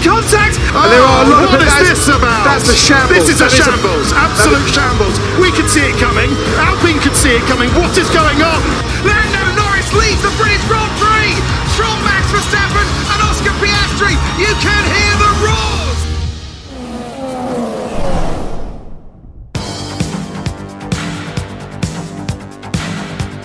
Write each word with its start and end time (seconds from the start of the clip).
making 0.00 0.12
contact. 0.12 0.56
and 0.58 0.88
there 0.92 1.02
are 1.04 1.22
a 1.22 1.26
Oh, 1.26 1.30
lot. 1.30 1.40
What 1.52 1.60
but 1.60 1.68
is 1.68 1.88
this 1.92 2.08
about? 2.08 2.44
that's 2.44 2.68
a 2.68 2.74
shambles. 2.76 3.26
This 3.28 3.28
is 3.36 3.40
a 3.40 3.44
That 3.44 3.52
is 3.52 3.60
a- 3.60 3.62
shambles. 3.64 4.08
Absolute 4.12 4.68
shambles. 4.72 5.16
We 5.40 5.52
could 5.52 5.68
see 5.68 5.84
it 5.84 5.96
coming. 6.00 6.30
Alpine 6.56 7.00
could 7.00 7.16
see 7.16 7.36
it 7.36 7.44
coming. 7.46 7.68
What 7.76 7.92
is 7.96 8.08
going 8.10 8.40
on? 8.42 8.60
Lando 9.04 9.42
Norris 9.60 9.92
leads 9.92 10.22
the 10.22 10.32
British 10.40 10.62
Grand 10.68 10.92
Prix 11.00 11.32
from 11.76 11.92
Max 12.04 12.24
Verstappen 12.32 12.86
and 13.12 13.18
Oscar 13.28 13.52
Piastri. 13.60 14.14
You 14.40 14.50
can 14.64 14.82
hear 14.88 15.14
the 15.20 15.30
roars. 15.44 15.98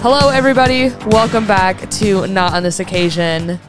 Hello, 0.01 0.29
everybody. 0.29 0.89
Welcome 1.07 1.47
back 1.47 1.89
to 1.91 2.27
Not 2.27 2.53
on 2.53 2.61
This 2.63 2.79
Occasion, 2.79 3.59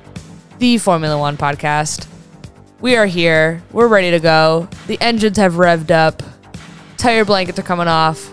the 0.58 0.76
Formula 0.78 1.16
One 1.18 1.36
podcast. 1.38 2.06
We 2.80 2.96
are 2.96 3.06
here. 3.06 3.62
We're 3.72 3.88
ready 3.88 4.10
to 4.10 4.20
go. 4.20 4.68
The 4.86 4.98
engines 5.00 5.38
have 5.38 5.54
revved 5.54 5.90
up. 5.90 6.22
Tire 6.98 7.24
blankets 7.24 7.58
are 7.58 7.62
coming 7.62 7.88
off. 7.88 8.32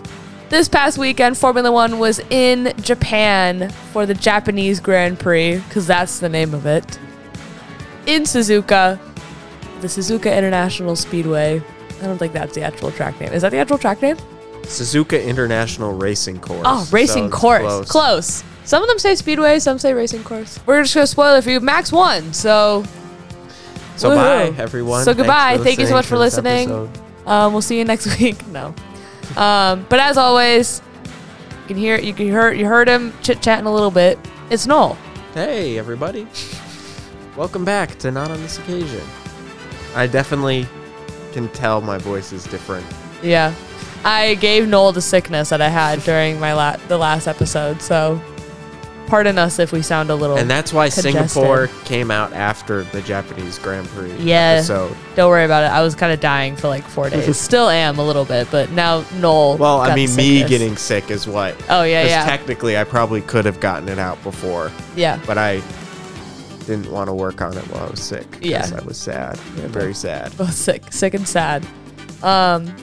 This 0.50 0.68
past 0.68 0.98
weekend, 0.98 1.38
Formula 1.38 1.72
One 1.72 1.98
was 1.98 2.20
in 2.30 2.72
Japan 2.82 3.70
for 3.92 4.04
the 4.06 4.14
Japanese 4.14 4.80
Grand 4.80 5.18
Prix, 5.18 5.56
because 5.58 5.86
that's 5.86 6.20
the 6.20 6.28
name 6.28 6.52
of 6.52 6.66
it. 6.66 6.98
In 8.06 8.22
Suzuka, 8.24 8.98
the 9.80 9.86
Suzuka 9.86 10.36
International 10.36 10.94
Speedway. 10.94 11.62
I 12.00 12.04
don't 12.04 12.18
think 12.18 12.34
that's 12.34 12.54
the 12.54 12.62
actual 12.62 12.90
track 12.90 13.18
name. 13.20 13.32
Is 13.32 13.42
that 13.42 13.50
the 13.50 13.58
actual 13.58 13.78
track 13.78 14.02
name? 14.02 14.16
Suzuka 14.62 15.24
International 15.24 15.94
Racing 15.94 16.38
Course. 16.40 16.62
Oh, 16.64 16.86
racing 16.92 17.30
So 17.30 17.36
course. 17.36 17.62
close. 17.62 17.88
Close. 17.88 18.44
Some 18.64 18.82
of 18.82 18.88
them 18.88 18.98
say 18.98 19.14
speedway, 19.14 19.58
some 19.58 19.78
say 19.78 19.94
racing 19.94 20.22
course. 20.24 20.60
We're 20.66 20.82
just 20.82 20.94
gonna 20.94 21.06
spoil 21.06 21.34
it 21.36 21.44
for 21.44 21.50
you. 21.50 21.60
Max 21.60 21.90
won, 21.92 22.32
so 22.34 22.84
So 23.96 24.10
Woohoo. 24.10 24.16
bye, 24.56 24.62
everyone. 24.62 25.00
So 25.04 25.12
Thanks 25.12 25.18
goodbye. 25.18 25.58
Thank 25.58 25.78
you 25.78 25.86
so 25.86 25.94
much 25.94 26.06
for 26.06 26.18
listening. 26.18 26.70
um, 27.26 27.52
we'll 27.52 27.62
see 27.62 27.78
you 27.78 27.84
next 27.84 28.18
week. 28.20 28.44
No, 28.48 28.74
um, 29.36 29.86
but 29.88 30.00
as 30.00 30.16
always, 30.18 30.82
you 31.62 31.68
can 31.68 31.76
hear 31.76 31.98
you 31.98 32.12
can 32.12 32.26
hear 32.26 32.52
you 32.52 32.66
heard 32.66 32.88
him 32.88 33.12
chit 33.22 33.40
chatting 33.40 33.66
a 33.66 33.72
little 33.72 33.90
bit. 33.92 34.18
It's 34.50 34.66
Knoll. 34.66 34.96
Hey, 35.32 35.78
everybody. 35.78 36.26
Welcome 37.36 37.64
back 37.64 37.98
to 38.00 38.10
Not 38.10 38.30
on 38.30 38.40
This 38.42 38.58
Occasion. 38.58 39.00
I 39.94 40.06
definitely 40.06 40.66
can 41.32 41.48
tell 41.50 41.80
my 41.80 41.98
voice 41.98 42.32
is 42.32 42.44
different. 42.44 42.86
Yeah, 43.22 43.54
I 44.04 44.34
gave 44.34 44.68
Knoll 44.68 44.92
the 44.92 45.02
sickness 45.02 45.48
that 45.50 45.60
I 45.60 45.68
had 45.68 46.00
during 46.02 46.38
my 46.40 46.52
la- 46.52 46.76
the 46.88 46.98
last 46.98 47.26
episode, 47.26 47.80
so 47.80 48.20
pardon 49.06 49.38
us 49.38 49.58
if 49.58 49.72
we 49.72 49.82
sound 49.82 50.10
a 50.10 50.14
little. 50.14 50.36
And 50.36 50.50
that's 50.50 50.72
why 50.72 50.86
congested. 50.88 51.30
Singapore 51.30 51.68
came 51.84 52.10
out 52.10 52.32
after 52.32 52.84
the 52.84 53.00
Japanese 53.02 53.58
Grand 53.58 53.86
Prix 53.88 54.14
Yeah. 54.18 54.54
episode. 54.56 54.96
Don't 55.14 55.28
worry 55.30 55.44
about 55.44 55.62
it. 55.64 55.68
I 55.68 55.82
was 55.82 55.94
kind 55.94 56.12
of 56.12 56.20
dying 56.20 56.56
for 56.56 56.68
like 56.68 56.84
four 56.84 57.10
days. 57.10 57.36
Still 57.44 57.68
am 57.68 57.98
a 57.98 58.04
little 58.04 58.24
bit, 58.24 58.48
but 58.50 58.70
now 58.72 59.04
Knoll. 59.20 59.56
Well, 59.58 59.80
I 59.80 59.94
mean, 59.94 60.14
me 60.16 60.38
sickness. 60.40 60.48
getting 60.50 60.76
sick 60.76 61.10
is 61.10 61.26
what. 61.28 61.54
Oh 61.68 61.82
yeah, 61.82 62.04
yeah, 62.04 62.24
technically, 62.24 62.76
I 62.78 62.84
probably 62.84 63.20
could 63.20 63.44
have 63.44 63.60
gotten 63.60 63.88
it 63.88 63.98
out 63.98 64.22
before, 64.22 64.70
yeah. 64.96 65.20
but 65.26 65.38
I 65.38 65.62
didn't 66.66 66.90
want 66.90 67.08
to 67.08 67.14
work 67.14 67.42
on 67.42 67.56
it 67.56 67.62
while 67.68 67.86
I 67.86 67.90
was 67.90 68.00
sick. 68.02 68.26
Yeah. 68.40 68.66
I 68.74 68.82
was 68.84 68.96
sad. 68.96 69.36
very 69.36 69.92
sad. 69.94 70.34
Both 70.38 70.54
sick, 70.54 70.92
sick 70.92 71.12
and 71.14 71.28
sad. 71.28 71.66
Um, 72.22 72.74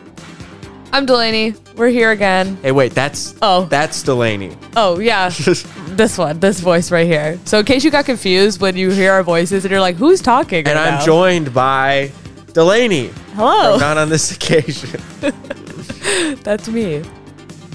I'm 0.93 1.05
Delaney. 1.07 1.55
We're 1.75 1.87
here 1.89 2.11
again. 2.11 2.57
Hey, 2.61 2.73
wait, 2.73 2.91
that's 2.91 3.33
Oh. 3.41 3.65
that's 3.65 4.03
Delaney. 4.03 4.55
Oh 4.75 4.99
yeah, 4.99 5.29
this 5.97 6.18
one, 6.18 6.40
this 6.40 6.59
voice 6.59 6.91
right 6.91 7.06
here. 7.07 7.40
So 7.46 7.59
in 7.59 7.66
case 7.66 7.84
you 7.84 7.91
got 7.91 8.06
confused 8.06 8.62
when 8.62 8.75
you 8.75 8.90
hear 8.91 9.12
our 9.13 9.24
voices 9.24 9.66
and 9.66 9.72
you're 9.72 9.81
like, 9.81 9.96
"Who's 9.96 10.22
talking?" 10.22 10.68
And 10.68 10.75
right 10.78 10.88
I'm 10.88 11.00
now? 11.00 11.06
joined 11.06 11.53
by 11.53 12.12
Delaney. 12.53 13.12
Hello, 13.35 13.74
I'm 13.74 13.79
not 13.79 13.97
on 13.97 14.09
this 14.09 14.31
occasion. 14.31 15.00
that's 16.44 16.68
me. 16.68 17.03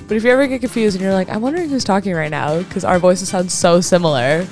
But 0.08 0.16
if 0.16 0.24
you 0.24 0.30
ever 0.30 0.46
get 0.46 0.60
confused 0.60 0.96
and 0.96 1.02
you're 1.02 1.12
like, 1.12 1.28
"I'm 1.28 1.40
wondering 1.42 1.68
who's 1.68 1.84
talking 1.84 2.14
right 2.14 2.30
now," 2.30 2.58
because 2.58 2.84
our 2.84 2.98
voices 2.98 3.28
sound 3.28 3.50
so 3.50 3.80
similar. 3.80 4.46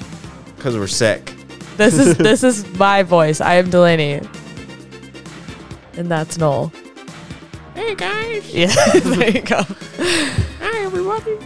Because 0.56 0.76
we're 0.76 0.86
sick. 0.86 1.34
This 1.76 1.98
is 1.98 2.16
this 2.30 2.42
is 2.42 2.66
my 2.78 3.02
voice. 3.02 3.40
I 3.40 3.54
am 3.54 3.70
Delaney, 3.70 4.20
and 5.94 6.08
that's 6.10 6.38
Knoll. 6.38 6.72
Hey 7.74 7.94
guys. 7.94 8.54
Yeah, 8.54 8.74
there 9.00 9.30
you 9.30 9.42
go. 9.42 9.62
Hi 10.60 10.84
everybody. 10.84 11.38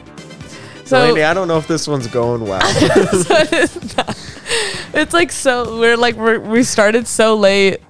So 0.89 1.07
Delaney, 1.09 1.25
I 1.25 1.35
don't 1.35 1.49
know 1.49 1.59
if 1.59 1.69
this 1.69 1.87
one's 1.87 2.07
going 2.07 2.43
well. 2.43 2.61
so 2.73 3.35
it's, 3.53 3.97
not- 3.97 4.19
it's 4.95 5.13
like 5.13 5.31
so 5.31 5.79
we're 5.79 5.97
like 5.97 6.17
we're, 6.17 6.41
we 6.41 6.63
started 6.63 7.07
so 7.07 7.37
late. 7.37 7.81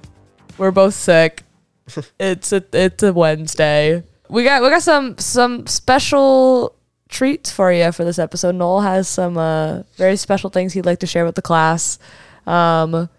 We're 0.57 0.71
both 0.71 0.93
sick. 0.93 1.43
It's 2.19 2.51
a 2.51 2.63
it's 2.73 3.01
a 3.03 3.13
Wednesday. 3.13 4.03
We 4.29 4.43
got 4.43 4.61
we 4.61 4.69
got 4.69 4.83
some 4.83 5.17
some 5.17 5.65
special 5.65 6.75
treats 7.07 7.49
for 7.51 7.71
you 7.71 7.91
for 7.91 8.03
this 8.03 8.19
episode. 8.19 8.53
Knoll 8.55 8.81
has 8.81 9.07
some 9.07 9.37
uh, 9.37 9.83
very 9.95 10.15
special 10.15 10.49
things 10.51 10.73
he'd 10.73 10.85
like 10.85 10.99
to 10.99 11.07
share 11.07 11.25
with 11.25 11.35
the 11.35 11.41
class. 11.41 11.97
Um, 12.45 13.09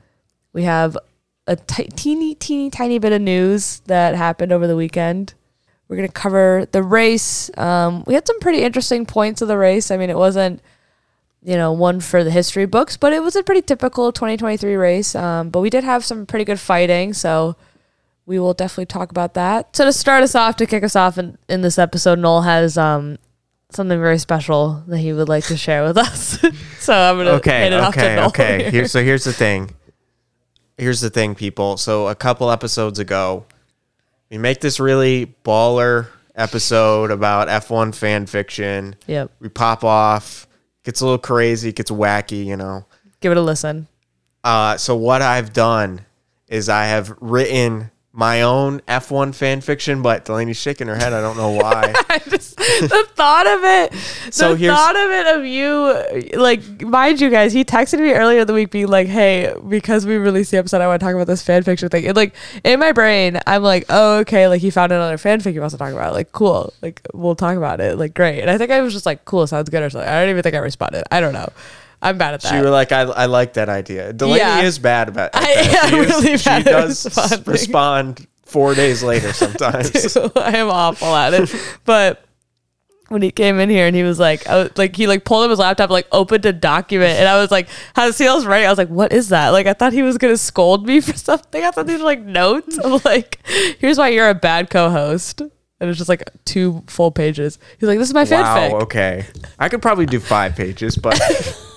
we 0.53 0.63
have 0.65 0.97
a 1.49 1.57
ti- 1.57 1.89
teeny 1.97 2.35
teeny 2.37 2.71
tiny 2.71 2.99
bit 2.99 3.13
of 3.13 3.21
news 3.23 3.81
that 3.87 4.15
happened 4.15 4.53
over 4.53 4.67
the 4.69 4.77
weekend. 4.77 5.35
We're 5.91 5.97
gonna 5.97 6.09
cover 6.09 6.67
the 6.71 6.83
race. 6.83 7.51
Um, 7.59 8.05
we 8.07 8.15
had 8.15 8.27
some 8.27 8.41
pretty 8.41 8.63
interesting 8.63 9.05
points 9.05 9.43
of 9.43 9.49
the 9.49 9.59
race. 9.59 9.91
I 9.91 9.99
mean, 9.99 10.09
it 10.09 10.17
wasn't 10.17 10.63
you 11.43 11.57
know, 11.57 11.73
one 11.73 12.01
for 12.01 12.23
the 12.23 12.31
history 12.31 12.67
books, 12.67 12.97
but 12.97 13.13
it 13.13 13.23
was 13.23 13.35
a 13.35 13.43
pretty 13.43 13.63
typical 13.63 14.13
2023 14.13 14.75
race. 14.77 15.15
Um, 15.15 15.49
but 15.51 15.61
we 15.61 15.71
did 15.71 15.85
have 15.85 16.05
some 16.05 16.27
pretty 16.27 16.45
good 16.45 16.61
fighting, 16.61 17.15
so 17.15 17.57
we 18.27 18.39
will 18.39 18.53
definitely 18.53 18.87
talk 18.87 19.11
about 19.11 19.35
that. 19.35 19.75
So 19.75 19.85
to 19.87 19.93
start 19.93 20.23
us 20.23 20.35
off, 20.35 20.57
to 20.57 20.67
kick 20.67 20.85
us 20.85 20.95
off 20.95 21.17
in, 21.19 21.39
in 21.49 21.63
this 21.63 21.79
episode, 21.79 22.19
Knoll 22.19 22.43
has 22.43 22.77
um, 22.77 23.19
something 23.71 23.99
very 23.99 24.19
special 24.19 24.85
that 24.87 24.99
he 24.99 25.13
would 25.13 25.29
like 25.29 25.45
to 25.47 25.57
share 25.57 25.83
with 25.83 25.97
us. 25.97 26.39
so 26.79 26.95
I'm 26.95 27.17
gonna 27.17 27.31
okay, 27.33 27.61
hand 27.63 27.75
it 27.75 27.81
off 27.81 27.95
to 27.95 28.01
okay, 28.01 28.17
Knoll 28.17 28.29
okay. 28.29 28.63
here. 28.63 28.71
Here, 28.71 28.87
so 28.89 29.03
here's 29.03 29.25
the 29.25 29.33
thing. 29.33 29.75
Here's 30.77 31.01
the 31.01 31.11
thing, 31.11 31.35
people. 31.35 31.79
So 31.79 32.09
a 32.09 32.15
couple 32.15 32.51
episodes 32.51 32.99
ago, 32.99 33.47
we 34.31 34.39
make 34.39 34.61
this 34.61 34.79
really 34.81 35.35
baller 35.45 36.07
episode 36.35 37.11
about 37.11 37.49
F1 37.49 37.95
fan 37.95 38.27
fiction. 38.27 38.97
Yep, 39.07 39.31
We 39.41 39.49
pop 39.49 39.85
off, 39.85 40.47
gets 40.85 41.01
a 41.01 41.05
little 41.05 41.19
crazy, 41.19 41.73
gets 41.73 41.91
wacky, 41.91 42.45
you 42.45 42.57
know. 42.57 42.87
give 43.21 43.33
it 43.33 43.39
a 43.39 43.43
listen. 43.43 43.89
Uh, 44.43 44.77
so 44.77 44.97
what 44.97 45.21
I've 45.21 45.53
done 45.53 46.07
is 46.49 46.69
I 46.69 46.85
have 46.87 47.15
written 47.21 47.91
my 48.13 48.43
own 48.43 48.81
F1 48.89 49.33
fan 49.37 49.61
fiction, 49.61 50.03
but 50.03 50.25
Delaney's 50.25 50.57
shaking 50.57 50.89
her 50.89 50.97
head. 50.97 51.13
I 51.13 51.21
don't 51.21 51.37
know 51.37 51.51
why. 51.53 51.95
Just 52.29 52.57
the 52.57 53.07
thought 53.15 53.47
of 53.47 53.61
it, 53.63 53.95
So 54.33 54.51
the 54.55 54.57
here's- 54.59 54.77
thought 54.77 54.97
of 54.97 55.11
it 55.13 55.37
of 55.39 55.45
you, 55.47 56.41
like, 56.41 56.83
mind 56.83 57.21
you 57.21 57.31
guys, 57.31 57.53
he 57.53 57.65
texted 57.65 58.01
me 58.01 58.13
earlier 58.13 58.41
in 58.41 58.47
the 58.49 58.53
week 58.53 58.71
being 58.73 58.89
like, 58.89 59.07
"Hey, 59.07 59.55
because 59.69 60.07
we 60.07 60.17
released 60.17 60.51
the 60.51 60.57
episode, 60.59 60.81
I 60.81 60.89
want 60.89 60.99
to 61.01 61.07
talk 61.07 61.15
about 61.15 61.29
this 61.29 61.43
fan 61.43 61.63
fiction 61.63 61.89
thing." 61.89 62.05
And 62.07 62.17
like 62.17 62.35
in 62.65 62.81
my 62.81 62.91
brain, 62.91 63.39
I'm 63.47 63.63
like, 63.63 63.85
"Oh, 63.89 64.19
okay." 64.19 64.49
Like 64.49 64.61
he 64.61 64.71
found 64.71 64.91
another 64.91 65.17
fanfic 65.17 65.53
he 65.53 65.61
wants 65.61 65.75
to 65.75 65.79
talk 65.79 65.93
about. 65.93 66.13
Like, 66.13 66.33
cool. 66.33 66.73
Like 66.83 67.07
we'll 67.15 67.37
talk 67.37 67.57
about 67.57 67.81
it. 67.81 67.97
Like 67.97 68.15
great. 68.15 68.41
And 68.41 68.51
I 68.51 68.59
think 68.59 68.73
I 68.73 68.81
was 68.81 68.93
just 68.93 69.07
like, 69.07 69.25
"Cool, 69.25 69.47
sounds 69.47 69.71
good" 69.71 69.83
or 69.85 69.91
something. 69.91 70.09
I 70.09 70.21
don't 70.21 70.31
even 70.31 70.43
think 70.43 70.57
I 70.57 70.59
responded. 70.59 71.05
I 71.13 71.21
don't 71.21 71.33
know. 71.33 71.49
I'm 72.03 72.17
bad 72.19 72.35
at 72.35 72.41
that. 72.43 72.55
You 72.57 72.63
were 72.65 72.71
like, 72.71 72.93
I, 72.93 73.03
I 73.03 73.27
like 73.27 73.55
that 73.55 73.69
idea. 73.69 74.13
Delaney 74.13 74.39
Yeah. 74.39 74.63
is 74.63 74.79
bad 74.79 75.09
about 75.09 75.31
I 75.35 75.41
that. 75.41 75.85
am 75.85 75.91
She 75.91 75.97
is- 75.99 76.09
really 76.25 76.37
she 76.39 76.45
bad 76.45 76.67
at 76.67 76.71
does 76.71 77.05
responding. 77.05 77.45
respond 77.53 78.27
four 78.45 78.75
days 78.75 79.03
later 79.03 79.33
sometimes. 79.33 80.17
I 80.37 80.57
am 80.57 80.69
awful 80.71 81.15
at 81.15 81.35
it. 81.35 81.55
But 81.85 82.25
when 83.09 83.23
he 83.23 83.31
came 83.31 83.59
in 83.59 83.69
here 83.69 83.87
and 83.87 83.95
he 83.97 84.03
was 84.05 84.19
like, 84.21 84.47
I 84.49 84.57
was, 84.63 84.71
like 84.79 84.95
he 84.97 85.07
like 85.09 85.25
pulled 85.25 85.45
up 85.45 85.51
his 85.51 85.59
laptop, 85.59 85.91
like 85.91 86.07
opened 86.13 86.47
a 86.47 86.53
document, 86.53 87.19
and 87.19 87.29
I 87.29 87.41
was 87.41 87.51
like, 87.51 87.69
"How 87.97 88.11
Seal's 88.13 88.47
right?" 88.47 88.65
I 88.65 88.69
was 88.71 88.79
like, 88.79 88.89
"What 88.89 89.13
is 89.13 89.31
that?" 89.31 89.49
Like 89.49 89.67
I 89.67 89.73
thought 89.73 89.93
he 89.93 90.03
was 90.03 90.17
gonna 90.17 90.37
scold 90.37 90.87
me 90.87 91.01
for 91.03 91.15
something. 91.15 91.63
I 91.65 91.71
thought 91.73 91.87
these 91.89 91.99
were 91.99 92.05
like 92.05 92.23
notes. 92.23 92.79
I'm 92.79 93.01
like, 93.05 93.41
"Here's 93.79 93.99
why 93.99 94.09
you're 94.11 94.29
a 94.31 94.35
bad 94.35 94.71
co-host." 94.71 95.41
And 95.41 95.89
it's 95.91 95.97
just 95.99 96.09
like 96.09 96.23
two 96.45 96.85
full 96.87 97.11
pages. 97.11 97.59
He's 97.79 97.89
like, 97.89 97.99
"This 97.99 98.09
is 98.09 98.15
my 98.15 98.23
wow, 98.25 98.29
fanfic." 98.57 98.83
okay. 98.85 99.27
I 99.59 99.69
could 99.69 99.83
probably 99.83 100.07
do 100.07 100.21
five 100.21 100.55
pages, 100.55 100.95
but 100.97 101.21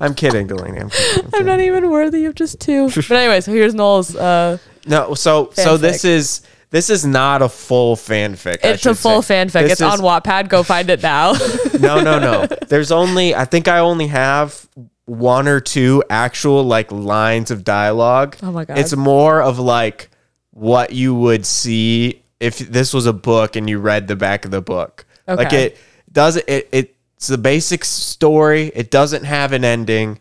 I'm 0.00 0.14
kidding, 0.14 0.46
Delaney. 0.46 0.80
I'm 0.80 0.90
kidding. 0.90 1.24
I'm 1.26 1.34
I'm 1.40 1.46
not 1.46 1.60
even 1.60 1.90
worthy 1.90 2.24
of 2.26 2.34
just 2.34 2.60
two. 2.60 2.88
But 2.90 3.10
anyway, 3.10 3.40
so 3.40 3.52
here's 3.52 3.74
Knoll's. 3.74 4.14
Uh, 4.16 4.58
No, 4.86 5.14
so 5.14 5.50
so 5.54 5.76
this 5.76 6.04
is 6.04 6.42
this 6.70 6.88
is 6.90 7.04
not 7.04 7.42
a 7.42 7.48
full 7.48 7.96
fanfic. 7.96 8.58
It's 8.64 8.86
a 8.86 8.94
full 8.94 9.22
say. 9.22 9.44
fanfic. 9.44 9.52
This 9.52 9.72
it's 9.72 9.80
is- 9.80 9.86
on 9.86 9.98
Wattpad. 10.00 10.48
Go 10.48 10.62
find 10.62 10.88
it 10.90 11.02
now. 11.02 11.34
No, 11.82 12.00
no, 12.00 12.20
no. 12.20 12.46
There's 12.68 12.92
only 12.92 13.34
I 13.34 13.44
think 13.44 13.66
I 13.66 13.78
only 13.78 14.06
have 14.06 14.68
one 15.06 15.48
or 15.48 15.58
two 15.58 16.04
actual 16.08 16.62
like 16.62 16.92
lines 16.92 17.50
of 17.50 17.64
dialogue. 17.64 18.36
Oh 18.40 18.52
my 18.52 18.64
God. 18.64 18.78
It's 18.78 18.94
more 18.94 19.42
of 19.42 19.58
like 19.58 20.08
what 20.50 20.92
you 20.92 21.12
would 21.12 21.44
see 21.44 22.22
if 22.38 22.58
this 22.60 22.94
was 22.94 23.06
a 23.06 23.12
book 23.12 23.56
and 23.56 23.68
you 23.68 23.80
read 23.80 24.06
the 24.06 24.14
back 24.14 24.44
of 24.44 24.52
the 24.52 24.62
book. 24.62 25.04
Like 25.26 25.52
it 25.52 25.78
does 26.12 26.36
it 26.36 26.68
it 26.72 26.91
It's 27.22 27.28
the 27.28 27.38
basic 27.38 27.84
story. 27.84 28.72
It 28.74 28.90
doesn't 28.90 29.22
have 29.22 29.52
an 29.52 29.64
ending. 29.64 30.18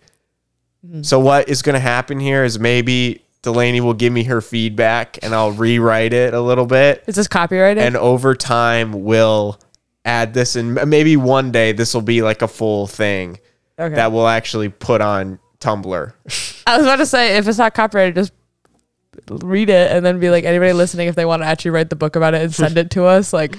Mm-hmm. 0.85 1.01
So 1.01 1.19
what 1.19 1.49
is 1.49 1.63
going 1.63 1.73
to 1.73 1.79
happen 1.79 2.19
here 2.19 2.43
is 2.43 2.59
maybe 2.59 3.23
Delaney 3.41 3.81
will 3.81 3.95
give 3.95 4.13
me 4.13 4.25
her 4.25 4.39
feedback 4.39 5.17
and 5.23 5.33
I'll 5.33 5.51
rewrite 5.51 6.13
it 6.13 6.35
a 6.35 6.39
little 6.39 6.67
bit. 6.67 7.03
Is 7.07 7.15
this 7.15 7.27
copyrighted? 7.27 7.81
And 7.81 7.97
over 7.97 8.35
time, 8.35 9.01
we'll 9.03 9.59
add 10.05 10.35
this, 10.35 10.55
and 10.55 10.75
maybe 10.87 11.17
one 11.17 11.51
day 11.51 11.71
this 11.71 11.95
will 11.95 12.03
be 12.03 12.21
like 12.21 12.43
a 12.43 12.47
full 12.47 12.85
thing 12.85 13.39
okay. 13.79 13.95
that 13.95 14.11
we'll 14.11 14.27
actually 14.27 14.69
put 14.69 15.01
on 15.01 15.39
Tumblr. 15.59 16.13
I 16.67 16.77
was 16.77 16.85
about 16.85 16.97
to 16.97 17.07
say 17.07 17.37
if 17.37 17.47
it's 17.47 17.57
not 17.57 17.73
copyrighted, 17.73 18.13
just 18.13 18.33
read 19.27 19.71
it 19.71 19.91
and 19.91 20.05
then 20.05 20.19
be 20.19 20.29
like 20.29 20.43
anybody 20.43 20.73
listening 20.73 21.07
if 21.07 21.15
they 21.15 21.25
want 21.25 21.41
to 21.41 21.47
actually 21.47 21.71
write 21.71 21.89
the 21.89 21.95
book 21.95 22.15
about 22.15 22.35
it 22.35 22.43
and 22.43 22.53
send 22.53 22.77
it 22.77 22.91
to 22.91 23.05
us. 23.05 23.33
Like 23.33 23.57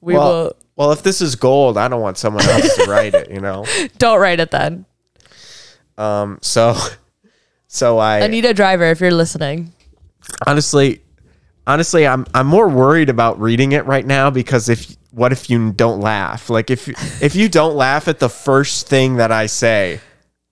we 0.00 0.14
well, 0.14 0.44
will. 0.44 0.56
Well, 0.80 0.92
if 0.92 1.02
this 1.02 1.20
is 1.20 1.36
gold, 1.36 1.76
I 1.76 1.88
don't 1.88 2.00
want 2.00 2.16
someone 2.16 2.42
else 2.48 2.74
to 2.76 2.84
write 2.90 3.12
it. 3.12 3.30
You 3.30 3.38
know. 3.38 3.66
Don't 3.98 4.18
write 4.18 4.40
it 4.40 4.50
then. 4.50 4.86
Um. 5.98 6.38
So, 6.40 6.74
so 7.66 7.98
I 7.98 8.20
Anita 8.20 8.54
Driver, 8.54 8.84
if 8.84 8.98
you're 8.98 9.10
listening. 9.10 9.74
honestly, 10.46 11.02
honestly, 11.66 12.06
I'm 12.06 12.24
I'm 12.32 12.46
more 12.46 12.66
worried 12.66 13.10
about 13.10 13.38
reading 13.38 13.72
it 13.72 13.84
right 13.84 14.06
now 14.06 14.30
because 14.30 14.70
if 14.70 14.96
what 15.10 15.32
if 15.32 15.50
you 15.50 15.70
don't 15.70 16.00
laugh? 16.00 16.48
Like 16.48 16.70
if 16.70 16.88
if 17.22 17.36
you 17.36 17.50
don't 17.50 17.76
laugh 17.76 18.08
at 18.08 18.18
the 18.18 18.30
first 18.30 18.88
thing 18.88 19.16
that 19.16 19.30
I 19.30 19.44
say, 19.46 20.00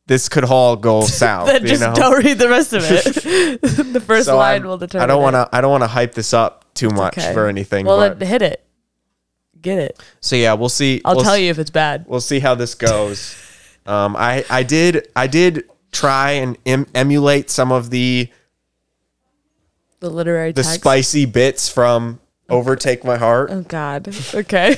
this 0.09 0.29
could 0.29 0.45
all 0.45 0.77
go 0.77 1.01
south. 1.07 1.47
Then 1.47 1.63
you 1.63 1.69
just 1.69 1.81
know? 1.81 1.95
don't 1.95 2.23
read 2.23 2.39
the 2.39 2.51
rest 2.51 2.75
of 2.75 2.83
it. 2.85 3.63
the 3.95 4.03
first 4.07 4.27
So 4.27 4.37
line 4.37 4.61
I'm- 4.61 4.65
will 4.69 4.77
determine. 4.77 5.05
I 5.05 5.07
don't 5.07 5.23
want 5.23 5.37
to. 5.37 5.49
I 5.57 5.63
don't 5.63 5.71
want 5.71 5.85
to 5.85 5.89
hype 5.89 6.13
this 6.13 6.35
up 6.35 6.67
too 6.75 6.91
much 6.91 7.17
Okay. 7.17 7.33
for 7.33 7.47
anything. 7.47 7.87
Well, 7.87 8.15
hit 8.15 8.43
it. 8.43 8.68
Get 9.61 9.79
it. 9.79 10.01
so 10.21 10.37
yeah, 10.37 10.53
we'll 10.55 10.69
see. 10.69 11.01
I'll 11.05 11.17
we'll 11.17 11.25
tell 11.25 11.35
s- 11.35 11.41
you 11.41 11.51
if 11.51 11.59
it's 11.59 11.71
bad. 11.71 12.05
We'll 12.09 12.21
see 12.21 12.39
how 12.41 12.55
this 12.55 12.75
goes. 12.75 13.37
um, 13.87 14.15
I 14.17 14.45
I 14.49 14.63
did 14.63 15.09
I 15.17 15.27
did 15.27 15.65
try 15.93 16.33
and 16.33 16.57
em- 16.67 16.87
emulate 16.95 17.51
some 17.51 17.73
of 17.73 17.91
the 17.91 18.29
The 20.01 20.11
literary 20.11 20.53
the 20.53 20.63
text. 20.63 20.81
spicy 20.81 21.25
bits 21.25 21.69
from 21.69 22.21
Overtake 22.49 23.05
My 23.05 23.17
Heart. 23.17 23.51
Oh 23.51 23.63
God. 23.63 24.09
Okay. 24.35 24.77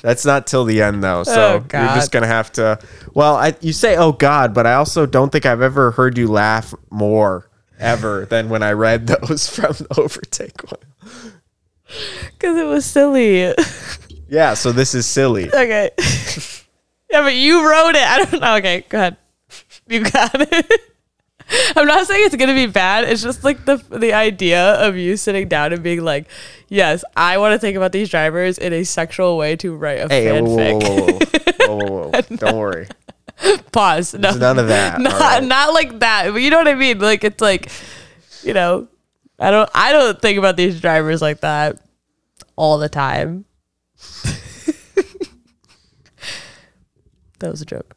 That's 0.00 0.24
not 0.24 0.46
till 0.46 0.64
the 0.64 0.80
end 0.80 1.02
though, 1.02 1.24
so 1.24 1.64
Oh, 1.72 1.76
you're 1.78 1.94
just 1.96 2.12
gonna 2.12 2.28
have 2.28 2.52
to. 2.52 2.78
Well, 3.14 3.34
I 3.34 3.56
you 3.60 3.72
say 3.72 3.96
oh 3.96 4.12
God, 4.12 4.54
but 4.54 4.64
I 4.66 4.74
also 4.74 5.06
don't 5.06 5.30
think 5.32 5.44
I've 5.44 5.60
ever 5.60 5.90
heard 5.90 6.16
you 6.16 6.28
laugh 6.28 6.72
more 6.88 7.50
ever 7.80 8.24
than 8.26 8.48
when 8.48 8.62
I 8.62 8.72
read 8.72 9.06
those 9.08 9.48
from 9.50 9.72
the 9.72 10.00
Overtake 10.00 10.62
one. 10.70 10.80
Because 12.38 12.56
it 12.56 12.64
was 12.66 12.84
silly. 12.84 13.54
Yeah, 14.30 14.52
so 14.52 14.72
this 14.72 14.94
is 14.94 15.06
silly. 15.06 15.46
okay. 15.48 15.90
yeah, 17.10 17.22
but 17.22 17.34
you 17.34 17.66
wrote 17.66 17.94
it. 17.94 18.02
I 18.02 18.24
don't 18.24 18.40
know. 18.42 18.56
Okay, 18.56 18.84
go 18.90 18.98
ahead. 18.98 19.16
You 19.86 20.04
got 20.04 20.32
it. 20.34 20.80
I'm 21.74 21.86
not 21.86 22.06
saying 22.06 22.26
it's 22.26 22.36
gonna 22.36 22.52
be 22.52 22.66
bad. 22.66 23.08
It's 23.08 23.22
just 23.22 23.42
like 23.42 23.64
the 23.64 23.76
the 23.88 24.12
idea 24.12 24.74
of 24.86 24.96
you 24.96 25.16
sitting 25.16 25.48
down 25.48 25.72
and 25.72 25.82
being 25.82 26.04
like, 26.04 26.28
"Yes, 26.68 27.04
I 27.16 27.38
want 27.38 27.54
to 27.54 27.58
think 27.58 27.78
about 27.78 27.92
these 27.92 28.10
drivers 28.10 28.58
in 28.58 28.74
a 28.74 28.84
sexual 28.84 29.38
way 29.38 29.56
to 29.56 29.74
write 29.74 30.00
a 30.00 30.08
Hey, 30.08 30.42
whoa, 30.42 30.42
whoa, 30.42 30.78
whoa, 30.78 31.06
whoa, 31.06 31.16
whoa, 31.58 31.76
whoa, 31.86 32.10
whoa. 32.12 32.36
Don't 32.36 32.58
worry. 32.58 32.86
Pause. 33.72 34.12
No, 34.14 34.20
There's 34.28 34.36
none 34.40 34.58
of 34.58 34.68
that. 34.68 35.00
not 35.00 35.18
right? 35.18 35.42
not 35.42 35.72
like 35.72 36.00
that. 36.00 36.32
But 36.34 36.42
you 36.42 36.50
know 36.50 36.58
what 36.58 36.68
I 36.68 36.74
mean. 36.74 36.98
Like 36.98 37.24
it's 37.24 37.40
like, 37.40 37.70
you 38.42 38.52
know, 38.52 38.88
I 39.38 39.50
don't 39.50 39.70
I 39.74 39.92
don't 39.92 40.20
think 40.20 40.38
about 40.38 40.56
these 40.56 40.80
drivers 40.80 41.22
like 41.22 41.40
that 41.40 41.80
all 42.56 42.78
the 42.78 42.88
time. 42.88 43.44
that 47.38 47.50
was 47.50 47.62
a 47.62 47.66
joke. 47.66 47.94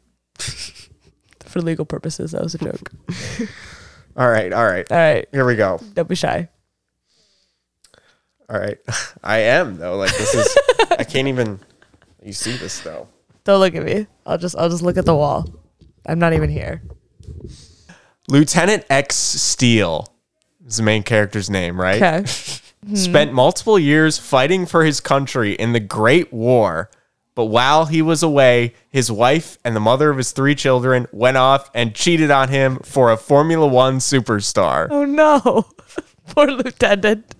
For 1.40 1.60
legal 1.60 1.84
purposes, 1.84 2.30
that 2.32 2.42
was 2.42 2.54
a 2.54 2.58
joke. 2.58 2.90
All 4.16 4.28
right, 4.28 4.52
all 4.52 4.66
right. 4.66 4.90
All 4.92 4.96
right, 4.98 5.26
Here 5.32 5.46
we 5.46 5.56
go. 5.56 5.80
don't 5.94 6.06
be 6.08 6.14
shy. 6.14 6.48
All 8.50 8.58
right. 8.58 8.76
I 9.24 9.38
am 9.38 9.78
though. 9.78 9.96
Like 9.96 10.14
this 10.16 10.34
is 10.34 10.56
I 10.90 11.04
can't 11.04 11.28
even 11.28 11.58
you 12.22 12.34
see 12.34 12.56
this 12.58 12.80
though. 12.80 13.08
Don't 13.44 13.60
look 13.60 13.74
at 13.74 13.82
me. 13.82 14.06
I'll 14.26 14.36
just 14.38 14.54
I'll 14.56 14.68
just 14.68 14.82
look 14.82 14.98
at 14.98 15.06
the 15.06 15.14
wall. 15.16 15.46
I'm 16.06 16.18
not 16.18 16.34
even 16.34 16.50
here. 16.50 16.82
Lieutenant 18.28 18.84
X 18.90 19.16
Steele 19.16 20.12
is 20.66 20.76
the 20.76 20.82
main 20.82 21.02
character's 21.02 21.50
name, 21.50 21.80
right? 21.80 22.02
Okay. 22.02 22.24
Hmm. 22.84 22.96
Spent 22.96 23.32
multiple 23.32 23.78
years 23.78 24.18
fighting 24.18 24.66
for 24.66 24.84
his 24.84 24.98
country 24.98 25.52
in 25.52 25.72
the 25.72 25.78
Great 25.78 26.32
War. 26.32 26.90
But 27.36 27.44
while 27.44 27.86
he 27.86 28.02
was 28.02 28.24
away, 28.24 28.74
his 28.90 29.10
wife 29.10 29.56
and 29.64 29.76
the 29.76 29.80
mother 29.80 30.10
of 30.10 30.16
his 30.16 30.32
three 30.32 30.54
children 30.56 31.06
went 31.12 31.36
off 31.36 31.70
and 31.74 31.94
cheated 31.94 32.32
on 32.32 32.48
him 32.48 32.78
for 32.78 33.12
a 33.12 33.16
Formula 33.16 33.66
One 33.66 33.98
superstar. 33.98 34.88
Oh 34.90 35.04
no. 35.04 35.66
Poor 36.26 36.48
lieutenant. 36.48 37.34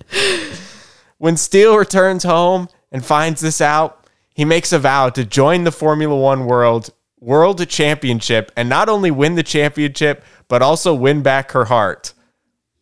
When 1.18 1.36
Steele 1.36 1.76
returns 1.76 2.22
home 2.22 2.68
and 2.90 3.04
finds 3.04 3.40
this 3.40 3.60
out, 3.60 4.06
he 4.34 4.44
makes 4.44 4.72
a 4.72 4.78
vow 4.78 5.10
to 5.10 5.24
join 5.24 5.64
the 5.64 5.72
Formula 5.72 6.16
One 6.16 6.46
World 6.46 6.90
World 7.20 7.68
Championship 7.68 8.50
and 8.56 8.68
not 8.68 8.88
only 8.88 9.10
win 9.10 9.34
the 9.34 9.42
championship, 9.42 10.24
but 10.48 10.62
also 10.62 10.94
win 10.94 11.22
back 11.22 11.52
her 11.52 11.66
heart. 11.66 12.14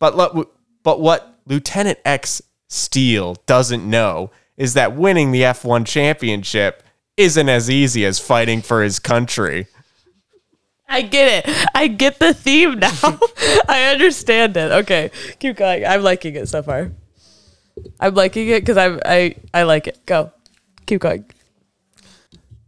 But 0.01 0.49
but 0.83 0.99
what 0.99 1.37
Lieutenant 1.45 1.99
X 2.03 2.41
Steele 2.67 3.35
doesn't 3.45 3.87
know 3.87 4.31
is 4.57 4.73
that 4.73 4.95
winning 4.95 5.31
the 5.31 5.43
F1 5.43 5.85
championship 5.85 6.83
isn't 7.17 7.47
as 7.47 7.69
easy 7.69 8.03
as 8.03 8.17
fighting 8.17 8.61
for 8.61 8.81
his 8.81 8.97
country. 8.97 9.67
I 10.89 11.03
get 11.03 11.45
it. 11.47 11.67
I 11.75 11.87
get 11.87 12.17
the 12.17 12.33
theme 12.33 12.79
now. 12.79 12.89
I 13.69 13.91
understand 13.93 14.57
it. 14.57 14.71
Okay, 14.71 15.11
keep 15.39 15.57
going. 15.57 15.85
I'm 15.85 16.01
liking 16.01 16.35
it 16.35 16.49
so 16.49 16.63
far. 16.63 16.91
I'm 17.99 18.15
liking 18.15 18.47
it 18.49 18.61
because 18.61 18.77
I 18.77 18.99
I 19.05 19.35
I 19.53 19.63
like 19.63 19.85
it. 19.85 20.03
Go, 20.07 20.31
keep 20.87 21.01
going. 21.01 21.25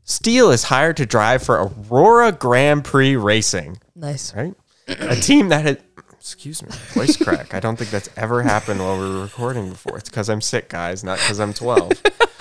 Steele 0.04 0.52
is 0.52 0.66
hired 0.66 0.98
to 0.98 1.08
drive 1.08 1.42
for 1.42 1.64
Aurora 1.64 2.32
Grand 2.32 2.84
Prix 2.84 3.16
Racing. 3.16 3.80
Nice. 3.96 4.36
right? 4.36 4.54
A 4.88 5.16
team 5.16 5.50
that 5.50 5.66
had, 5.66 5.82
excuse 6.24 6.64
me, 6.64 6.70
voice 6.94 7.18
crack. 7.18 7.54
I 7.54 7.60
don't 7.60 7.76
think 7.76 7.92
that's 7.92 8.10
ever 8.16 8.42
happened 8.44 8.80
while 8.80 8.98
we 8.98 9.10
were 9.10 9.24
recording 9.24 9.70
before. 9.70 9.98
It's 9.98 10.10
because 10.10 10.30
I'm 10.30 10.40
sick, 10.40 10.70
guys, 10.70 11.04
not 11.04 11.18
because 11.20 11.42
I'm 11.42 11.54
12. 11.54 11.92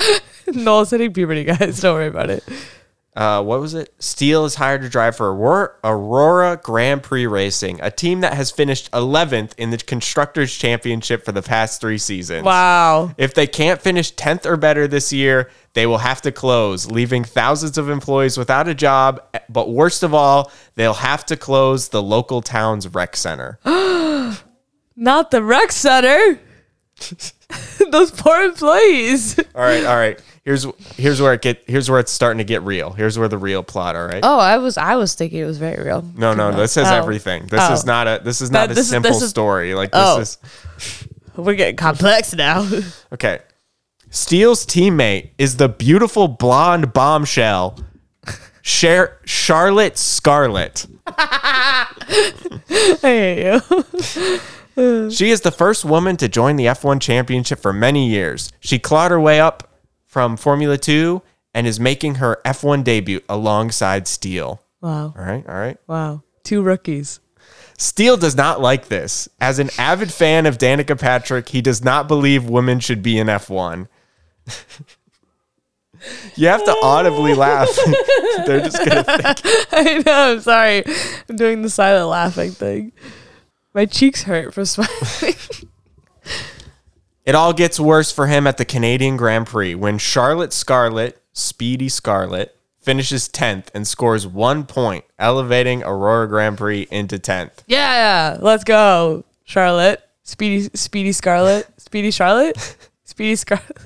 Knoll's 0.54 0.90
hitting 0.90 1.12
puberty, 1.12 1.42
guys. 1.42 1.80
Don't 1.80 1.94
worry 1.94 2.06
about 2.06 2.30
it. 2.30 2.44
Uh, 3.14 3.42
what 3.42 3.60
was 3.60 3.74
it? 3.74 3.92
Steele 3.98 4.46
is 4.46 4.54
hired 4.54 4.80
to 4.80 4.88
drive 4.88 5.16
for 5.16 5.34
Aurora, 5.34 5.72
Aurora 5.84 6.56
Grand 6.62 7.02
Prix 7.02 7.26
Racing, 7.26 7.78
a 7.82 7.90
team 7.90 8.22
that 8.22 8.32
has 8.32 8.50
finished 8.50 8.90
11th 8.92 9.52
in 9.58 9.70
the 9.70 9.76
Constructors' 9.76 10.56
Championship 10.56 11.22
for 11.22 11.32
the 11.32 11.42
past 11.42 11.80
three 11.80 11.98
seasons. 11.98 12.44
Wow. 12.44 13.12
If 13.18 13.34
they 13.34 13.46
can't 13.46 13.82
finish 13.82 14.14
10th 14.14 14.46
or 14.46 14.56
better 14.56 14.88
this 14.88 15.12
year, 15.12 15.50
they 15.74 15.86
will 15.86 15.98
have 15.98 16.22
to 16.22 16.32
close, 16.32 16.90
leaving 16.90 17.22
thousands 17.22 17.76
of 17.76 17.90
employees 17.90 18.38
without 18.38 18.66
a 18.66 18.74
job. 18.74 19.22
But 19.50 19.70
worst 19.70 20.02
of 20.02 20.14
all, 20.14 20.50
they'll 20.76 20.94
have 20.94 21.26
to 21.26 21.36
close 21.36 21.90
the 21.90 22.02
local 22.02 22.40
town's 22.40 22.88
rec 22.88 23.16
center. 23.16 23.58
Not 24.96 25.30
the 25.30 25.42
rec 25.42 25.70
center. 25.70 26.40
Those 27.90 28.10
poor 28.10 28.42
employees. 28.42 29.38
All 29.54 29.62
right, 29.62 29.84
all 29.84 29.96
right. 29.96 30.20
Here's 30.44 30.66
here's 30.96 31.20
where 31.20 31.34
it 31.34 31.42
get 31.42 31.62
here's 31.68 31.88
where 31.88 32.00
it's 32.00 32.10
starting 32.10 32.38
to 32.38 32.44
get 32.44 32.62
real. 32.62 32.90
Here's 32.92 33.16
where 33.16 33.28
the 33.28 33.38
real 33.38 33.62
plot. 33.62 33.94
All 33.94 34.06
right. 34.06 34.20
Oh, 34.24 34.38
I 34.40 34.58
was 34.58 34.76
I 34.76 34.96
was 34.96 35.14
thinking 35.14 35.38
it 35.38 35.44
was 35.44 35.58
very 35.58 35.84
real. 35.84 36.02
No, 36.16 36.34
no, 36.34 36.48
oh. 36.48 36.52
this 36.52 36.76
is 36.76 36.88
Oh. 36.88 36.94
everything. 36.94 37.46
This 37.46 37.60
Oh. 37.62 37.72
is 37.74 37.84
not 37.86 38.08
a 38.08 38.20
this 38.24 38.40
is 38.40 38.50
not 38.50 38.66
That- 38.68 38.72
a 38.72 38.74
this 38.74 38.86
is- 38.86 38.90
simple 38.90 39.12
this 39.12 39.22
is- 39.22 39.30
story. 39.30 39.74
Like 39.74 39.92
this 39.92 40.00
Oh. 40.02 40.20
is 40.20 40.38
We're 41.36 41.54
getting 41.54 41.76
complex 41.76 42.34
now. 42.34 42.68
okay. 43.12 43.38
Steele's 44.10 44.66
teammate 44.66 45.30
is 45.38 45.56
the 45.58 45.68
beautiful 45.68 46.26
blonde 46.28 46.92
bombshell, 46.92 47.78
Char- 48.62 49.18
Charlotte 49.24 49.96
Scarlet. 49.96 50.86
I 51.06 51.86
hate 53.00 53.44
you. 54.76 55.10
She 55.10 55.30
is 55.30 55.42
the 55.42 55.50
first 55.52 55.84
woman 55.84 56.16
to 56.18 56.28
join 56.28 56.56
the 56.56 56.66
F1 56.66 57.00
championship 57.00 57.58
for 57.60 57.72
many 57.72 58.08
years. 58.08 58.52
She 58.60 58.78
clawed 58.78 59.10
her 59.10 59.20
way 59.20 59.40
up 59.40 59.68
from 60.12 60.36
Formula 60.36 60.76
2 60.76 61.22
and 61.54 61.66
is 61.66 61.80
making 61.80 62.16
her 62.16 62.38
F1 62.44 62.84
debut 62.84 63.22
alongside 63.30 64.06
Steele. 64.06 64.60
Wow. 64.82 65.14
All 65.16 65.24
right, 65.24 65.42
all 65.48 65.54
right. 65.54 65.78
Wow. 65.86 66.22
Two 66.44 66.60
rookies. 66.60 67.20
Steele 67.78 68.18
does 68.18 68.36
not 68.36 68.60
like 68.60 68.88
this. 68.88 69.26
As 69.40 69.58
an 69.58 69.70
avid 69.78 70.12
fan 70.12 70.44
of 70.44 70.58
Danica 70.58 71.00
Patrick, 71.00 71.48
he 71.48 71.62
does 71.62 71.82
not 71.82 72.08
believe 72.08 72.44
women 72.44 72.78
should 72.78 73.02
be 73.02 73.18
in 73.18 73.28
F1. 73.28 73.88
you 76.36 76.46
have 76.46 76.62
to 76.66 76.76
audibly 76.82 77.32
laugh. 77.32 77.70
They're 78.46 78.60
just 78.60 78.76
going 78.76 78.90
to 78.90 79.04
think. 79.04 79.68
I 79.72 80.02
know. 80.04 80.32
I'm 80.34 80.40
sorry. 80.40 80.84
I'm 81.26 81.36
doing 81.36 81.62
the 81.62 81.70
silent 81.70 82.10
laughing 82.10 82.50
thing. 82.50 82.92
My 83.72 83.86
cheeks 83.86 84.24
hurt 84.24 84.52
from 84.52 84.66
smiling. 84.66 85.36
It 87.24 87.34
all 87.34 87.52
gets 87.52 87.78
worse 87.78 88.10
for 88.10 88.26
him 88.26 88.46
at 88.46 88.56
the 88.56 88.64
Canadian 88.64 89.16
Grand 89.16 89.46
Prix 89.46 89.74
when 89.74 89.98
Charlotte 89.98 90.52
Scarlett, 90.52 91.22
Speedy 91.32 91.88
Scarlett, 91.88 92.56
finishes 92.80 93.28
10th 93.28 93.66
and 93.74 93.86
scores 93.86 94.26
one 94.26 94.64
point, 94.64 95.04
elevating 95.18 95.84
Aurora 95.84 96.26
Grand 96.28 96.58
Prix 96.58 96.88
into 96.90 97.18
10th. 97.18 97.62
Yeah, 97.68 98.38
let's 98.40 98.64
go, 98.64 99.24
Charlotte. 99.44 100.02
Speedy, 100.24 100.68
Speedy 100.74 101.12
Scarlet, 101.12 101.68
Speedy 101.80 102.10
Charlotte, 102.12 102.76
Speedy 103.04 103.34
Scarlet, 103.36 103.76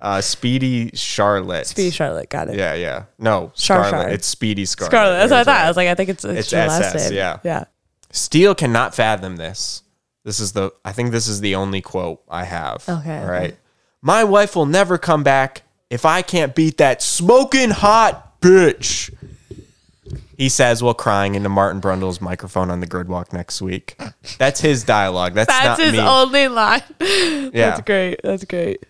Uh, 0.00 0.20
Speedy 0.20 0.90
Charlotte. 0.94 1.66
Speedy 1.66 1.90
Charlotte. 1.90 2.28
Got 2.28 2.48
it. 2.48 2.56
Yeah, 2.56 2.74
yeah. 2.74 3.04
No, 3.18 3.52
Char- 3.54 3.86
Scarlet. 3.86 4.04
Char. 4.04 4.10
It's 4.12 4.26
Speedy 4.26 4.64
Scarlet. 4.66 4.90
Scarlet. 4.90 5.14
That's 5.18 5.30
what 5.30 5.40
I 5.40 5.44
thought. 5.44 5.64
I 5.64 5.68
was 5.68 5.76
like, 5.76 5.88
I 5.88 5.94
think 5.94 6.10
it's, 6.10 6.24
It's 6.24 6.50
her 6.50 6.66
last 6.66 6.94
SS, 6.94 7.10
name. 7.10 7.16
yeah. 7.16 7.38
Yeah. 7.44 7.64
Steele 8.10 8.54
cannot 8.56 8.94
fathom 8.94 9.36
this. 9.36 9.82
This 10.24 10.40
is 10.40 10.52
the 10.52 10.72
I 10.84 10.92
think 10.92 11.12
this 11.12 11.28
is 11.28 11.40
the 11.40 11.54
only 11.54 11.80
quote 11.80 12.22
I 12.28 12.44
have. 12.44 12.84
Okay, 12.88 12.92
All 12.92 13.24
okay. 13.24 13.24
right. 13.24 13.56
My 14.00 14.24
wife 14.24 14.56
will 14.56 14.66
never 14.66 14.98
come 14.98 15.22
back 15.22 15.62
if 15.90 16.04
I 16.04 16.22
can't 16.22 16.54
beat 16.54 16.78
that 16.78 17.02
smoking 17.02 17.70
hot 17.70 18.40
bitch. 18.40 19.14
He 20.36 20.48
says 20.48 20.82
while 20.82 20.94
crying 20.94 21.34
into 21.36 21.48
Martin 21.48 21.80
Brundle's 21.80 22.20
microphone 22.20 22.70
on 22.70 22.80
the 22.80 22.86
gridwalk 22.86 23.32
next 23.32 23.62
week. 23.62 23.96
That's 24.38 24.60
his 24.60 24.82
dialogue. 24.82 25.34
That's, 25.34 25.48
That's 25.48 25.78
not 25.78 25.78
his 25.78 25.92
me. 25.92 26.00
only 26.00 26.48
line. 26.48 26.82
yeah. 27.00 27.50
That's 27.52 27.80
great. 27.82 28.20
That's 28.24 28.44
great. 28.44 28.84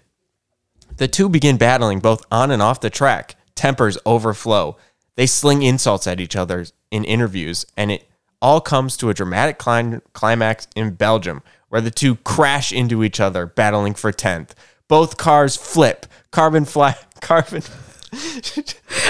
The 0.96 1.06
two 1.08 1.28
begin 1.28 1.56
battling 1.58 2.00
both 2.00 2.24
on 2.30 2.50
and 2.50 2.62
off 2.62 2.80
the 2.80 2.88
track. 2.90 3.36
Tempers 3.54 3.98
overflow. 4.06 4.76
They 5.16 5.26
sling 5.26 5.62
insults 5.62 6.06
at 6.06 6.18
each 6.20 6.34
other 6.34 6.66
in 6.90 7.04
interviews, 7.04 7.66
and 7.76 7.92
it 7.92 8.08
all 8.44 8.60
comes 8.60 8.98
to 8.98 9.08
a 9.08 9.14
dramatic 9.14 9.56
clim- 9.56 10.02
climax 10.12 10.68
in 10.76 10.90
Belgium, 10.90 11.42
where 11.70 11.80
the 11.80 11.90
two 11.90 12.16
crash 12.16 12.72
into 12.72 13.02
each 13.02 13.18
other, 13.18 13.46
battling 13.46 13.94
for 13.94 14.12
10th. 14.12 14.50
Both 14.86 15.16
cars 15.16 15.56
flip. 15.56 16.04
Carbon 16.30 16.66
fly. 16.66 16.94
Carbon. 17.22 17.62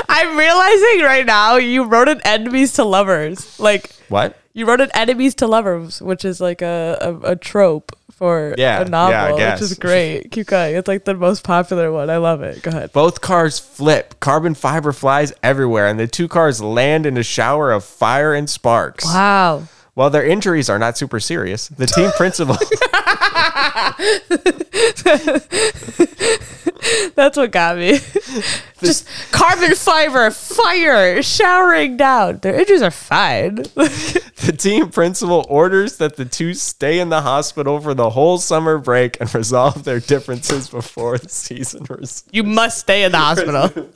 I'm 0.09 0.39
realizing 0.39 1.01
right 1.03 1.25
now 1.27 1.57
you 1.57 1.83
wrote 1.83 2.09
an 2.09 2.21
enemies 2.25 2.75
to 2.75 2.85
lovers. 2.85 3.59
Like 3.59 3.91
What? 4.09 4.39
You 4.55 4.67
wrote 4.67 4.81
an 4.81 4.91
enemies 4.95 5.35
to 5.37 5.47
lovers, 5.47 6.01
which 6.01 6.25
is 6.25 6.41
like 6.41 6.63
a, 6.63 6.97
a, 7.01 7.33
a 7.33 7.37
trope 7.37 7.93
for 8.13 8.55
Yeah, 8.57 8.81
a 8.81 8.85
novel, 8.85 9.39
yeah, 9.39 9.55
which 9.55 9.63
is 9.63 9.75
great. 9.79 10.31
Keep 10.31 10.47
going. 10.47 10.77
It's 10.77 10.87
like 10.87 11.05
the 11.05 11.15
most 11.15 11.43
popular 11.43 11.91
one. 11.91 12.09
I 12.09 12.19
love 12.19 12.43
it. 12.43 12.63
Go 12.63 12.71
ahead. 12.71 12.93
Both 12.93 13.21
cars 13.21 13.59
flip. 13.59 14.21
Carbon 14.21 14.55
fiber 14.55 14.93
flies 14.93 15.33
everywhere, 15.43 15.89
and 15.89 15.99
the 15.99 16.07
two 16.07 16.29
cars 16.29 16.63
land 16.63 17.05
in 17.05 17.17
a 17.17 17.25
shower 17.25 17.73
of 17.73 17.85
fire 17.85 18.33
and 18.33 18.49
sparks. 18.49 19.05
Wow. 19.05 19.65
While 19.95 20.11
their 20.11 20.27
injuries 20.27 20.69
are 20.69 20.79
not 20.79 20.99
super 20.99 21.21
serious, 21.21 21.69
the 21.69 21.87
team 21.87 22.11
principal. 22.17 22.57
That's 27.15 27.37
what 27.37 27.51
got 27.53 27.79
me. 27.79 27.99
Just 28.81 29.09
carbon 29.31 29.75
fiber, 29.75 30.31
fire, 30.31 31.23
showering 31.23 31.97
down. 31.97 32.39
Their 32.39 32.59
injuries 32.59 32.83
are 32.83 32.91
fine. 32.91 33.57
The 33.57 34.55
team 34.59 34.91
principal 34.91 35.47
orders 35.49 35.97
that 35.99 36.17
the 36.17 36.25
two 36.25 36.55
stay 36.55 36.99
in 36.99 37.09
the 37.09 37.23
hospital 37.23 37.81
for 37.81 37.95
the 37.95 38.11
whole 38.11 38.39
summer 38.39 38.79
break 38.79 39.21
and 39.21 39.33
resolve 39.35 39.85
their 39.85 40.01
differences 40.01 40.69
before 40.69 41.19
the 41.19 41.29
season 41.29 41.85
resumes. 41.89 42.25
you 42.33 42.43
must 42.43 42.79
stay 42.79 43.05
in 43.05 43.13
the 43.13 43.19
hospital. 43.19 43.91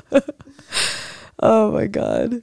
oh 1.40 1.72
my 1.72 1.86
god. 1.86 2.42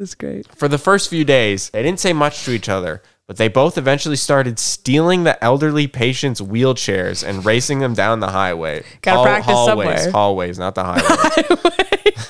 That's 0.00 0.14
great. 0.14 0.46
For 0.56 0.66
the 0.66 0.78
first 0.78 1.10
few 1.10 1.26
days, 1.26 1.68
they 1.68 1.82
didn't 1.82 2.00
say 2.00 2.14
much 2.14 2.46
to 2.46 2.52
each 2.52 2.70
other, 2.70 3.02
but 3.26 3.36
they 3.36 3.48
both 3.48 3.76
eventually 3.76 4.16
started 4.16 4.58
stealing 4.58 5.24
the 5.24 5.42
elderly 5.44 5.86
patients' 5.86 6.40
wheelchairs 6.40 7.22
and 7.22 7.44
racing 7.44 7.80
them 7.80 7.92
down 7.92 8.20
the 8.20 8.30
highway. 8.30 8.82
Gotta 9.02 9.22
practice 9.22 9.52
hallways, 9.52 9.88
somewhere. 9.88 10.10
hallways, 10.10 10.58
not 10.58 10.74
the 10.74 10.84
highway. 10.84 11.02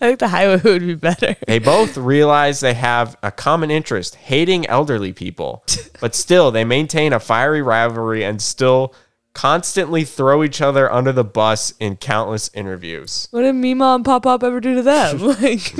I 0.00 0.06
think 0.06 0.20
the 0.20 0.28
highway 0.28 0.62
would 0.64 0.80
be 0.80 0.94
better. 0.94 1.36
they 1.46 1.58
both 1.58 1.98
realize 1.98 2.60
they 2.60 2.72
have 2.72 3.18
a 3.22 3.30
common 3.30 3.70
interest, 3.70 4.14
hating 4.14 4.66
elderly 4.68 5.12
people, 5.12 5.62
but 6.00 6.14
still 6.14 6.50
they 6.50 6.64
maintain 6.64 7.12
a 7.12 7.20
fiery 7.20 7.60
rivalry 7.60 8.24
and 8.24 8.40
still 8.40 8.94
constantly 9.34 10.02
throw 10.02 10.42
each 10.42 10.62
other 10.62 10.90
under 10.90 11.12
the 11.12 11.24
bus 11.24 11.74
in 11.78 11.96
countless 11.96 12.50
interviews. 12.54 13.28
What 13.32 13.42
did 13.42 13.52
Mima 13.52 13.96
and 13.96 14.04
Pop 14.04 14.22
Pop 14.22 14.42
ever 14.42 14.60
do 14.60 14.76
to 14.76 14.82
them? 14.82 15.18
Like 15.42 15.74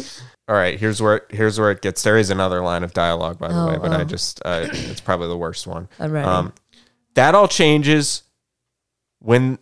All 0.49 0.55
right, 0.55 0.79
here's 0.81 1.03
where 1.03 1.27
here's 1.31 1.61
where 1.61 1.71
it 1.71 1.83
gets. 1.83 2.03
There 2.03 2.17
is 2.17 2.31
another 2.31 2.63
line 2.63 2.83
of 2.83 2.95
dialogue, 2.95 3.39
by 3.39 3.49
the 3.49 3.55
Oh, 3.61 3.67
way, 3.69 3.77
but 3.79 3.93
I 3.93 4.01
oh. 4.01 4.05
just 4.05 4.41
uh, 4.45 4.67
it's 4.71 5.01
probably 5.01 5.29
the 5.29 5.37
worst 5.37 5.67
one. 5.67 5.89
I'm. 5.99 6.15
Um, 6.17 6.53
that 7.15 7.35
all 7.35 7.49
changes 7.49 8.23
when 9.19 9.59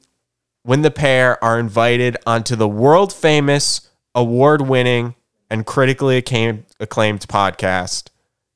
when 0.62 0.82
the 0.82 0.90
pair 0.90 1.42
are 1.42 1.58
invited 1.58 2.16
onto 2.26 2.54
the 2.56 2.68
world 2.68 3.12
famous, 3.12 3.88
award 4.14 4.60
winning, 4.62 5.14
and 5.50 5.66
critically 5.66 6.18
acclaimed, 6.18 6.64
acclaimed 6.80 7.20
podcast. 7.28 8.08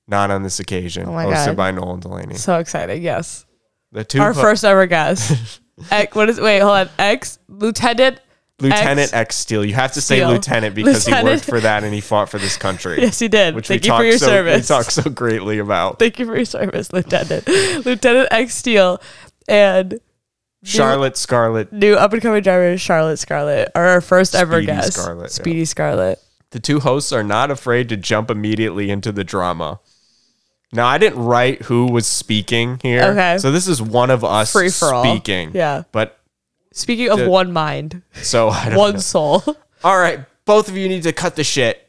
Not 0.06 0.30
on 0.32 0.42
this 0.42 0.58
occasion, 0.58 1.06
Oh 1.08 1.12
hosted 1.12 1.46
God. 1.46 1.56
by 1.56 1.70
Nolan 1.70 2.00
Delaney. 2.00 2.34
so 2.34 2.58
exciting. 2.58 3.00
Yes. 3.02 3.46
The 3.92 4.02
two 4.04 4.20
Our 4.20 4.32
ho- 4.32 4.40
first 4.40 4.64
ever 4.64 4.86
guest. 4.86 5.60
Ex, 5.90 6.14
what 6.16 6.28
is 6.28 6.40
wait, 6.40 6.58
hold 6.60 6.72
on. 6.76 6.88
Ex 6.98 7.38
Lieutenant 7.48 8.20
Lieutenant 8.60 8.98
X 9.00 9.12
X 9.12 9.36
Steele. 9.36 9.64
You 9.64 9.74
have 9.74 9.92
to 9.92 10.00
say 10.00 10.26
lieutenant 10.26 10.74
because 10.74 11.06
he 11.06 11.12
worked 11.22 11.44
for 11.44 11.60
that 11.60 11.84
and 11.84 11.94
he 11.94 12.00
fought 12.00 12.28
for 12.28 12.38
this 12.38 12.56
country. 12.56 13.00
Yes, 13.10 13.18
he 13.18 13.28
did. 13.28 13.54
Which 13.54 13.68
Thank 13.68 13.82
we 13.82 13.88
you 13.88 13.96
for 13.96 14.04
your 14.04 14.18
so, 14.18 14.26
service. 14.26 14.68
We 14.68 14.74
talk 14.74 14.90
so 14.90 15.08
greatly 15.10 15.58
about. 15.58 15.98
Thank 15.98 16.18
you 16.18 16.26
for 16.26 16.36
your 16.36 16.44
service, 16.44 16.92
Lieutenant. 16.92 17.46
Lieutenant 17.86 18.28
X 18.30 18.54
Steele 18.54 19.00
and 19.48 20.00
Charlotte 20.62 21.16
Scarlett 21.16 21.72
new 21.72 21.94
up 21.94 22.12
and 22.12 22.20
coming 22.20 22.42
driver 22.42 22.76
Charlotte 22.76 23.16
Scarlett 23.18 23.70
are 23.74 23.86
our 23.86 24.00
first 24.00 24.34
ever 24.34 24.60
Speedy 24.60 24.66
guest. 24.66 24.92
Scarlett, 24.94 25.24
yeah. 25.24 25.28
Speedy 25.28 25.64
Scarlett. 25.64 26.22
The 26.50 26.60
two 26.60 26.80
hosts 26.80 27.12
are 27.12 27.22
not 27.22 27.50
afraid 27.50 27.88
to 27.88 27.96
jump 27.96 28.30
immediately 28.30 28.90
into 28.90 29.12
the 29.12 29.24
drama. 29.24 29.80
Now, 30.72 30.86
I 30.86 30.98
didn't 30.98 31.24
write 31.24 31.62
who 31.62 31.86
was 31.86 32.06
speaking 32.06 32.78
here. 32.82 33.02
Okay. 33.02 33.38
So 33.38 33.50
this 33.50 33.66
is 33.66 33.82
one 33.82 34.10
of 34.10 34.22
us 34.24 34.52
Free 34.52 34.68
for 34.68 34.94
all. 34.94 35.04
speaking. 35.04 35.50
Yeah. 35.52 35.82
But 35.90 36.19
Speaking 36.72 37.10
of 37.10 37.18
The- 37.18 37.28
one 37.28 37.52
mind, 37.52 38.02
so 38.22 38.48
I 38.48 38.68
don't 38.70 38.78
one 38.78 38.92
know. 38.94 39.00
soul. 39.00 39.42
All 39.84 39.98
right, 39.98 40.20
both 40.44 40.68
of 40.68 40.76
you 40.76 40.88
need 40.88 41.02
to 41.04 41.12
cut 41.12 41.36
the 41.36 41.44
shit. 41.44 41.86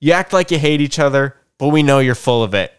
You 0.00 0.12
act 0.12 0.32
like 0.32 0.50
you 0.50 0.58
hate 0.58 0.80
each 0.80 0.98
other, 0.98 1.36
but 1.58 1.68
we 1.68 1.82
know 1.82 1.98
you're 1.98 2.14
full 2.14 2.42
of 2.42 2.54
it. 2.54 2.72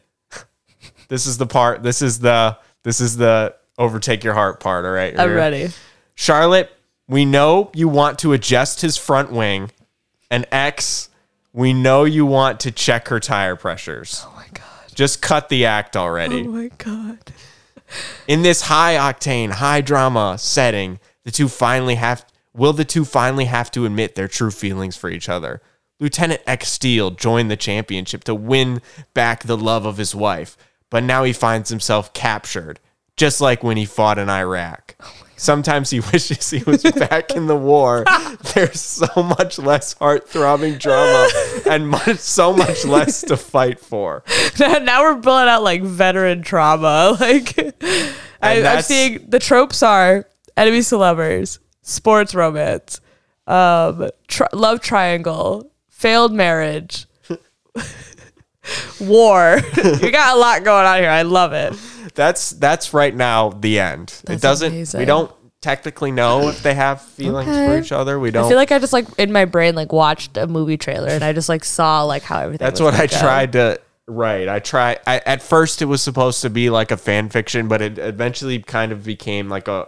This 1.10 1.26
is 1.26 1.38
the 1.38 1.48
part. 1.48 1.84
This 1.84 2.02
is 2.02 2.20
the 2.20 2.58
this 2.84 3.00
is 3.02 3.18
the 3.18 3.56
overtake 3.78 4.24
your 4.24 4.34
heart 4.34 4.60
part, 4.60 4.86
all 4.86 4.92
right? 4.92 5.18
I'm 5.20 5.34
ready. 5.34 5.70
Charlotte, 6.16 6.72
we 7.08 7.26
know 7.26 7.72
you 7.74 7.88
want 7.88 8.20
to 8.20 8.34
adjust 8.34 8.82
his 8.82 8.98
front 8.98 9.32
wing. 9.32 9.72
And 10.30 10.46
X, 10.52 11.10
we 11.54 11.72
know 11.74 12.04
you 12.04 12.26
want 12.26 12.60
to 12.62 12.72
check 12.72 13.08
her 13.08 13.20
tire 13.20 13.56
pressures. 13.56 14.24
Oh 14.26 14.34
my 14.36 14.48
god. 14.54 14.64
Just 14.94 15.22
cut 15.22 15.48
the 15.50 15.66
act 15.66 15.96
already. 15.96 16.42
Oh 16.42 16.50
my 16.50 16.70
god. 16.78 17.20
In 18.28 18.42
this 18.42 18.64
high 18.64 18.96
octane, 18.96 19.52
high 19.52 19.80
drama 19.80 20.38
setting, 20.38 21.00
the 21.24 21.32
two 21.32 21.48
finally 21.48 21.96
have 21.96 22.26
will 22.54 22.74
the 22.74 22.84
two 22.84 23.06
finally 23.06 23.46
have 23.46 23.72
to 23.72 23.86
admit 23.86 24.16
their 24.16 24.28
true 24.28 24.52
feelings 24.52 24.98
for 24.98 25.10
each 25.10 25.30
other. 25.30 25.62
Lieutenant 26.00 26.42
X 26.46 26.68
Steele 26.68 27.12
joined 27.12 27.50
the 27.50 27.56
championship 27.56 28.26
to 28.26 28.36
win 28.36 28.82
back 29.14 29.44
the 29.44 29.56
love 29.56 29.86
of 29.86 29.96
his 29.96 30.14
wife, 30.14 30.58
but 30.90 31.04
now 31.04 31.24
he 31.24 31.32
finds 31.32 31.70
himself 31.70 32.14
captured, 32.14 32.82
just 33.16 33.40
like 33.40 33.64
when 33.64 33.78
he 33.78 33.86
fought 33.86 34.18
in 34.18 34.30
Iraq. 34.30 34.96
Oh 35.02 35.27
Sometimes 35.38 35.92
he 35.92 36.00
wishes 36.12 36.50
he 36.50 36.64
was 36.64 36.84
back 36.84 37.32
in 37.32 37.46
the 37.48 37.56
war. 37.56 38.04
There's 38.56 38.82
so 38.82 39.08
much 39.22 39.60
less 39.60 39.94
heart-throbbing 39.94 40.80
drama 40.80 41.30
and 41.70 41.88
much, 41.88 42.18
so 42.18 42.52
much 42.52 42.84
less 42.86 43.22
to 43.22 43.38
fight 43.38 43.80
for. 43.80 44.24
now, 44.60 44.80
now 44.80 45.02
we're 45.04 45.22
pulling 45.22 45.48
out 45.48 45.64
like 45.64 45.84
veteran 45.84 46.42
trauma. 46.42 47.16
Like 47.28 47.58
I, 48.42 48.64
I'm 48.64 48.82
seeing 48.84 49.26
the 49.28 49.40
tropes 49.40 49.82
are 49.82 50.28
enemies 50.56 50.90
to 50.90 50.98
lovers, 50.98 51.60
sports 51.82 52.36
romance, 52.36 53.02
um, 53.48 54.10
tr- 54.28 54.44
love 54.54 54.80
triangle, 54.82 55.72
failed 55.90 56.34
marriage, 56.34 57.08
war. 59.00 59.60
you 59.76 60.12
got 60.12 60.36
a 60.36 60.40
lot 60.40 60.64
going 60.64 60.86
on 60.86 61.00
here. 61.00 61.10
I 61.10 61.24
love 61.24 61.54
it. 61.54 61.74
That's 62.18 62.50
that's 62.50 62.94
right 62.94 63.16
now 63.16 63.52
the 63.52 63.80
end. 63.80 64.14
it 64.28 64.42
doesn't. 64.42 64.74
amazing. 64.74 65.00
We 65.00 65.06
don't 65.06 65.32
technically 65.62 66.12
know 66.12 66.50
if 66.50 66.62
they 66.62 66.74
have 66.74 67.02
feelings 67.02 67.48
for 67.48 67.54
Okay. 67.54 67.80
each 67.80 67.92
other. 67.94 68.20
We 68.20 68.28
I 68.30 68.32
don't. 68.32 68.46
I 68.46 68.50
feel 68.50 68.58
like 68.58 68.72
I 68.74 68.80
just 68.80 68.92
like 68.94 69.08
in 69.18 69.32
my 69.32 69.46
brain 69.46 69.74
like 69.76 69.94
watched 69.94 70.36
a 70.36 70.48
movie 70.48 70.78
trailer 70.78 71.08
and 71.08 71.24
I 71.24 71.32
just 71.32 71.48
like 71.48 71.64
saw 71.64 72.04
like 72.04 72.24
how 72.24 72.40
everything. 72.40 72.66
that's 72.66 72.82
was 72.82 72.92
what 72.92 72.94
I 72.96 73.08
gonna 73.08 73.10
go. 73.10 73.20
tried 73.20 73.52
to 73.54 73.80
write. 74.08 74.48
I 74.50 74.60
try. 74.60 74.98
I, 75.08 75.20
at 75.26 75.42
first, 75.42 75.82
it 75.82 75.86
was 75.86 76.02
supposed 76.02 76.42
to 76.42 76.50
be 76.50 76.70
like 76.70 76.92
a 76.92 76.98
fan 76.98 77.30
fiction, 77.30 77.68
but 77.70 77.82
it 77.82 77.98
eventually 77.98 78.60
kind 78.60 78.92
of 78.92 79.04
became 79.06 79.48
like 79.50 79.68
a 79.68 79.88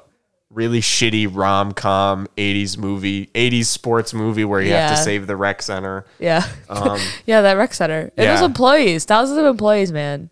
really 0.51 0.81
shitty 0.81 1.29
rom 1.31 1.71
com 1.73 2.27
'80s 2.35 2.75
movie, 2.77 3.27
'80s 3.35 3.65
sports 3.67 4.13
movie 4.13 4.43
where 4.43 4.61
you 4.61 4.71
have 4.71 4.89
to 4.89 4.95
Yeah. 4.95 5.03
save 5.03 5.27
the 5.27 5.35
rec 5.35 5.61
center. 5.61 6.05
Yeah, 6.19 6.45
Um, 6.69 6.99
yeah, 7.27 7.41
that 7.41 7.53
rec 7.53 7.73
center. 7.75 8.11
It 8.17 8.27
was 8.27 8.39
Yeah. 8.39 8.45
employees, 8.45 9.05
thousands 9.05 9.37
of 9.37 9.45
employees, 9.45 9.91
man. 9.91 10.31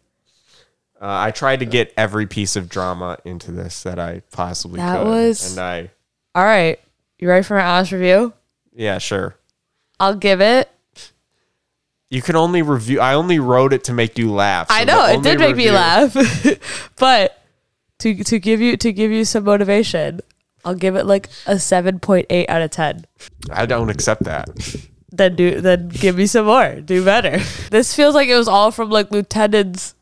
Uh, 1.01 1.05
I 1.07 1.31
tried 1.31 1.59
to 1.59 1.65
get 1.65 1.93
every 1.97 2.25
piece 2.27 2.55
of 2.55 2.69
drama 2.69 3.17
into 3.25 3.51
this 3.51 3.83
that 3.83 3.99
I 3.99 4.21
possibly 4.31 4.79
That 4.79 4.97
could, 5.03 5.07
was- 5.07 5.51
and 5.51 5.59
I 5.59 5.91
All 6.35 6.43
right, 6.45 6.79
you 7.19 7.27
ready 7.27 7.43
for 7.43 7.55
my 7.57 7.63
honest 7.65 7.91
review? 7.91 8.33
Yeah, 8.73 8.97
sure. 8.99 9.35
I'll 9.99 10.15
give 10.15 10.41
it. 10.41 10.69
You 12.09 12.21
can 12.21 12.35
only 12.35 12.61
review. 12.61 12.99
I 13.01 13.15
only 13.15 13.37
wrote 13.39 13.73
it 13.73 13.83
to 13.85 13.93
make 13.93 14.17
you 14.17 14.31
laugh. 14.31 14.67
I 14.69 14.79
so 14.81 14.85
the 14.85 14.91
know 14.91 15.05
it 15.05 15.15
only 15.17 15.29
did 15.31 15.39
make 15.39 15.55
me 15.57 15.65
review- 15.65 15.71
laugh, 15.73 16.89
but 16.97 17.43
to 17.99 18.23
to 18.23 18.39
give 18.39 18.61
you 18.61 18.77
to 18.77 18.93
give 18.93 19.11
you 19.11 19.25
some 19.25 19.43
motivation, 19.43 20.21
I'll 20.63 20.75
give 20.75 20.95
it 20.95 21.05
like 21.05 21.27
a 21.45 21.59
seven 21.59 21.99
point 21.99 22.27
eight 22.29 22.49
out 22.49 22.61
of 22.61 22.71
ten. 22.71 23.05
I 23.51 23.65
don't 23.65 23.89
accept 23.89 24.23
that. 24.23 24.47
Then 25.11 25.35
do 25.35 25.59
then 25.59 25.89
give 25.89 26.15
me 26.15 26.27
some 26.27 26.45
more. 26.45 26.75
Do 26.79 27.03
better. 27.03 27.39
This 27.71 27.93
feels 27.93 28.15
like 28.15 28.29
it 28.29 28.37
was 28.37 28.47
all 28.47 28.71
from 28.71 28.89
like 28.89 29.11
Lieutenant's 29.11 29.93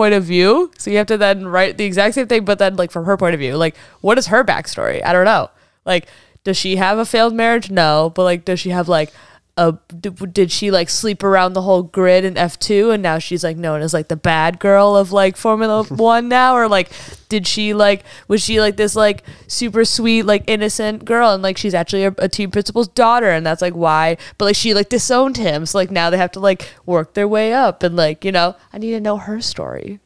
point 0.00 0.14
of 0.14 0.24
view. 0.24 0.70
So 0.78 0.90
you 0.90 0.96
have 0.96 1.08
to 1.08 1.18
then 1.18 1.46
write 1.46 1.76
the 1.76 1.84
exact 1.84 2.14
same 2.14 2.26
thing, 2.26 2.46
but 2.46 2.58
then 2.58 2.74
like 2.76 2.90
from 2.90 3.04
her 3.04 3.18
point 3.18 3.34
of 3.34 3.38
view. 3.38 3.58
Like, 3.58 3.76
what 4.00 4.16
is 4.16 4.28
her 4.28 4.42
backstory? 4.42 5.04
I 5.04 5.12
don't 5.12 5.26
know. 5.26 5.50
Like, 5.84 6.08
does 6.42 6.56
she 6.56 6.76
have 6.76 6.96
a 6.96 7.04
failed 7.04 7.34
marriage? 7.34 7.70
No, 7.70 8.10
but 8.14 8.24
like, 8.24 8.46
does 8.46 8.58
she 8.58 8.70
have 8.70 8.88
like 8.88 9.12
a 9.60 9.72
did 9.92 10.50
she 10.50 10.70
like 10.70 10.88
sleep 10.88 11.22
around 11.22 11.52
the 11.52 11.60
whole 11.60 11.82
grid 11.82 12.24
in 12.24 12.32
F2 12.34 12.94
and 12.94 13.02
now 13.02 13.18
she's 13.18 13.44
like 13.44 13.58
known 13.58 13.82
as 13.82 13.92
like 13.92 14.08
the 14.08 14.16
bad 14.16 14.58
girl 14.58 14.96
of 14.96 15.12
like 15.12 15.36
Formula 15.36 15.84
1 15.88 16.28
now? 16.28 16.54
Or 16.56 16.66
like 16.66 16.90
did 17.28 17.46
she 17.46 17.74
like 17.74 18.04
was 18.26 18.42
she 18.42 18.58
like 18.58 18.78
this 18.78 18.96
like 18.96 19.22
super 19.48 19.84
sweet 19.84 20.22
like 20.22 20.44
innocent 20.46 21.04
girl? 21.04 21.32
And 21.34 21.42
like 21.42 21.58
she's 21.58 21.74
actually 21.74 22.04
a, 22.04 22.14
a 22.16 22.28
team 22.28 22.50
principal's 22.50 22.88
daughter. 22.88 23.28
And 23.28 23.44
that's 23.44 23.60
like 23.60 23.74
why 23.74 24.16
but 24.38 24.46
like 24.46 24.56
she 24.56 24.72
like 24.72 24.88
disowned 24.88 25.36
him. 25.36 25.66
So 25.66 25.76
like 25.76 25.90
now 25.90 26.08
they 26.08 26.16
have 26.16 26.32
to 26.32 26.40
like 26.40 26.72
work 26.86 27.12
their 27.12 27.28
way 27.28 27.52
up. 27.52 27.82
And 27.82 27.94
like 27.96 28.24
you 28.24 28.32
know 28.32 28.56
I 28.72 28.78
need 28.78 28.92
to 28.92 29.00
know 29.00 29.18
her 29.18 29.42
story. 29.42 30.00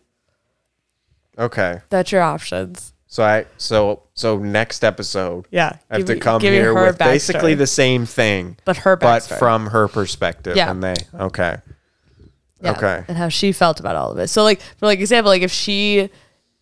Okay. 1.39 1.81
that's 1.91 2.11
your 2.11 2.23
options. 2.23 2.93
So 3.07 3.23
I 3.23 3.47
so 3.57 4.04
so 4.15 4.39
next 4.39 4.85
episode 4.85 5.47
yeah 5.51 5.77
I 5.91 5.97
have 5.97 6.07
Give 6.07 6.17
to 6.17 6.21
come 6.21 6.41
here 6.41 6.73
her 6.75 6.87
with 6.87 6.99
basically 6.99 7.55
the 7.55 7.67
same 7.67 8.07
thing, 8.07 8.57
but 8.65 8.79
her 8.79 8.97
but 8.97 9.23
from 9.23 9.67
her 9.69 9.89
perspective. 9.89 10.57
Yeah. 10.57 10.71
And 10.71 10.83
they 10.83 10.95
okay. 11.15 11.59
Yeah, 12.61 12.73
Okay. 12.73 13.05
And 13.09 13.17
how 13.19 13.29
she 13.29 13.53
felt 13.53 13.81
about 13.81 13.97
all 13.97 14.11
of 14.11 14.19
it. 14.19 14.29
So 14.29 14.43
like 14.43 14.61
for 14.61 14.87
like 14.87 15.01
example, 15.01 15.31
like 15.31 15.43
if 15.43 15.53
she 15.53 16.09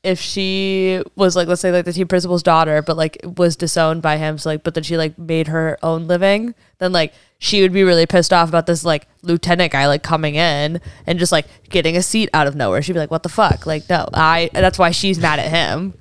if 0.02 0.18
she 0.18 1.00
was 1.14 1.37
like 1.37 1.47
let's 1.47 1.61
say 1.61 1.71
like 1.71 1.85
the 1.85 1.92
team 1.92 2.09
principal's 2.09 2.42
daughter, 2.42 2.82
but 2.82 2.97
like 2.97 3.18
was 3.37 3.54
disowned 3.54 4.02
by 4.02 4.16
him, 4.16 4.38
so 4.38 4.49
like 4.50 4.64
but 4.64 4.75
then 4.75 4.82
she 4.82 4.97
like 4.97 5.16
made 5.18 5.49
her 5.49 5.78
own 5.82 6.09
living, 6.09 6.54
then 6.78 6.90
like 6.92 7.12
she 7.38 7.62
would 7.62 7.73
be 7.73 7.85
really 7.85 8.06
pissed 8.06 8.32
off 8.32 8.49
about 8.49 8.66
this 8.66 8.85
like 8.85 9.06
lieutenant 9.23 9.73
guy 9.73 9.87
like 9.87 10.02
coming 10.02 10.35
in 10.35 10.80
and 11.06 11.18
just 11.18 11.32
like 11.32 11.47
getting 11.68 11.97
a 11.97 12.02
seat 12.02 12.28
out 12.32 12.47
of 12.47 12.56
nowhere. 12.56 12.82
She'd 12.82 12.94
be 12.94 12.99
like, 12.99 13.11
What 13.11 13.23
the 13.23 13.28
fuck? 13.28 13.66
Like, 13.66 13.88
no, 13.88 14.09
I 14.12 14.50
that's 14.52 14.78
why 14.78 14.90
she's 14.90 15.18
mad 15.21 15.38
at 15.38 15.50
him. 15.50 15.94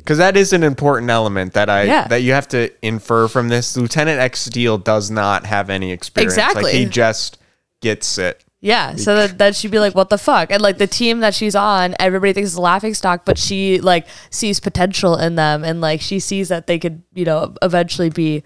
Because 0.00 0.18
that 0.18 0.36
is 0.36 0.52
an 0.52 0.62
important 0.62 1.10
element 1.10 1.52
that 1.54 1.70
I 1.70 1.84
Yeah. 1.84 2.08
that 2.08 2.22
you 2.22 2.32
have 2.32 2.48
to 2.48 2.70
infer 2.82 3.28
from 3.28 3.48
this. 3.48 3.76
Lieutenant 3.76 4.20
X 4.20 4.40
Steele 4.40 4.78
does 4.78 5.10
not 5.10 5.46
have 5.46 5.70
any 5.70 5.92
experience. 5.92 6.36
Like 6.36 6.46
Exactly. 6.48 6.72
he 6.72 6.84
just 6.86 7.38
gets 7.80 8.18
it. 8.18 8.44
Yeah, 8.62 8.96
so 8.96 9.14
that, 9.16 9.38
that 9.38 9.56
she'd 9.56 9.70
be 9.70 9.78
like, 9.78 9.94
"What 9.94 10.10
the 10.10 10.18
fuck?" 10.18 10.52
And 10.52 10.60
like 10.60 10.76
the 10.76 10.86
team 10.86 11.20
that 11.20 11.34
she's 11.34 11.54
on, 11.54 11.94
everybody 11.98 12.34
thinks 12.34 12.50
is 12.50 12.56
a 12.56 12.60
laughing 12.60 12.92
stock, 12.92 13.24
but 13.24 13.38
she 13.38 13.80
like 13.80 14.06
sees 14.28 14.60
potential 14.60 15.16
in 15.16 15.34
them, 15.36 15.64
and 15.64 15.80
like 15.80 16.02
she 16.02 16.20
sees 16.20 16.48
that 16.50 16.66
they 16.66 16.78
could, 16.78 17.02
you 17.14 17.24
know, 17.24 17.54
eventually 17.62 18.10
be 18.10 18.42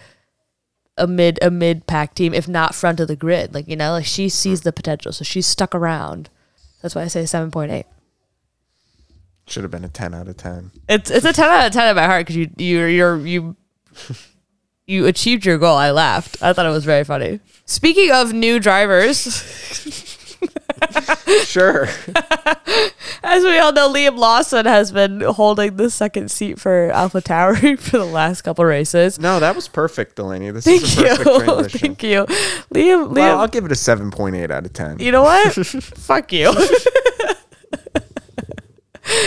a 0.97 1.09
mid 1.09 1.41
a 1.43 1.51
mid 1.51 1.89
pack 1.89 2.15
team, 2.15 2.33
if 2.33 2.47
not 2.47 2.77
front 2.77 3.01
of 3.01 3.09
the 3.09 3.17
grid. 3.17 3.53
Like 3.55 3.67
you 3.67 3.75
know, 3.75 3.91
like 3.91 4.05
she 4.07 4.29
sees 4.29 4.61
the 4.61 4.73
potential, 4.73 5.11
so 5.13 5.25
she's 5.25 5.49
stuck 5.49 5.75
around. 5.75 6.31
That's 6.81 6.95
why 6.95 7.03
I 7.03 7.09
say 7.09 7.27
seven 7.27 7.51
point 7.51 7.73
eight. 7.73 7.87
Should 9.47 9.63
have 9.65 9.71
been 9.71 9.85
a 9.85 9.89
ten 9.89 10.15
out 10.15 10.27
of 10.29 10.37
ten. 10.37 10.71
It's 10.89 11.11
it's 11.11 11.25
a 11.27 11.33
ten 11.33 11.49
out 11.51 11.67
of 11.67 11.73
ten 11.73 11.89
in 11.91 11.97
my 11.97 12.07
heart 12.07 12.21
because 12.27 12.37
you 12.37 12.51
you 12.57 12.85
you're 12.87 13.27
you 13.27 13.57
you 14.87 15.07
achieved 15.07 15.45
your 15.45 15.59
goal. 15.59 15.77
I 15.77 15.91
laughed. 15.91 16.43
I 16.43 16.53
thought 16.53 16.67
it 16.67 16.71
was 16.71 16.85
very 16.85 17.05
funny. 17.05 17.41
Speaking 17.67 18.11
of 18.11 18.33
new 18.33 18.59
drivers. 18.61 20.03
Sure. 21.45 21.85
As 23.23 23.43
we 23.45 23.59
all 23.59 23.73
know, 23.73 23.89
Liam 23.91 24.19
Lawson 24.19 24.67
has 24.67 24.93
been 24.93 25.21
holding 25.23 25.77
the 25.77 25.89
second 25.89 26.31
seat 26.31 26.61
for 26.61 26.91
Alpha 26.91 27.23
Tauri 27.23 27.79
for 27.79 27.99
the 27.99 28.05
last 28.05 28.43
couple 28.43 28.65
races. 28.65 29.19
no, 29.19 29.41
that 29.41 29.55
was 29.57 29.67
perfect, 29.69 30.17
Delaney. 30.17 30.51
This 30.51 30.65
Thank 30.65 30.83
is 30.83 30.99
a 30.99 31.03
perfect 31.03 31.25
you. 31.27 31.45
transition. 31.45 31.81
Thank 31.81 32.03
you. 32.03 32.25
Liam, 32.27 33.09
Liam, 33.09 33.15
Well, 33.15 33.41
I'll 33.41 33.49
give 33.49 33.65
it 33.65 33.73
a 33.73 33.77
seven 33.77 34.11
point 34.11 34.37
eight 34.37 34.51
out 34.51 34.67
of 34.67 34.73
ten. 34.73 34.99
you 34.99 35.13
know 35.13 35.23
what? 35.23 35.53
Fuck 35.55 36.33
you. 36.33 36.53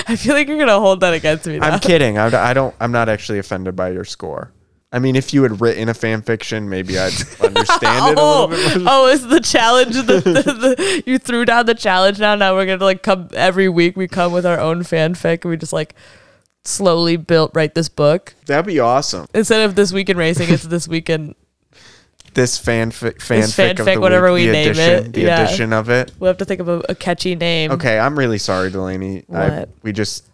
I 0.08 0.15
feel 0.15 0.34
like 0.34 0.48
you're 0.48 0.58
going 0.58 0.67
to 0.67 0.80
hold 0.80 1.02
that 1.02 1.13
against 1.13 1.46
me 1.48 1.60
now. 1.60 1.70
I'm 1.72 1.80
kidding. 1.80 2.17
I, 2.17 2.28
I 2.50 2.54
don't. 2.54 2.74
I'm 2.80 2.91
not 2.91 3.10
actually 3.10 3.39
offended 3.39 3.76
by 3.76 3.89
your 3.91 4.06
score. 4.06 4.52
I 4.91 5.00
mean, 5.00 5.17
if 5.17 5.34
you 5.34 5.43
had 5.43 5.60
written 5.60 5.89
a 5.89 5.93
fan 5.93 6.22
fiction, 6.22 6.70
maybe 6.70 6.98
I'd 6.98 7.12
understand 7.41 8.12
it 8.12 8.17
a 8.17 8.22
Oh, 8.22 8.46
little 8.46 8.48
bit 8.48 8.82
more. 8.84 8.93
oh, 8.93 9.08
is 9.08 9.28
the 9.28 9.41
challenge 9.41 9.96
the, 9.96 10.22
the, 10.22 10.32
the 10.78 11.04
you 11.06 11.17
threw 11.20 11.43
down 11.43 11.65
the 11.65 11.76
challenge 11.76 12.20
now? 12.20 12.36
Now 12.36 12.56
we're 12.56 12.65
gonna 12.65 12.84
like 12.86 13.04
come 13.04 13.28
every 13.34 13.67
week. 13.67 13.98
We 13.98 14.08
come 14.08 14.32
with 14.32 14.46
our 14.46 14.58
own 14.60 14.84
fanfic 14.84 15.43
and 15.43 15.52
we 15.52 15.58
just 15.58 15.74
like 15.74 15.93
slowly 16.63 17.17
built 17.17 17.52
write 17.54 17.76
this 17.76 17.88
book 17.89 18.34
That'd 18.46 18.65
be 18.65 18.80
awesome. 18.80 19.28
instead 19.34 19.62
of 19.70 19.76
this 19.76 19.91
week 19.91 20.10
in 20.10 20.15
racing. 20.17 20.54
It's 20.54 20.63
this 20.63 20.88
weekend 20.88 21.30
in 21.32 21.36
This 22.34 22.60
fanfic, 22.60 23.16
fanfic, 23.16 23.74
fanfic, 23.74 23.80
of 23.80 23.86
the 23.86 24.00
whatever 24.00 24.32
week, 24.32 24.48
we 24.48 24.52
name 24.52 24.72
edition, 24.72 25.06
it, 25.06 25.13
the 25.13 25.22
yeah. 25.22 25.44
edition 25.44 25.74
of 25.74 25.90
it. 25.90 26.12
We'll 26.20 26.30
have 26.30 26.38
to 26.38 26.46
think 26.46 26.62
of 26.62 26.68
a, 26.68 26.84
a 26.90 26.96
catchy 26.96 27.36
name. 27.36 27.72
Okay, 27.72 27.98
I'm 27.98 28.18
really 28.18 28.38
sorry, 28.38 28.70
Delaney. 28.70 29.26
I, 29.34 29.50
What? 29.50 29.70
we 29.84 29.92
just 29.92 30.28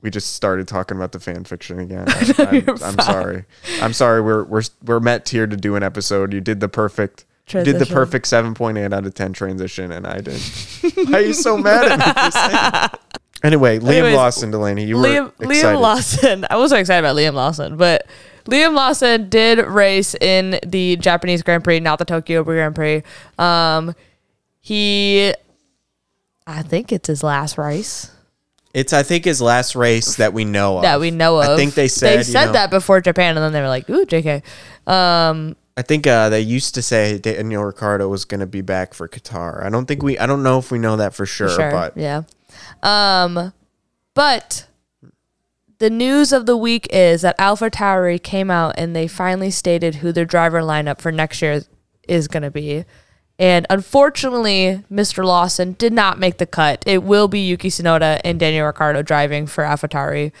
we 0.00 0.10
just 0.10 0.34
started 0.34 0.68
talking 0.68 0.96
about 0.96 1.12
the 1.12 1.20
fan 1.20 1.44
fiction 1.44 1.78
again. 1.78 2.04
I, 2.08 2.64
am 2.66 2.82
I'm 2.82 2.98
sorry. 2.98 3.44
I'm 3.80 3.92
sorry. 3.92 4.20
We're 4.20 4.44
we're 4.44 4.62
we're 4.84 5.00
met 5.00 5.28
here 5.28 5.46
to 5.46 5.56
do 5.56 5.76
an 5.76 5.82
episode. 5.82 6.32
You 6.32 6.40
did 6.40 6.60
the 6.60 6.68
perfect. 6.68 7.24
Did 7.48 7.78
the 7.78 7.86
perfect 7.86 8.26
7.8 8.26 8.92
out 8.92 9.06
of 9.06 9.14
10 9.14 9.32
transition, 9.32 9.92
and 9.92 10.04
I 10.04 10.20
did. 10.20 10.40
Why 11.08 11.18
are 11.18 11.20
you 11.20 11.32
so 11.32 11.56
mad 11.56 11.92
at 11.92 11.98
me 11.98 12.04
for 12.04 12.30
saying 12.32 12.50
that? 12.50 13.00
Anyway, 13.44 13.78
Liam 13.78 13.88
Anyways, 13.88 14.16
Lawson, 14.16 14.50
Delaney, 14.50 14.84
you 14.84 14.96
Liam 14.96 15.32
were 15.38 15.46
Liam. 15.46 15.80
Lawson. 15.80 16.44
I 16.50 16.56
wasn't 16.56 16.80
excited 16.80 17.06
about 17.06 17.14
Liam 17.14 17.34
Lawson, 17.34 17.76
but 17.76 18.06
Liam 18.46 18.74
Lawson 18.74 19.28
did 19.28 19.58
race 19.66 20.14
in 20.14 20.58
the 20.64 20.96
Japanese 20.96 21.42
Grand 21.42 21.64
Prix, 21.64 21.80
not 21.80 21.98
the 21.98 22.04
Tokyo 22.04 22.42
Grand 22.44 22.74
Prix. 22.74 23.02
Um, 23.38 23.94
he, 24.60 25.32
I 26.46 26.62
think 26.62 26.92
it's 26.92 27.08
his 27.08 27.22
last 27.22 27.58
race 27.58 28.10
It's 28.74 28.92
I 28.92 29.02
think 29.02 29.24
his 29.24 29.40
last 29.40 29.74
race 29.76 30.16
that 30.16 30.32
we 30.32 30.44
know 30.44 30.76
of. 30.78 30.82
that 30.82 31.00
we 31.00 31.10
know 31.10 31.38
of. 31.40 31.48
I 31.48 31.56
think 31.56 31.74
they 31.74 31.88
said 31.88 32.12
they 32.12 32.16
you 32.18 32.22
said 32.24 32.46
know- 32.46 32.52
that 32.52 32.70
before 32.70 33.00
Japan, 33.00 33.36
and 33.36 33.44
then 33.44 33.52
they 33.52 33.60
were 33.60 33.68
like, 33.68 33.88
"Ooh, 33.90 34.04
Jk." 34.06 34.42
Um, 34.86 35.56
I 35.76 35.82
think 35.82 36.06
uh, 36.06 36.28
they 36.30 36.40
used 36.40 36.74
to 36.76 36.82
say 36.82 37.18
Daniel 37.18 37.62
Ricciardo 37.64 38.08
was 38.08 38.24
going 38.24 38.40
to 38.40 38.46
be 38.46 38.60
back 38.62 38.94
for 38.94 39.08
Qatar. 39.08 39.62
I 39.64 39.68
don't 39.68 39.86
think 39.86 40.02
we. 40.02 40.18
I 40.18 40.26
don't 40.26 40.42
know 40.42 40.58
if 40.58 40.70
we 40.70 40.78
know 40.78 40.96
that 40.96 41.14
for 41.14 41.26
sure, 41.26 41.48
sure, 41.50 41.70
but 41.70 41.96
yeah. 41.96 42.22
Um, 42.82 43.52
but 44.14 44.66
the 45.78 45.90
news 45.90 46.32
of 46.32 46.46
the 46.46 46.56
week 46.56 46.86
is 46.90 47.22
that 47.22 47.34
Alpha 47.38 47.70
Tauri 47.70 48.22
came 48.22 48.50
out 48.50 48.74
and 48.78 48.94
they 48.94 49.06
finally 49.06 49.50
stated 49.50 49.96
who 49.96 50.12
their 50.12 50.24
driver 50.24 50.60
lineup 50.60 51.00
for 51.00 51.12
next 51.12 51.42
year 51.42 51.62
is 52.08 52.28
going 52.28 52.42
to 52.42 52.50
be. 52.50 52.84
And 53.38 53.66
unfortunately, 53.68 54.82
Mr. 54.90 55.24
Lawson 55.24 55.74
did 55.74 55.92
not 55.92 56.18
make 56.18 56.38
the 56.38 56.46
cut. 56.46 56.82
It 56.86 57.02
will 57.02 57.28
be 57.28 57.40
Yuki 57.40 57.68
Tsunoda 57.68 58.20
and 58.24 58.40
Daniel 58.40 58.66
Ricciardo 58.66 59.02
driving 59.02 59.46
for 59.46 59.62
AlphaTauri. 59.64 60.32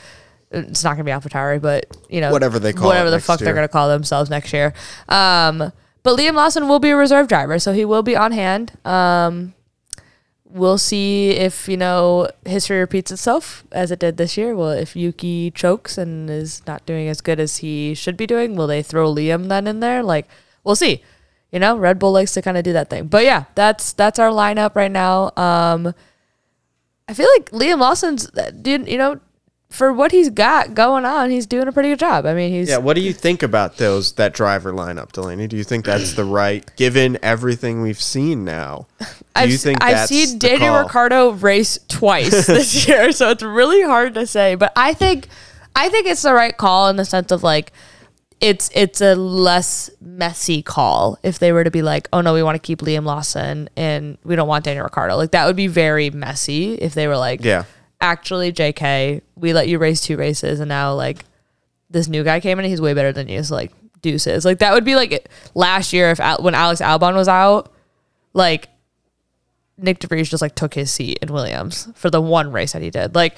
It's 0.50 0.82
not 0.82 0.96
going 0.96 1.04
to 1.04 1.04
be 1.04 1.10
AlphaTauri, 1.10 1.60
but 1.60 1.94
you 2.08 2.20
know 2.20 2.30
Whatever 2.30 2.58
they 2.58 2.72
call 2.72 2.88
whatever 2.88 3.10
the 3.10 3.20
fuck 3.20 3.40
they're 3.40 3.52
going 3.52 3.66
to 3.66 3.72
call 3.72 3.88
themselves 3.88 4.30
next 4.30 4.52
year. 4.52 4.72
Um, 5.08 5.72
but 6.02 6.16
Liam 6.16 6.34
Lawson 6.34 6.68
will 6.68 6.78
be 6.78 6.90
a 6.90 6.96
reserve 6.96 7.28
driver, 7.28 7.58
so 7.58 7.72
he 7.72 7.84
will 7.84 8.04
be 8.04 8.16
on 8.16 8.32
hand. 8.32 8.78
Um, 8.86 9.54
we'll 10.50 10.78
see 10.78 11.30
if 11.30 11.68
you 11.68 11.76
know 11.76 12.28
history 12.44 12.78
repeats 12.78 13.10
itself 13.10 13.64
as 13.72 13.90
it 13.90 13.98
did 13.98 14.16
this 14.16 14.36
year. 14.36 14.54
Well, 14.54 14.70
if 14.70 14.96
Yuki 14.96 15.50
chokes 15.50 15.98
and 15.98 16.30
is 16.30 16.66
not 16.66 16.86
doing 16.86 17.08
as 17.08 17.20
good 17.20 17.40
as 17.40 17.58
he 17.58 17.94
should 17.94 18.16
be 18.16 18.26
doing, 18.26 18.56
will 18.56 18.66
they 18.66 18.82
throw 18.82 19.12
Liam 19.12 19.48
then 19.48 19.66
in 19.66 19.80
there? 19.80 20.02
Like, 20.02 20.28
we'll 20.64 20.76
see. 20.76 21.02
You 21.52 21.60
know, 21.60 21.76
Red 21.76 21.98
Bull 21.98 22.12
likes 22.12 22.34
to 22.34 22.42
kind 22.42 22.56
of 22.56 22.64
do 22.64 22.72
that 22.72 22.90
thing. 22.90 23.06
But 23.06 23.24
yeah, 23.24 23.44
that's 23.54 23.92
that's 23.92 24.18
our 24.18 24.30
lineup 24.30 24.74
right 24.74 24.90
now. 24.90 25.32
Um, 25.36 25.94
I 27.08 27.14
feel 27.14 27.28
like 27.36 27.50
Liam 27.50 27.78
Lawson's, 27.78 28.28
dude. 28.62 28.88
You 28.88 28.98
know, 28.98 29.20
for 29.68 29.92
what 29.92 30.12
he's 30.12 30.30
got 30.30 30.74
going 30.74 31.04
on, 31.04 31.30
he's 31.30 31.46
doing 31.46 31.68
a 31.68 31.72
pretty 31.72 31.90
good 31.90 31.98
job. 31.98 32.24
I 32.24 32.34
mean, 32.34 32.52
he's 32.52 32.68
yeah. 32.68 32.78
What 32.78 32.94
do 32.94 33.02
you 33.02 33.12
think 33.12 33.42
about 33.42 33.76
those 33.76 34.12
that 34.12 34.32
driver 34.32 34.72
lineup, 34.72 35.12
Delaney? 35.12 35.46
Do 35.46 35.56
you 35.56 35.64
think 35.64 35.84
that's 35.84 36.14
the 36.14 36.24
right, 36.24 36.64
given 36.76 37.18
everything 37.22 37.82
we've 37.82 38.00
seen 38.00 38.44
now? 38.44 38.86
Do 39.00 39.06
I've, 39.34 39.50
you 39.50 39.58
think 39.58 39.82
I've 39.82 40.08
seen 40.08 40.38
Daniel 40.38 40.74
call? 40.74 40.82
Ricciardo 40.84 41.30
race 41.32 41.78
twice 41.88 42.46
this 42.46 42.86
year, 42.86 43.12
so 43.12 43.30
it's 43.30 43.42
really 43.42 43.82
hard 43.82 44.14
to 44.14 44.26
say. 44.26 44.54
But 44.54 44.72
I 44.76 44.94
think 44.94 45.28
I 45.74 45.88
think 45.88 46.06
it's 46.06 46.22
the 46.22 46.32
right 46.32 46.56
call 46.56 46.88
in 46.88 46.96
the 46.96 47.04
sense 47.04 47.32
of 47.32 47.42
like 47.42 47.72
it's 48.40 48.70
it's 48.74 49.00
a 49.00 49.14
less 49.14 49.90
messy 50.00 50.62
call 50.62 51.18
if 51.22 51.38
they 51.38 51.52
were 51.52 51.64
to 51.64 51.70
be 51.70 51.82
like, 51.82 52.08
oh 52.12 52.20
no, 52.20 52.34
we 52.34 52.42
want 52.42 52.54
to 52.54 52.64
keep 52.64 52.80
Liam 52.80 53.04
Lawson 53.04 53.68
and 53.76 54.18
we 54.24 54.36
don't 54.36 54.48
want 54.48 54.64
Daniel 54.64 54.84
Ricciardo. 54.84 55.16
Like 55.16 55.30
that 55.32 55.46
would 55.46 55.56
be 55.56 55.66
very 55.66 56.10
messy 56.10 56.74
if 56.74 56.94
they 56.94 57.08
were 57.08 57.16
like, 57.16 57.42
Yeah. 57.42 57.64
Actually, 58.00 58.52
J.K., 58.52 59.22
we 59.36 59.52
let 59.52 59.68
you 59.68 59.78
race 59.78 60.00
two 60.00 60.16
races 60.16 60.60
and 60.60 60.68
now 60.68 60.94
like 60.94 61.24
this 61.88 62.08
new 62.08 62.24
guy 62.24 62.40
came 62.40 62.58
in 62.58 62.64
and 62.64 62.70
he's 62.70 62.80
way 62.80 62.94
better 62.94 63.12
than 63.12 63.28
you. 63.28 63.42
So 63.42 63.54
like 63.54 63.72
deuces. 64.02 64.44
Like 64.44 64.58
that 64.58 64.72
would 64.72 64.84
be 64.84 64.94
like 64.94 65.28
last 65.54 65.92
year 65.92 66.10
if 66.10 66.18
when 66.40 66.54
Alex 66.54 66.80
Albon 66.80 67.14
was 67.14 67.28
out, 67.28 67.72
like 68.32 68.68
Nyck 69.80 69.98
de 69.98 70.06
Vries 70.06 70.28
just 70.28 70.42
like 70.42 70.54
took 70.54 70.74
his 70.74 70.90
seat 70.90 71.18
in 71.22 71.32
Williams 71.32 71.88
for 71.94 72.10
the 72.10 72.20
one 72.20 72.52
race 72.52 72.72
that 72.72 72.82
he 72.82 72.90
did. 72.90 73.14
Like, 73.14 73.36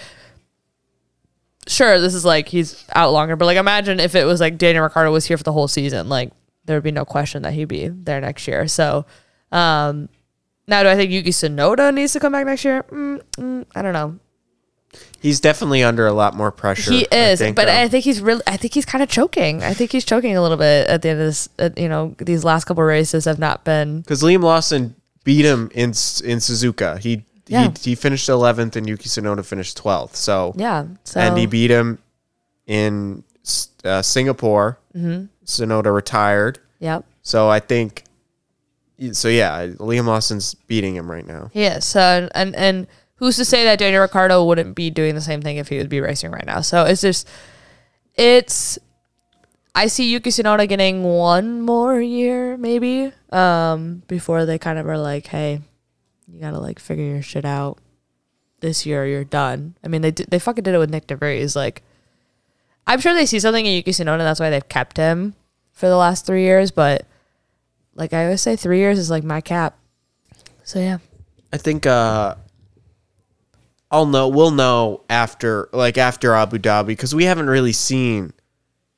sure, 1.66 2.00
this 2.00 2.14
is 2.14 2.24
like 2.24 2.48
he's 2.48 2.84
out 2.94 3.12
longer, 3.12 3.36
but 3.36 3.46
like 3.46 3.56
imagine 3.56 4.00
if 4.00 4.14
it 4.14 4.24
was 4.24 4.40
like 4.40 4.58
Daniel 4.58 4.84
Ricciardo 4.84 5.12
was 5.12 5.26
here 5.26 5.36
for 5.36 5.44
the 5.44 5.52
whole 5.52 5.68
season, 5.68 6.08
like 6.08 6.32
there 6.64 6.76
would 6.76 6.84
be 6.84 6.92
no 6.92 7.04
question 7.04 7.42
that 7.42 7.54
he'd 7.54 7.66
be 7.66 7.88
there 7.88 8.20
next 8.20 8.46
year. 8.46 8.68
So, 8.68 9.06
um, 9.50 10.08
now 10.66 10.82
do 10.82 10.88
I 10.88 10.96
think 10.96 11.10
Yuki 11.10 11.30
Tsunoda 11.30 11.92
needs 11.92 12.12
to 12.12 12.20
come 12.20 12.32
back 12.32 12.46
next 12.46 12.64
year? 12.64 12.82
Mm, 12.84 13.22
mm, 13.38 13.66
I 13.74 13.82
don't 13.82 13.94
know. 13.94 14.18
He's 15.20 15.40
definitely 15.40 15.82
under 15.82 16.06
a 16.06 16.12
lot 16.12 16.34
more 16.34 16.50
pressure. 16.52 16.92
He 16.92 17.06
I 17.10 17.30
is, 17.30 17.38
think, 17.40 17.56
but 17.56 17.68
um, 17.68 17.76
I 17.76 17.88
think 17.88 18.04
he's 18.04 18.20
really. 18.20 18.42
I 18.46 18.56
think 18.56 18.72
he's 18.74 18.84
kind 18.84 19.02
of 19.02 19.08
choking. 19.08 19.62
I 19.62 19.74
think 19.74 19.92
he's 19.92 20.04
choking 20.04 20.36
a 20.36 20.42
little 20.42 20.56
bit 20.56 20.88
at 20.88 21.02
the 21.02 21.08
end 21.10 21.20
of 21.20 21.26
this. 21.26 21.48
Uh, 21.58 21.70
you 21.76 21.88
know, 21.88 22.14
these 22.18 22.44
last 22.44 22.64
couple 22.64 22.82
races 22.84 23.24
have 23.24 23.38
not 23.38 23.64
been. 23.64 24.00
because 24.00 24.22
Liam 24.22 24.42
Lawson 24.42 24.94
beat 25.24 25.44
him 25.44 25.70
in 25.74 25.88
in 25.90 26.38
Suzuka. 26.38 26.98
He 27.00 27.24
Yeah. 27.48 27.72
he 27.82 27.90
he 27.90 27.94
finished 27.96 28.28
11th 28.28 28.76
and 28.76 28.88
Yuki 28.88 29.08
Tsunoda 29.08 29.44
finished 29.44 29.76
12th. 29.82 30.14
So 30.16 30.54
Yeah. 30.56 30.86
So 31.04 31.20
and 31.20 31.36
he 31.36 31.46
beat 31.46 31.70
him 31.70 31.98
in 32.66 33.24
uh, 33.84 34.02
Singapore. 34.02 34.78
Mm-hmm. 34.96 35.24
Tsunoda 35.44 35.92
retired. 35.94 36.60
Yep. 36.78 37.04
So 37.22 37.48
I 37.48 37.58
think. 37.60 38.04
So 39.12 39.28
yeah, 39.28 39.66
Liam 39.78 40.06
Lawson's 40.06 40.54
beating 40.54 40.96
him 40.96 41.10
right 41.10 41.26
now. 41.26 41.50
Yeah. 41.52 41.78
So 41.80 42.28
and 42.34 42.54
and 42.56 42.86
who's 43.18 43.36
to 43.36 43.44
say 43.44 43.64
that 43.64 43.78
Daniel 43.78 44.02
Ricciardo 44.02 44.44
wouldn't 44.44 44.74
be 44.74 44.90
doing 44.90 45.14
the 45.14 45.20
same 45.20 45.42
thing 45.42 45.56
if 45.56 45.68
he 45.68 45.78
would 45.78 45.88
be 45.88 46.00
racing 46.00 46.30
right 46.30 46.46
now? 46.46 46.60
So 46.60 46.84
it's 46.84 47.00
just 47.00 47.28
it's 48.14 48.78
I 49.74 49.86
see 49.86 50.10
Yuki 50.10 50.30
Tsunoda 50.30 50.68
getting 50.68 51.04
one 51.04 51.62
more 51.62 52.00
year 52.00 52.56
maybe 52.56 53.12
um 53.30 54.02
before 54.08 54.46
they 54.46 54.58
kind 54.58 54.78
of 54.78 54.88
are 54.88 54.98
like, 54.98 55.26
"Hey, 55.26 55.60
you 56.26 56.40
got 56.40 56.50
to 56.50 56.58
like 56.58 56.78
figure 56.78 57.04
your 57.04 57.22
shit 57.22 57.44
out. 57.44 57.78
This 58.60 58.86
year 58.86 59.06
you're 59.06 59.24
done." 59.24 59.76
I 59.84 59.88
mean, 59.88 60.02
they 60.02 60.10
they 60.10 60.38
fucking 60.38 60.64
did 60.64 60.74
it 60.74 60.78
with 60.78 60.90
Nyck 60.90 61.06
de 61.06 61.16
Vries 61.16 61.54
like 61.54 61.82
I'm 62.88 63.00
sure 63.00 63.12
they 63.12 63.26
see 63.26 63.38
something 63.38 63.66
in 63.66 63.74
Yuki 63.74 63.90
Tsunoda 63.90 64.18
that's 64.18 64.40
why 64.40 64.48
they've 64.48 64.68
kept 64.68 64.96
him 64.96 65.34
for 65.72 65.88
the 65.88 65.96
last 65.96 66.24
3 66.26 66.42
years, 66.42 66.70
but 66.70 67.06
like 67.94 68.14
I 68.14 68.24
always 68.24 68.40
say 68.40 68.56
3 68.56 68.78
years 68.78 68.98
is 68.98 69.10
like 69.10 69.24
my 69.24 69.42
cap. 69.42 69.78
So 70.64 70.80
yeah. 70.80 70.98
I 71.52 71.58
think 71.58 71.86
uh 71.86 72.34
I'll 73.90 74.06
know 74.06 74.28
we'll 74.28 74.50
know 74.50 75.02
after 75.08 75.68
like 75.72 75.96
after 75.98 76.34
Abu 76.34 76.58
Dhabi 76.58 76.86
because 76.88 77.14
we 77.14 77.24
haven't 77.24 77.48
really 77.48 77.72
seen 77.72 78.32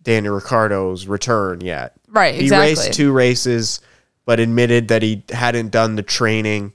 Daniel 0.02 0.34
Ricciardo's 0.34 1.06
return 1.06 1.60
yet. 1.60 1.92
Right, 2.08 2.34
He 2.34 2.42
exactly. 2.42 2.68
raced 2.70 2.92
two 2.94 3.12
races, 3.12 3.80
but 4.24 4.40
admitted 4.40 4.88
that 4.88 5.02
he 5.02 5.22
hadn't 5.30 5.70
done 5.70 5.94
the 5.96 6.02
training 6.02 6.72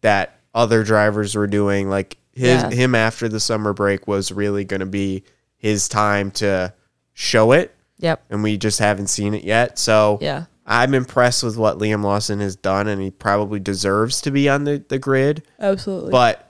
that 0.00 0.38
other 0.54 0.82
drivers 0.82 1.34
were 1.36 1.46
doing. 1.46 1.88
Like 1.88 2.16
his 2.32 2.62
Yeah. 2.62 2.70
him 2.70 2.94
after 2.94 3.28
the 3.28 3.38
summer 3.40 3.72
break 3.72 4.08
was 4.08 4.32
really 4.32 4.64
going 4.64 4.80
to 4.80 4.86
be 4.86 5.22
his 5.56 5.86
time 5.88 6.30
to 6.32 6.72
show 7.12 7.52
it, 7.52 7.74
Yep. 8.00 8.24
and 8.30 8.42
we 8.42 8.56
just 8.56 8.80
haven't 8.80 9.06
seen 9.08 9.34
it 9.34 9.44
yet. 9.44 9.78
So 9.78 10.18
Yeah. 10.20 10.46
I'm 10.66 10.94
impressed 10.94 11.42
with 11.44 11.56
what 11.56 11.78
Liam 11.78 12.02
Lawson 12.02 12.40
has 12.40 12.56
done, 12.56 12.88
and 12.88 13.00
he 13.00 13.10
probably 13.10 13.60
deserves 13.60 14.20
to 14.22 14.30
be 14.30 14.48
on 14.48 14.64
the, 14.64 14.82
the 14.88 14.98
grid. 14.98 15.42
Absolutely. 15.60 16.10
But 16.10 16.48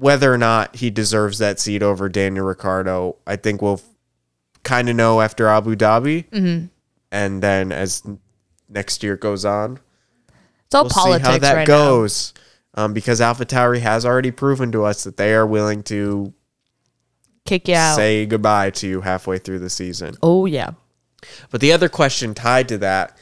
whether 0.00 0.32
or 0.32 0.38
not 0.38 0.76
he 0.76 0.88
deserves 0.88 1.38
that 1.38 1.60
seat 1.60 1.82
over 1.82 2.08
Daniel 2.08 2.46
Ricciardo, 2.46 3.16
I 3.26 3.36
think 3.36 3.60
we'll 3.60 3.82
kind 4.62 4.88
of 4.88 4.96
know 4.96 5.20
after 5.20 5.46
Abu 5.46 5.76
Dhabi. 5.76 6.26
Mm-hmm. 6.30 6.66
And 7.12 7.42
then 7.42 7.70
as 7.70 8.02
next 8.66 9.02
year 9.02 9.16
goes 9.18 9.44
on, 9.44 9.78
it's 10.64 10.74
all 10.74 10.84
we'll 10.84 10.90
politics 10.90 11.26
see 11.26 11.32
how 11.32 11.38
that 11.38 11.54
right 11.54 11.66
goes. 11.66 12.32
Um, 12.74 12.94
because 12.94 13.20
AlphaTauri 13.20 13.80
has 13.80 14.06
already 14.06 14.30
proven 14.30 14.72
to 14.72 14.84
us 14.84 15.04
that 15.04 15.18
they 15.18 15.34
are 15.34 15.46
willing 15.46 15.82
to. 15.84 16.32
Kick 17.44 17.68
you 17.68 17.74
out. 17.74 17.96
say 17.96 18.24
goodbye 18.26 18.70
to 18.70 18.86
you 18.86 19.00
halfway 19.02 19.38
through 19.38 19.58
the 19.58 19.70
season. 19.70 20.14
oh 20.22 20.46
yeah. 20.46 20.70
But 21.50 21.60
the 21.60 21.72
other 21.72 21.90
question 21.90 22.32
tied 22.32 22.68
to 22.68 22.78
that, 22.78 23.18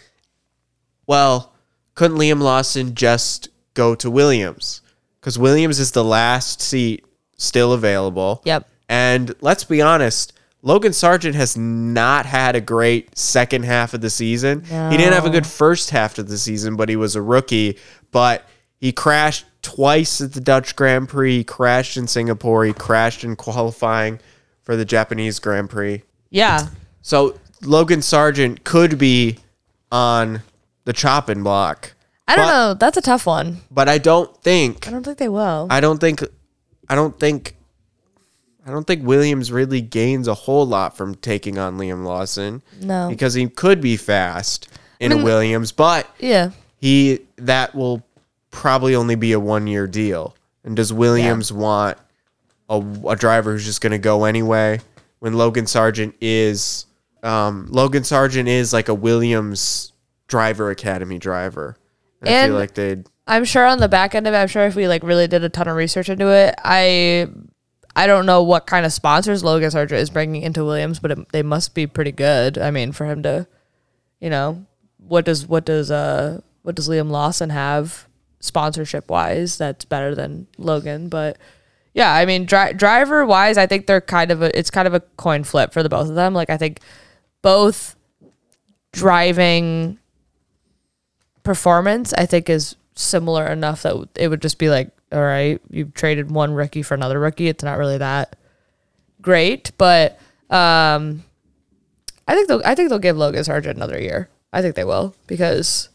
well, 1.07 1.55
couldn't 1.95 2.19
Liam 2.19 2.41
Lawson 2.41 2.95
just 2.95 3.49
go 3.75 3.97
to 3.97 4.09
Williams? 4.11 4.83
Because 5.29 5.39
Williams 5.39 5.79
is 5.79 5.91
the 5.91 6.03
last 6.03 6.63
seat 6.63 7.05
still 7.37 7.75
available. 7.75 8.41
Yep. 8.47 8.67
And 8.89 9.35
let's 9.43 9.63
be 9.63 9.83
honest, 9.83 10.33
Logan 10.63 10.95
Sargent 10.95 11.35
has 11.35 11.55
not 11.55 12.25
had 12.25 12.57
a 12.57 12.63
great 12.63 13.19
second 13.19 13.67
half 13.67 13.93
of 13.93 14.01
the 14.01 14.09
season. 14.09 14.63
He 14.65 14.97
didn't 14.97 15.13
have 15.13 15.27
a 15.27 15.31
good 15.31 15.47
first 15.47 15.91
half 15.91 16.17
of 16.17 16.29
the 16.29 16.39
season, 16.39 16.77
but 16.77 16.89
he 16.89 16.97
was 16.97 17.15
a 17.15 17.21
rookie. 17.21 17.77
But 18.11 18.49
he 18.79 18.91
crashed 18.91 19.45
twice 19.61 20.23
at 20.23 20.33
the 20.33 20.41
Dutch 20.41 20.75
Grand 20.75 21.11
Prix. 21.11 21.37
He 21.37 21.45
crashed 21.45 21.99
in 21.99 22.07
Singapore. 22.07 22.65
He 22.65 22.73
crashed 22.73 23.23
in 23.23 23.37
qualifying 23.37 24.21
for 24.63 24.77
the 24.77 24.87
Japanese 24.87 25.39
Grand 25.41 25.69
Prix. 25.69 26.05
Yeah. 26.31 26.69
So 27.03 27.39
Logan 27.61 28.01
Sargent 28.01 28.65
could 28.65 28.97
be 28.97 29.37
on 29.93 30.41
the 30.87 30.95
chopping 30.95 31.43
block. 31.43 31.93
I 32.29 32.37
don't 32.37 32.47
But- 32.47 32.51
know. 32.53 32.75
That's 32.75 32.97
a 32.97 33.03
tough 33.03 33.27
one. 33.27 33.63
But 33.71 33.89
I 33.89 33.99
don't 33.99 34.35
think 34.43 34.87
I 34.87 34.91
don't 34.91 35.03
think 35.03 35.19
they 35.19 35.29
will. 35.29 35.67
I 35.71 35.81
don't 35.81 35.99
think 35.99 36.23
I 36.89 36.95
don't 36.95 37.19
think 37.19 37.57
I 38.67 38.71
don't 38.71 38.87
think 38.87 39.05
Williams 39.07 39.51
really 39.51 39.81
gains 39.81 40.29
a 40.29 40.35
whole 40.35 40.67
lot 40.67 40.95
from 40.95 41.15
taking 41.15 41.59
on 41.59 41.79
Liam 41.79 42.05
Lawson. 42.05 42.63
No. 42.81 43.09
Because 43.09 43.33
he 43.33 43.49
could 43.49 43.81
be 43.81 43.97
fast 43.97 44.69
in 45.01 45.11
a 45.11 45.17
Williams, 45.17 45.73
but 45.73 46.07
yeah. 46.19 46.51
he 46.77 47.21
that 47.37 47.75
will 47.75 48.03
probably 48.51 48.95
only 48.95 49.15
be 49.15 49.33
a 49.33 49.41
one 49.41 49.67
year 49.67 49.87
deal. 49.87 50.37
And 50.65 50.77
does 50.77 50.93
Williams 50.93 51.51
want 51.51 51.97
a, 52.69 52.85
a 53.09 53.17
driver 53.17 53.53
who's 53.53 53.65
just 53.65 53.81
going 53.81 53.93
to 53.93 53.99
go 53.99 54.25
anyway? 54.25 54.81
When 55.21 55.33
Logan 55.33 55.67
Sargent 55.67 56.15
is 56.21 56.85
um, 57.23 57.69
Logan 57.71 58.05
Sargent 58.05 58.49
is 58.49 58.73
like 58.73 58.89
a 58.89 58.95
Williams 58.95 59.93
driver 60.27 60.71
academy 60.71 61.19
driver. 61.19 61.77
I 62.23 62.29
And- 62.31 62.51
feel 62.53 62.59
like 62.59 62.75
they'd 62.75 63.07
I'm 63.27 63.45
sure 63.45 63.67
on 63.67 63.79
the 63.79 63.89
back 63.89 64.15
end 64.15 64.27
of 64.27 64.33
it, 64.33 64.39
I'm 64.39 64.49
sure 64.49 64.65
if 64.67 64.75
we 64.75 64.89
like 64.89 65.03
really 65.03 65.29
did 65.29 65.45
a 65.45 65.51
ton 65.51 65.69
of 65.69 65.77
research 65.77 66.09
into 66.09 66.29
it, 66.29 66.55
I 66.65 67.29
I 67.95 68.07
don't 68.07 68.25
know 68.27 68.43
what 68.43 68.67
kind 68.67 68.87
of 68.87 68.93
sponsors 68.93 69.45
Logan 69.45 69.71
Sargent 69.71 70.01
is 70.01 70.09
bringing 70.09 70.43
into 70.43 70.65
Williams, 70.65 70.99
but 70.99 71.11
it, 71.11 71.33
they 71.33 71.43
must 71.43 71.75
be 71.75 71.87
pretty 71.87 72.13
good. 72.13 72.57
I 72.57 72.71
mean, 72.71 72.93
for 72.93 73.05
him 73.07 73.23
to, 73.25 73.47
you 74.21 74.31
know, 74.31 74.65
what 74.97 75.25
does 75.27 75.47
what 75.47 75.65
does 75.67 75.91
uh 75.91 76.41
what 76.63 76.75
does 76.75 76.89
Liam 76.89 77.11
Lawson 77.11 77.51
have 77.51 78.07
sponsorship 78.41 79.11
wise 79.11 79.59
that's 79.59 79.85
better 79.85 80.15
than 80.15 80.47
Logan? 80.57 81.09
But 81.09 81.37
yeah, 81.93 82.15
I 82.15 82.25
mean, 82.25 82.47
dri- 82.47 82.73
driver 82.73 83.27
wise, 83.27 83.59
I 83.59 83.67
think 83.67 83.87
they're 83.87 84.01
kind 84.01 84.31
of 84.31 84.41
a 84.41 84.57
it's 84.59 84.71
kind 84.71 84.87
of 84.89 84.95
a 84.95 85.01
coin 85.19 85.45
flip 85.45 85.73
for 85.75 85.83
the 85.83 85.89
both 85.91 86.09
of 86.09 86.15
them. 86.15 86.33
Like 86.33 86.49
I 86.49 86.57
think 86.57 86.81
both 87.43 87.95
driving 88.93 89.99
performance, 91.49 92.13
I 92.13 92.27
think, 92.27 92.51
is 92.51 92.77
similar 92.95 93.47
enough 93.47 93.81
that 93.83 94.07
it 94.17 94.29
would 94.29 94.43
just 94.43 94.59
be 94.59 94.69
like, 94.69 94.91
all 95.11 95.23
right, 95.23 95.59
you've 95.71 95.95
traded 95.95 96.31
one 96.31 96.53
rookie 96.53 96.83
for 96.83 96.93
another 96.93 97.19
rookie. 97.19 97.49
It's 97.49 97.65
not 97.65 97.79
really 97.79 97.97
that 97.97 98.37
great, 99.23 99.73
but 99.79 100.21
um, 100.51 101.25
I 102.27 102.35
think 102.35 102.49
they'll 102.49 102.61
I 102.67 102.75
think 102.75 102.91
they'll 102.91 102.99
give 102.99 103.17
Logan 103.17 103.45
Sargent 103.45 103.77
another 103.77 103.99
year. 103.99 104.29
I 104.53 104.61
think 104.61 104.75
they 104.75 104.85
will 104.85 105.15
because 105.27 105.89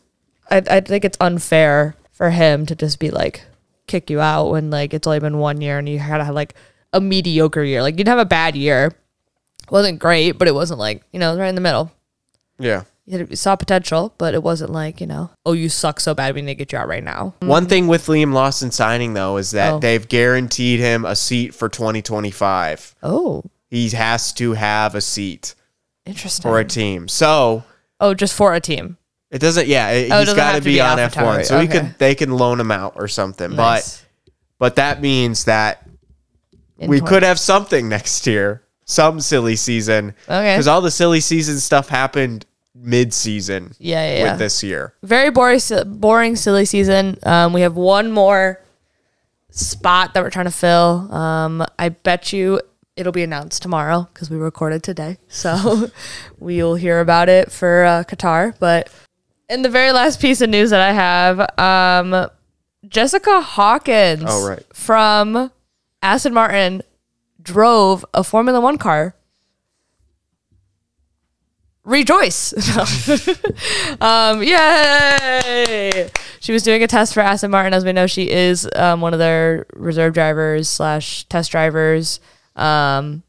I 0.50 0.64
I 0.68 0.82
think 0.82 1.06
it's 1.06 1.20
unfair 1.22 1.96
for 2.14 2.32
him 2.32 2.66
to 2.66 2.76
just 2.76 2.98
be 2.98 3.12
like 3.12 3.46
kick 3.86 4.10
you 4.10 4.20
out 4.20 4.50
when 4.50 4.72
like 4.72 4.92
it's 4.96 5.06
only 5.06 5.20
been 5.20 5.38
one 5.38 5.62
year 5.62 5.78
and 5.78 5.88
you 5.88 6.00
had 6.00 6.18
to 6.18 6.24
have 6.24 6.34
like 6.34 6.56
a 6.94 7.00
mediocre 7.00 7.64
year. 7.64 7.84
Like 7.84 8.00
you'd 8.00 8.08
have 8.08 8.18
a 8.18 8.26
bad 8.26 8.56
year. 8.56 8.88
It 8.88 9.72
wasn't 9.72 10.00
great, 10.00 10.32
but 10.32 10.48
it 10.48 10.56
wasn't 10.56 10.80
like 10.80 11.04
you 11.14 11.20
know 11.20 11.38
right 11.38 11.50
in 11.50 11.56
the 11.56 11.62
middle. 11.62 11.92
yeah. 12.58 12.86
You 13.06 13.36
saw 13.36 13.58
potential, 13.58 14.14
but 14.18 14.34
it 14.34 14.42
wasn't 14.44 14.72
like 14.72 15.02
you 15.02 15.08
know, 15.08 15.32
oh, 15.46 15.52
you 15.52 15.68
suck 15.68 16.00
so 16.00 16.14
bad 16.14 16.36
we 16.36 16.42
need 16.42 16.52
to 16.52 16.56
get 16.56 16.72
you 16.72 16.78
out 16.78 16.88
right 16.88 17.04
now. 17.04 17.34
One 17.40 17.64
mm-hmm. 17.64 17.70
thing 17.70 17.88
with 17.88 18.06
Liam 18.08 18.34
Lawson 18.34 18.72
signing 18.72 19.14
though 19.14 19.38
is 19.38 19.52
that 19.52 19.74
Oh. 19.74 19.80
they've 19.80 20.08
guaranteed 20.08 20.80
him 20.80 21.04
a 21.04 21.16
seat 21.16 21.54
for 21.54 21.68
2025. 21.68 22.96
Oh, 23.04 23.44
He 23.70 23.90
has 23.90 24.32
to 24.34 24.54
have 24.54 24.96
a 24.96 25.02
seat 25.02 25.56
interesting. 26.06 26.44
for 26.44 26.60
a 26.60 26.66
team. 26.66 27.08
So 27.10 27.64
Oh, 28.00 28.14
just 28.14 28.34
for 28.34 28.54
a 28.54 28.62
team. 28.62 28.98
it 29.32 29.40
doesn't. 29.40 29.68
Yeah, 29.68 29.90
it- 29.90 30.12
Oh, 30.12 30.16
it 30.16 30.20
he's 30.20 30.28
doesn't 30.28 30.36
got 30.38 30.48
to 30.48 30.54
have 30.54 30.64
to 30.64 30.70
be 30.70 30.76
be 30.76 30.82
on 30.82 30.98
F1. 30.98 31.46
So 31.46 31.60
he 31.60 31.68
Okay. 31.68 31.80
could 31.80 31.96
they 31.98 32.16
can 32.16 32.32
loan 32.32 32.58
him 32.60 32.72
out 32.72 32.94
or 32.96 33.10
something. 33.10 33.54
Nice. 33.56 33.98
But 33.98 34.04
but 34.60 34.76
that 34.78 35.02
means 35.02 35.44
that 35.44 35.86
In 36.80 36.90
we 36.90 37.00
20 37.00 37.10
could 37.10 37.24
have 37.24 37.38
something 37.38 37.90
next 37.90 38.26
year. 38.26 38.62
Some 38.86 39.20
silly 39.20 39.58
season. 39.58 40.14
Okay. 40.30 40.54
Because 40.54 40.68
all 40.70 40.80
the 40.82 40.92
silly 40.92 41.20
season 41.20 41.60
stuff 41.60 41.90
happened 41.90 42.46
mid-season. 42.76 43.74
Yeah, 43.80 44.06
yeah, 44.06 44.18
yeah. 44.24 44.32
With 44.32 44.40
this 44.40 44.64
year. 44.64 44.94
very 45.04 45.30
boring, 45.30 45.60
boring, 45.86 46.36
silly 46.36 46.66
season. 46.66 47.18
Um, 47.24 47.54
we 47.54 47.62
have 47.62 47.76
one 47.76 48.12
more 48.12 48.60
spot 49.52 50.14
that 50.14 50.24
we're 50.24 50.30
trying 50.30 50.46
to 50.46 50.52
fill. 50.52 51.14
Um, 51.14 51.66
I 51.78 51.90
bet 51.90 52.34
you 52.34 52.62
it'll 52.96 53.12
be 53.12 53.24
announced 53.24 53.62
tomorrow 53.62 54.08
because 54.14 54.30
we 54.30 54.38
recorded 54.38 54.84
today. 54.84 55.18
So 55.28 55.92
we'll 56.40 56.76
hear 56.76 57.00
about 57.00 57.30
it 57.30 57.52
for 57.52 57.84
uh, 57.84 58.04
Qatar. 58.04 58.54
But 58.60 58.90
in 59.50 59.62
the 59.62 59.70
very 59.70 59.92
last 59.92 60.20
piece 60.20 60.42
of 60.42 60.50
news 60.50 60.70
that 60.72 60.82
I 60.82 60.92
have, 60.92 61.60
um, 61.60 62.28
Jessica 62.88 63.42
Hawkins 63.42 64.24
Oh, 64.26 64.48
right. 64.48 64.64
from 64.74 65.52
Aston 66.02 66.34
Martin 66.34 66.82
drove 67.42 68.06
a 68.14 68.24
Formula 68.24 68.60
One 68.60 68.78
car. 68.78 69.16
Rejoice! 71.86 72.54
um, 74.02 74.42
yay! 74.42 76.10
She 76.40 76.54
was 76.54 76.64
doing 76.64 76.82
a 76.82 76.88
test 76.88 77.14
for 77.14 77.20
Aston 77.20 77.52
Martin. 77.52 77.74
As 77.74 77.84
we 77.84 77.92
know, 77.92 78.08
she 78.08 78.30
is 78.30 78.70
um, 78.76 79.02
one 79.02 79.12
of 79.14 79.20
their 79.20 79.66
reserve 79.74 80.14
drivers 80.14 80.70
slash 80.70 81.26
test 81.26 81.52
drivers. 81.52 82.22
Um, 82.56 83.24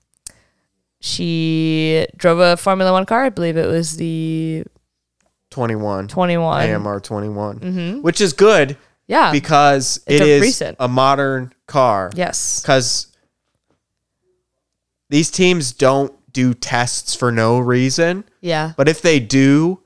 she 1.01 2.07
drove 2.17 2.39
a 2.39 2.57
Formula 2.57 2.93
One 2.93 3.07
car. 3.07 3.25
I 3.25 3.29
believe 3.31 3.57
it 3.57 3.67
was 3.67 3.97
the 3.97 4.65
21. 5.51 6.09
21. 6.09 6.71
AMR 6.71 7.01
21, 7.01 8.03
which 8.03 8.21
is 8.21 8.33
good 8.33 8.77
Yeah. 9.07 9.33
because 9.33 10.01
It's 10.07 10.21
it 10.21 10.27
a 10.27 10.31
is 10.31 10.43
recent. 10.43 10.77
a 10.81 10.87
modern 10.89 11.53
car. 11.67 12.11
yes. 12.15 12.61
Because 12.63 13.09
these 15.11 15.31
teams 15.31 15.73
don't 15.73 16.13
do 16.33 16.55
tests 16.55 17.15
for 17.15 17.31
no 17.31 17.59
reason. 17.59 18.25
Yeah. 18.45 18.73
But 18.77 18.89
if 18.89 19.01
they 19.03 19.21
do, 19.21 19.81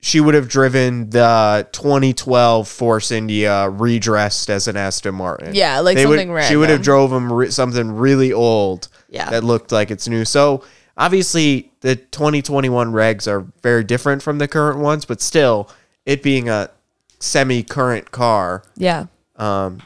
she 0.00 0.18
would 0.18 0.34
have 0.34 0.48
driven 0.48 1.10
the 1.10 1.68
2012 1.72 2.66
Force 2.66 3.10
India 3.10 3.68
redressed 3.70 4.50
as 4.50 4.66
an 4.66 4.76
Aston 4.76 5.14
Martin. 5.14 5.54
Yeah, 5.54 5.78
like 5.80 5.96
They 5.96 6.04
would- 6.06 6.18
something 6.18 6.42
She 6.48 6.56
would 6.56 6.68
have 6.68 6.78
random. 6.78 6.82
drove 6.82 7.10
them 7.10 7.32
re- 7.32 7.50
something 7.50 7.92
really 7.92 8.32
old. 8.32 8.88
Yeah. 9.08 9.30
That 9.30 9.44
looked 9.44 9.72
like 9.72 9.90
it's 9.90 10.08
new. 10.08 10.24
So 10.24 10.64
obviously 10.96 11.70
the 11.82 11.96
2021 11.96 12.92
regs 12.92 13.28
are 13.28 13.46
very 13.62 13.84
different 13.84 14.22
from 14.22 14.38
the 14.38 14.48
current 14.48 14.78
ones, 14.78 15.04
but 15.04 15.20
still, 15.20 15.68
it 16.06 16.22
being 16.22 16.48
a 16.48 16.70
semi-current 17.18 18.10
car, 18.10 18.62
Yeah. 18.76 19.06
Um, 19.36 19.80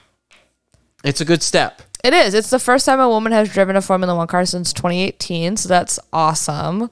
it's 1.02 1.20
a 1.20 1.24
good 1.24 1.42
step. 1.42 1.82
It 2.02 2.12
is. 2.14 2.34
It's 2.34 2.50
the 2.50 2.58
first 2.58 2.86
time 2.86 3.00
a 3.00 3.08
woman 3.08 3.32
has 3.32 3.48
driven 3.52 3.76
a 3.76 3.82
Formula 3.82 4.14
One 4.14 4.26
car 4.26 4.44
since 4.46 4.72
2018, 4.72 5.56
so 5.56 5.68
that's 5.68 5.98
awesome. 6.12 6.90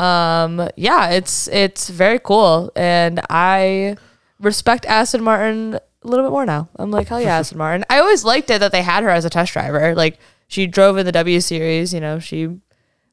Um, 0.00 0.68
yeah, 0.76 1.10
it's 1.10 1.48
it's 1.48 1.90
very 1.90 2.18
cool, 2.18 2.72
and 2.74 3.20
I 3.28 3.96
respect 4.38 4.86
Aston 4.86 5.22
Martin 5.22 5.74
a 5.74 6.08
little 6.08 6.24
bit 6.24 6.30
more 6.30 6.46
now. 6.46 6.68
I'm 6.76 6.90
like, 6.90 7.08
hell 7.08 7.20
yeah, 7.20 7.38
Aston 7.38 7.58
Martin. 7.64 7.84
I 7.90 7.98
always 7.98 8.24
liked 8.24 8.48
it 8.50 8.60
that 8.60 8.72
they 8.72 8.82
had 8.82 9.02
her 9.02 9.10
as 9.10 9.24
a 9.24 9.30
test 9.30 9.52
driver. 9.52 9.94
Like 9.94 10.18
she 10.48 10.66
drove 10.66 10.96
in 10.96 11.04
the 11.06 11.12
W 11.12 11.40
Series. 11.40 11.92
You 11.92 12.00
know, 12.00 12.18
she 12.18 12.48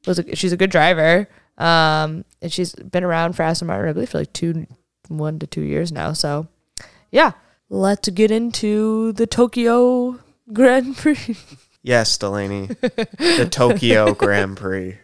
was 0.05 0.19
a, 0.19 0.35
she's 0.35 0.53
a 0.53 0.57
good 0.57 0.71
driver. 0.71 1.27
Um, 1.57 2.23
and 2.41 2.51
she's 2.51 2.73
been 2.73 3.03
around 3.03 3.33
for 3.33 3.43
Aston 3.43 3.67
Martin, 3.67 3.89
I 3.89 3.93
believe, 3.93 4.09
for 4.09 4.19
like 4.19 4.31
two, 4.31 4.67
one 5.07 5.39
to 5.39 5.47
two 5.47 5.61
years 5.61 5.91
now. 5.91 6.13
So, 6.13 6.47
yeah, 7.11 7.31
let's 7.69 8.07
get 8.09 8.29
into 8.31 9.11
the 9.13 9.25
Tokyo 9.27 10.19
Grand 10.53 10.95
Prix. 10.97 11.35
Yes, 11.81 12.17
Delaney. 12.17 12.67
the 12.67 13.47
Tokyo 13.49 14.13
Grand 14.13 14.57
Prix. 14.57 14.97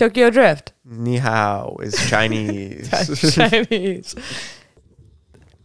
Tokyo 0.00 0.30
Drift. 0.30 0.72
Ni 0.86 1.18
hao 1.18 1.76
is 1.82 1.94
Chinese. 2.08 2.88
Chinese. 3.34 4.14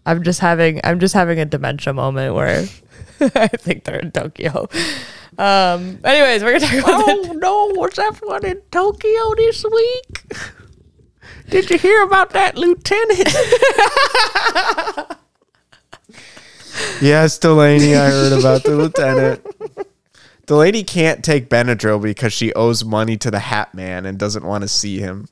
I'm 0.06 0.24
just 0.24 0.42
having 0.42 0.82
I'm 0.84 1.00
just 1.00 1.14
having 1.14 1.40
a 1.40 1.46
dementia 1.46 1.94
moment 1.94 2.36
where 2.36 2.66
I 3.22 3.48
think 3.48 3.86
they're 3.86 4.00
in 4.00 4.12
Tokyo. 4.12 4.68
Um 5.38 6.00
anyways, 6.04 6.44
we're 6.44 6.60
gonna 6.60 6.68
talk 6.68 6.84
about 6.84 7.08
oh 7.08 7.32
no, 7.32 7.72
what's 7.80 7.96
happening 7.96 8.52
in 8.52 8.62
Tokyo 8.72 9.36
this 9.38 9.64
week? 9.64 10.24
Did 11.50 11.70
you 11.70 11.78
hear 11.78 12.04
about 12.04 12.32
that 12.32 12.58
lieutenant? 12.58 13.32
yes, 17.02 17.38
Delaney, 17.40 17.96
I 17.96 18.10
heard 18.10 18.38
about 18.38 18.64
the 18.64 18.76
lieutenant. 18.76 19.48
Delaney 20.46 20.84
can't 20.84 21.24
take 21.24 21.50
Benadryl 21.50 22.02
because 22.02 22.34
she 22.34 22.54
owes 22.54 22.84
money 22.86 23.18
to 23.18 23.32
the 23.32 23.40
Hat 23.40 23.74
Man 23.74 24.06
and 24.06 24.18
doesn't 24.18 24.46
want 24.46 24.62
to 24.62 24.68
see 24.68 25.00
him. 25.00 25.28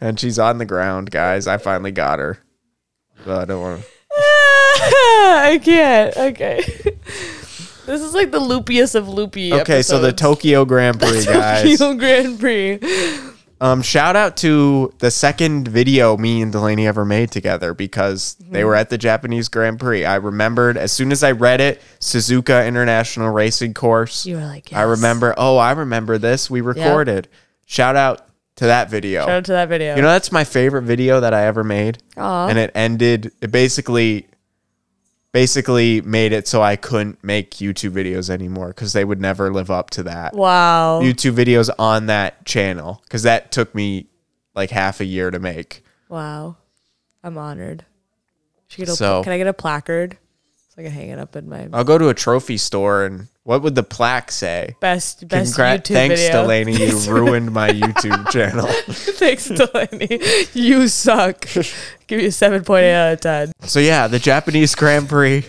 and 0.00 0.20
she's 0.20 0.38
on 0.38 0.58
the 0.58 0.64
ground, 0.64 1.10
guys. 1.10 1.46
I 1.46 1.58
finally 1.58 1.92
got 1.92 2.18
her. 2.18 2.38
But 3.24 3.42
I 3.42 3.44
don't 3.46 3.60
want 3.62 3.82
to. 3.82 3.88
I 4.18 5.60
can't. 5.62 6.16
Okay. 6.16 6.60
this 7.86 8.00
is 8.02 8.14
like 8.14 8.30
the 8.30 8.40
loopiest 8.40 8.94
of 8.94 9.08
loopy. 9.08 9.52
Okay, 9.52 9.82
so 9.82 9.98
the. 10.00 10.12
Tokyo 10.12 10.64
Grand 10.64 11.00
Prix, 11.00 11.24
guys. 11.24 11.78
Tokyo 11.78 11.94
Grand 11.94 12.38
Prix. 12.38 12.78
Um, 13.60 13.80
shout 13.80 14.16
out 14.16 14.36
to 14.38 14.92
the 14.98 15.10
second 15.10 15.68
video 15.68 16.16
me 16.18 16.42
and 16.42 16.52
Delaney 16.52 16.86
ever 16.86 17.04
made 17.06 17.30
together 17.30 17.72
because 17.72 18.36
they 18.38 18.64
were 18.64 18.74
at 18.74 18.90
the 18.90 18.98
Japanese 18.98 19.48
Grand 19.48 19.80
Prix. 19.80 20.04
I 20.04 20.16
remembered 20.16 20.76
as 20.76 20.92
soon 20.92 21.10
as 21.10 21.22
I 21.24 21.32
read 21.32 21.60
it, 21.60 21.80
Suzuka 21.98 22.66
International 22.66 23.30
Racing 23.30 23.72
Course. 23.72 24.26
You 24.26 24.36
were 24.36 24.42
like, 24.44 24.72
I 24.72 24.82
remember. 24.82 25.34
Oh, 25.38 25.56
I 25.56 25.72
remember 25.72 26.18
this. 26.18 26.50
We 26.50 26.60
recorded. 26.60 27.28
Shout 27.64 27.96
out 27.96 28.28
to 28.56 28.66
that 28.66 28.90
video. 28.90 29.22
Shout 29.22 29.30
out 29.30 29.44
to 29.46 29.52
that 29.52 29.68
video. 29.70 29.96
You 29.96 30.02
know, 30.02 30.08
that's 30.08 30.32
my 30.32 30.44
favorite 30.44 30.82
video 30.82 31.20
that 31.20 31.32
I 31.32 31.46
ever 31.46 31.64
made. 31.64 31.98
Aw. 32.18 32.48
And 32.48 32.58
it 32.58 32.70
ended. 32.74 33.32
It 33.40 33.50
basically, 33.50 34.26
basically 35.36 36.00
made 36.00 36.32
it 36.32 36.48
so 36.48 36.62
I 36.62 36.76
couldn't 36.76 37.22
make 37.22 37.50
YouTube 37.56 37.90
videos 37.90 38.30
anymore 38.30 38.68
because 38.68 38.94
they 38.94 39.04
would 39.04 39.20
never 39.20 39.52
live 39.52 39.70
up 39.70 39.90
to 39.90 40.02
that. 40.04 40.32
wow. 40.32 41.02
YouTube 41.02 41.34
videos 41.34 41.68
on 41.78 42.06
that 42.06 42.46
channel 42.46 43.02
because 43.04 43.24
that 43.24 43.52
took 43.52 43.74
me 43.74 44.06
like 44.54 44.70
half 44.70 44.98
a 44.98 45.04
year 45.04 45.30
to 45.30 45.38
make. 45.38 45.84
Wow. 46.08 46.56
I'm 47.22 47.36
honored. 47.36 47.84
Should 48.68 48.78
get 48.78 48.88
a, 48.88 48.92
So- 48.96 49.22
can 49.24 49.34
I 49.34 49.36
get 49.36 49.46
a 49.46 49.52
placard 49.52 50.16
so 50.76 50.82
I 50.82 50.84
can 50.84 50.92
hang 50.92 51.08
it 51.08 51.18
up 51.18 51.36
in 51.36 51.48
my 51.48 51.68
I'll 51.72 51.84
go 51.84 51.96
to 51.98 52.08
a 52.08 52.14
trophy 52.14 52.58
store 52.58 53.04
and 53.04 53.28
what 53.44 53.62
would 53.62 53.74
the 53.74 53.82
plaque 53.82 54.30
say? 54.30 54.74
best 54.80 55.26
best 55.28 55.56
Congrat- 55.56 55.82
YouTube 55.84 55.94
thanks, 55.94 56.20
video? 56.20 56.42
Delaney. 56.42 56.72
You 56.76 56.98
ruined 57.12 57.52
my 57.52 57.70
YouTube 57.70 58.28
channel. 58.30 58.66
Thanks, 58.88 59.46
Delaney. 59.48 60.20
You 60.52 60.88
suck. 60.88 61.46
Give 62.08 62.20
you 62.20 62.28
a 62.28 62.32
seven 62.32 62.62
point 62.64 62.84
eight 62.84 62.94
out 62.94 63.12
of 63.14 63.20
ten. 63.20 63.52
So 63.60 63.78
yeah, 63.80 64.06
the 64.08 64.18
Japanese 64.18 64.74
Grand 64.74 65.08
Prix. 65.08 65.44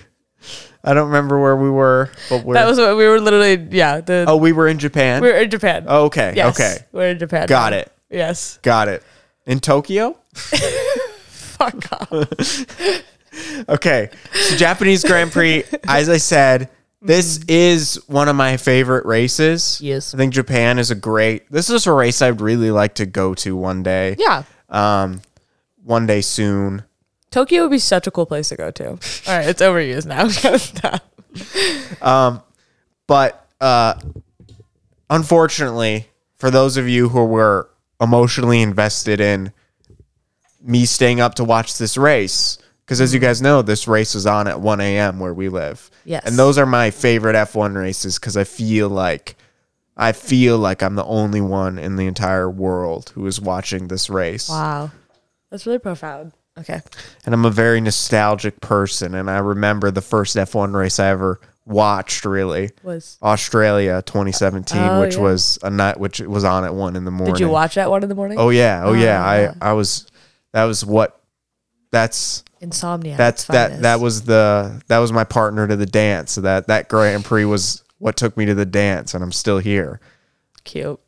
I 0.84 0.94
don't 0.94 1.08
remember 1.08 1.42
where 1.42 1.56
we 1.58 1.70
were, 1.70 2.12
but 2.30 2.46
we're. 2.46 2.54
That 2.54 2.68
was 2.68 2.78
what 2.78 2.96
we 2.96 3.08
were 3.08 3.20
literally. 3.20 3.68
Yeah. 3.72 4.00
The 4.00 4.26
oh, 4.28 4.38
we 4.38 4.54
were 4.54 4.68
in 4.68 4.78
Japan. 4.80 5.22
we 5.22 5.30
were 5.30 5.38
in 5.40 5.50
Japan. 5.50 5.86
Oh, 5.88 6.06
okay. 6.06 6.34
Yes, 6.36 6.56
Okay. 6.58 6.86
We're 6.92 7.10
in 7.10 7.20
Japan. 7.20 7.48
Got 7.48 7.74
it. 7.74 7.92
Yes. 8.10 8.60
Got 8.62 8.88
it. 8.88 9.04
In 9.48 9.60
Tokyo. 9.60 10.18
Fuck 10.36 11.92
off. 11.92 13.04
Okay. 13.70 14.10
So 14.34 14.56
Japanese 14.56 15.04
Grand 15.04 15.32
Prix, 15.32 15.64
as 15.88 16.10
I 16.10 16.18
said, 16.18 16.70
this 17.02 17.40
is 17.48 18.00
one 18.08 18.28
of 18.28 18.36
my 18.36 18.58
favorite 18.58 19.06
races. 19.06 19.80
Yes. 19.82 20.14
I 20.14 20.18
think 20.18 20.34
Japan 20.34 20.80
is 20.80 20.90
a 20.92 20.96
great 20.96 21.50
this 21.52 21.70
is 21.70 21.86
a 21.88 21.92
race 21.92 22.22
I'd 22.22 22.42
really 22.42 22.72
like 22.72 22.96
to 22.96 23.06
go 23.06 23.34
to 23.36 23.56
one 23.56 23.84
day. 23.84 24.16
Yeah. 24.18 24.44
Um 24.70 25.22
one 25.84 26.06
day 26.08 26.22
soon. 26.22 26.84
Tokyo 27.30 27.64
would 27.64 27.72
be 27.72 27.80
such 27.80 28.08
a 28.08 28.12
cool 28.12 28.26
place 28.26 28.50
to 28.50 28.56
go 28.56 28.72
to. 28.72 28.90
All 28.90 28.98
right, 29.28 29.48
it's 29.48 29.62
overused 29.62 30.06
now. 30.06 30.28
Stop. 30.58 31.04
But 33.08 33.48
uh 33.62 34.00
unfortunately, 35.10 36.08
for 36.38 36.52
those 36.52 36.78
of 36.78 36.88
you 36.90 37.10
who 37.10 37.26
were 37.26 37.70
emotionally 38.02 38.62
invested 38.62 39.20
in 39.20 39.52
me 40.62 40.86
staying 40.86 41.20
up 41.20 41.36
to 41.36 41.44
watch 41.44 41.78
this 41.78 41.98
race, 41.98 42.58
because 42.88 43.02
as 43.02 43.14
you 43.14 43.20
guys 43.20 43.42
know, 43.42 43.62
this 43.62 43.86
race 43.88 44.16
is 44.16 44.26
on 44.26 44.48
at 44.48 44.62
1 44.62 44.80
a.m. 44.80 45.20
where 45.20 45.34
we 45.34 45.50
live. 45.50 45.92
Yes. 46.06 46.24
And 46.26 46.40
those 46.40 46.58
are 46.58 46.66
my 46.66 46.90
favorite 46.90 47.36
F1 47.36 47.76
races 47.76 48.18
because 48.18 48.38
I 48.38 48.46
feel 48.46 48.88
like 48.88 49.36
I 49.98 50.14
feel 50.14 50.58
like 50.58 50.82
I'm 50.82 50.96
the 50.96 51.04
only 51.04 51.42
one 51.42 51.78
in 51.78 51.98
the 51.98 52.08
entire 52.08 52.50
world 52.50 53.12
who 53.16 53.28
is 53.28 53.42
watching 53.42 53.88
this 53.90 54.10
race. 54.10 54.48
Wow. 54.48 54.92
That's 55.52 55.66
really 55.66 55.80
profound. 55.80 56.32
Okay. 56.58 56.82
And 57.26 57.34
I'm 57.36 57.46
a 57.46 57.52
very 57.52 57.82
nostalgic 57.82 58.62
person 58.62 59.14
and 59.16 59.30
I 59.30 59.40
remember 59.40 59.92
the 59.92 60.02
first 60.02 60.36
F1 60.38 60.74
race 60.74 61.00
I 61.00 61.08
ever 61.10 61.40
watched 61.66 62.24
really. 62.24 62.70
Was 62.84 63.18
Australia 63.22 64.02
2017, 64.06 64.78
Oh, 64.82 65.02
which 65.02 65.16
yeah. 65.16 65.22
was 65.22 65.60
a 65.62 65.70
night 65.70 66.00
which 66.00 66.22
was 66.22 66.44
on 66.46 66.64
at 66.64 66.74
1 66.74 66.96
in 66.96 67.04
the 67.04 67.12
morning. 67.12 67.34
did 67.36 67.42
you 67.42 67.50
watch 67.50 67.78
at 67.78 67.90
one 67.90 68.02
in 68.04 68.08
the 68.10 68.16
morning? 68.16 68.38
Oh 68.40 68.50
yeah. 68.50 68.84
Oh 68.86 68.94
yeah. 68.94 69.52
Ah. 69.62 69.66
I 69.68 69.70
I 69.72 69.74
was 69.74 70.08
that 70.54 70.64
was 70.64 70.86
what 70.86 71.17
that's 72.02 72.44
Insomnia. 72.62 73.18
that's 73.18 73.46
that 73.46 73.68
finest. 73.68 73.82
that 73.84 74.00
was 74.00 74.22
the 74.24 74.82
that 74.88 75.00
was 75.00 75.12
my 75.12 75.24
partner 75.24 75.68
to 75.68 75.76
the 75.76 75.86
dance. 75.86 76.32
So 76.34 76.42
that 76.42 76.68
that 76.68 76.90
Grand 76.90 77.24
Prix 77.26 77.46
was 77.46 77.84
what 78.00 78.16
took 78.18 78.36
me 78.38 78.46
to 78.46 78.56
the 78.56 78.66
dance, 78.66 79.14
and 79.14 79.24
I'm 79.24 79.32
still 79.32 79.58
here. 79.60 80.00
cute. 80.64 81.00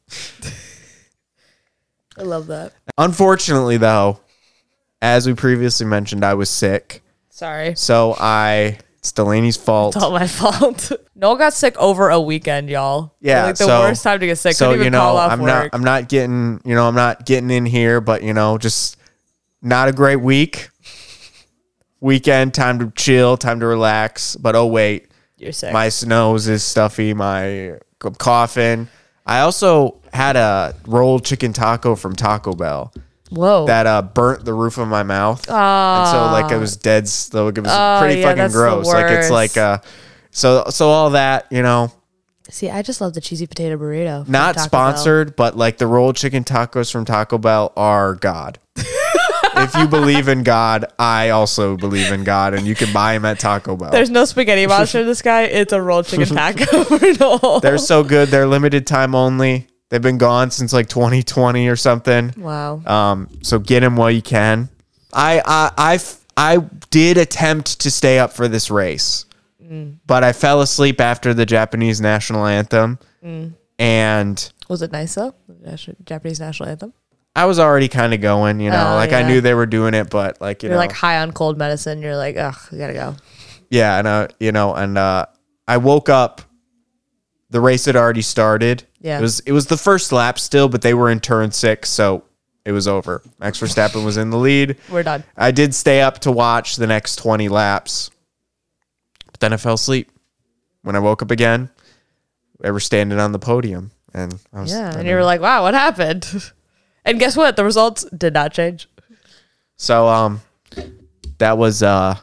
I 2.17 2.23
love 2.23 2.47
that. 2.47 2.73
Unfortunately, 2.97 3.77
though, 3.77 4.19
as 5.01 5.25
we 5.27 5.33
previously 5.33 5.85
mentioned, 5.85 6.25
I 6.25 6.33
was 6.33 6.49
sick, 6.49 7.01
Sorry. 7.29 7.75
so 7.75 8.15
I 8.19 8.77
It's 8.97 9.11
Delaney's 9.13 9.55
fault. 9.55 9.95
It's 9.95 10.03
all 10.03 10.11
my 10.11 10.27
fault. 10.41 10.91
Knoll 11.15 11.35
got 11.37 11.53
sick 11.53 11.77
over 11.77 12.09
a 12.09 12.19
weekend, 12.19 12.69
y'all. 12.69 13.13
Yeah, 13.21 13.45
like 13.45 13.55
the 13.55 13.65
so- 13.65 13.79
worst 13.81 14.03
time 14.03 14.19
to 14.19 14.25
get 14.25 14.37
sick. 14.37 14.53
so 14.55 14.73
you 14.73 14.89
know, 14.89 15.15
I'm 15.17 15.39
work. 15.39 15.47
not 15.47 15.69
I'm 15.73 15.83
not 15.83 16.09
getting 16.09 16.59
you 16.65 16.75
know 16.75 16.87
I'm 16.87 16.95
not 16.95 17.25
getting 17.25 17.49
in 17.51 17.65
here, 17.65 18.01
but 18.01 18.23
you 18.23 18.33
know, 18.33 18.57
just 18.57 18.97
not 19.61 19.87
a 19.87 19.91
great 19.93 20.17
week. 20.17 20.69
Weekend, 22.01 22.53
time 22.53 22.79
to 22.79 22.91
chill, 22.95 23.35
time 23.35 23.59
to 23.59 23.65
relax. 23.65 24.35
But 24.37 24.55
oh 24.55 24.67
wait, 24.67 25.11
You're 25.37 25.51
sick. 25.51 25.73
my 25.73 25.89
nose 26.05 26.47
is 26.47 26.63
stuffy. 26.63 27.13
My 27.13 27.77
I'm 28.03 28.15
coughing. 28.17 28.87
I 29.25 29.41
also 29.41 29.99
had 30.13 30.37
a 30.37 30.73
rolled 30.87 31.25
chicken 31.25 31.51
taco 31.51 31.95
from 31.95 32.15
Taco 32.15 32.53
Bell 32.53 32.93
Whoa. 33.29 33.65
that 33.67 33.85
uh, 33.85 34.01
burnt 34.01 34.45
the 34.45 34.53
roof 34.53 34.77
of 34.77 34.87
my 34.87 35.03
mouth, 35.03 35.39
and 35.49 36.07
so 36.09 36.31
like 36.31 36.51
it 36.53 36.57
was 36.57 36.77
dead. 36.77 37.07
So 37.09 37.49
it 37.49 37.57
was 37.59 37.67
Oh, 37.69 37.97
pretty 37.99 38.21
yeah, 38.21 38.33
fucking 38.33 38.51
gross. 38.53 38.87
Like 38.87 39.11
it's 39.11 39.29
like 39.29 39.57
uh, 39.57 39.79
so 40.31 40.63
so 40.69 40.87
all 40.87 41.09
that 41.11 41.47
you 41.51 41.61
know, 41.61 41.91
See, 42.49 42.69
I 42.69 42.81
just 42.81 43.01
love 43.01 43.13
the 43.13 43.21
cheesy 43.21 43.45
potato 43.45 43.75
burrito. 43.77 44.25
not 44.29 44.55
Taco 44.55 44.55
Bell. 44.55 44.63
sponsored, 44.93 45.35
but 45.35 45.57
like 45.57 45.77
the 45.79 45.85
rolled 45.85 46.15
chicken 46.15 46.45
tacos 46.45 46.89
from 46.89 47.03
Taco 47.03 47.37
Bell 47.37 47.73
are 47.75 48.15
God. 48.15 48.57
if 49.63 49.75
you 49.75 49.87
believe 49.87 50.27
in 50.27 50.43
God, 50.43 50.85
I 50.97 51.29
also 51.29 51.77
believe 51.77 52.11
in 52.11 52.23
God, 52.23 52.53
and 52.53 52.65
you 52.65 52.75
can 52.75 52.91
buy 52.93 53.13
them 53.13 53.25
at 53.25 53.39
Taco 53.39 53.75
Bell. 53.75 53.91
There's 53.91 54.09
no 54.09 54.25
spaghetti 54.25 54.65
monster 54.67 55.01
in 55.01 55.07
this 55.07 55.21
guy. 55.21 55.43
It's 55.43 55.73
a 55.73 55.81
rolled 55.81 56.05
chicken 56.07 56.27
taco 56.27 57.59
They're 57.59 57.77
so 57.77 58.03
good. 58.03 58.29
They're 58.29 58.47
limited 58.47 58.87
time 58.87 59.15
only. 59.15 59.67
They've 59.89 60.01
been 60.01 60.17
gone 60.19 60.51
since 60.51 60.71
like 60.71 60.87
2020 60.87 61.67
or 61.67 61.75
something. 61.75 62.33
wow. 62.37 62.81
Um, 62.85 63.27
so 63.41 63.57
get 63.59 63.79
them 63.79 63.95
while 63.95 64.11
you 64.11 64.21
can. 64.21 64.69
I 65.11 65.41
I 65.45 65.71
I 65.77 65.99
I 66.37 66.57
did 66.91 67.17
attempt 67.17 67.79
to 67.81 67.89
stay 67.91 68.19
up 68.19 68.31
for 68.31 68.47
this 68.47 68.69
race, 68.69 69.25
but 70.05 70.23
I 70.23 70.31
fell 70.33 70.61
asleep 70.61 71.01
after 71.01 71.33
the 71.33 71.45
Japanese 71.45 71.99
national 71.99 72.45
anthem, 72.45 72.99
and 73.79 74.51
Was 74.67 74.81
it 74.81 74.91
nice 74.91 75.15
though? 75.15 75.33
Japanese 76.05 76.39
national 76.39 76.69
anthem. 76.69 76.93
I 77.35 77.45
was 77.45 77.59
already 77.59 77.87
kind 77.87 78.13
of 78.13 78.21
going. 78.21 78.59
You 78.59 78.71
know, 78.71 78.93
Oh, 78.93 78.95
like 78.95 79.13
I 79.13 79.23
knew 79.23 79.39
they 79.41 79.53
were 79.53 79.65
doing 79.65 79.93
it, 79.93 80.09
but 80.09 80.41
like 80.41 80.63
you 80.63 80.69
You're 80.69 80.75
know, 80.75 80.79
like 80.79 80.91
high 80.91 81.19
on 81.21 81.31
cold 81.31 81.57
medicine. 81.57 82.01
You're 82.01 82.17
like, 82.17 82.35
ugh, 82.37 82.55
we 82.71 82.77
gotta 82.77 82.93
go. 82.93 83.15
yeah, 83.69 83.97
and 83.99 84.07
uh, 84.07 84.27
you 84.39 84.51
know, 84.51 84.73
and 84.73 84.97
uh, 84.97 85.25
I 85.67 85.77
woke 85.77 86.09
up. 86.09 86.41
The 87.51 87.61
race 87.61 87.85
had 87.85 87.95
already 87.95 88.21
started. 88.21 88.83
Yeah. 89.01 89.17
it 89.17 89.21
was 89.21 89.39
it 89.41 89.51
was 89.53 89.67
the 89.67 89.77
first 89.77 90.11
lap 90.11 90.37
still, 90.37 90.69
but 90.69 90.81
they 90.81 90.93
were 90.93 91.09
in 91.09 91.19
turn 91.19 91.51
six, 91.51 91.89
so 91.89 92.23
it 92.65 92.71
was 92.73 92.87
over. 92.87 93.23
Max 93.39 93.59
Verstappen 93.59 94.05
was 94.05 94.17
in 94.17 94.29
the 94.29 94.37
lead. 94.37 94.75
We're 94.89 95.01
done. 95.03 95.23
I 95.37 95.49
did 95.51 95.73
stay 95.73 96.01
up 96.01 96.19
to 96.19 96.31
watch 96.31 96.75
the 96.75 96.85
next 96.85 97.15
20 97.15 97.49
laps, 97.49 98.11
but 99.31 99.39
then 99.39 99.53
I 99.53 99.57
fell 99.57 99.75
asleep. 99.75 100.11
When 100.83 100.95
I 100.95 100.99
woke 100.99 101.21
up 101.23 101.31
again, 101.31 101.69
we 102.59 102.69
were 102.69 102.79
standing 102.79 103.19
on 103.19 103.31
the 103.31 103.39
podium, 103.39 103.91
and 104.13 104.37
I 104.53 104.61
was 104.61 104.71
Yeah, 104.71 104.91
I 104.93 104.99
and 104.99 105.07
you 105.07 105.15
were 105.15 105.23
like, 105.23 105.41
wow, 105.41 105.63
what 105.63 105.73
happened? 105.73 106.27
And 107.05 107.19
guess 107.19 107.35
what? 107.37 107.55
The 107.55 107.63
results 107.63 108.03
did 108.15 108.33
not 108.33 108.53
change. 108.53 108.87
so 109.77 110.07
um, 110.07 110.41
that 111.39 111.57
was 111.57 111.81
uh. 111.83 112.15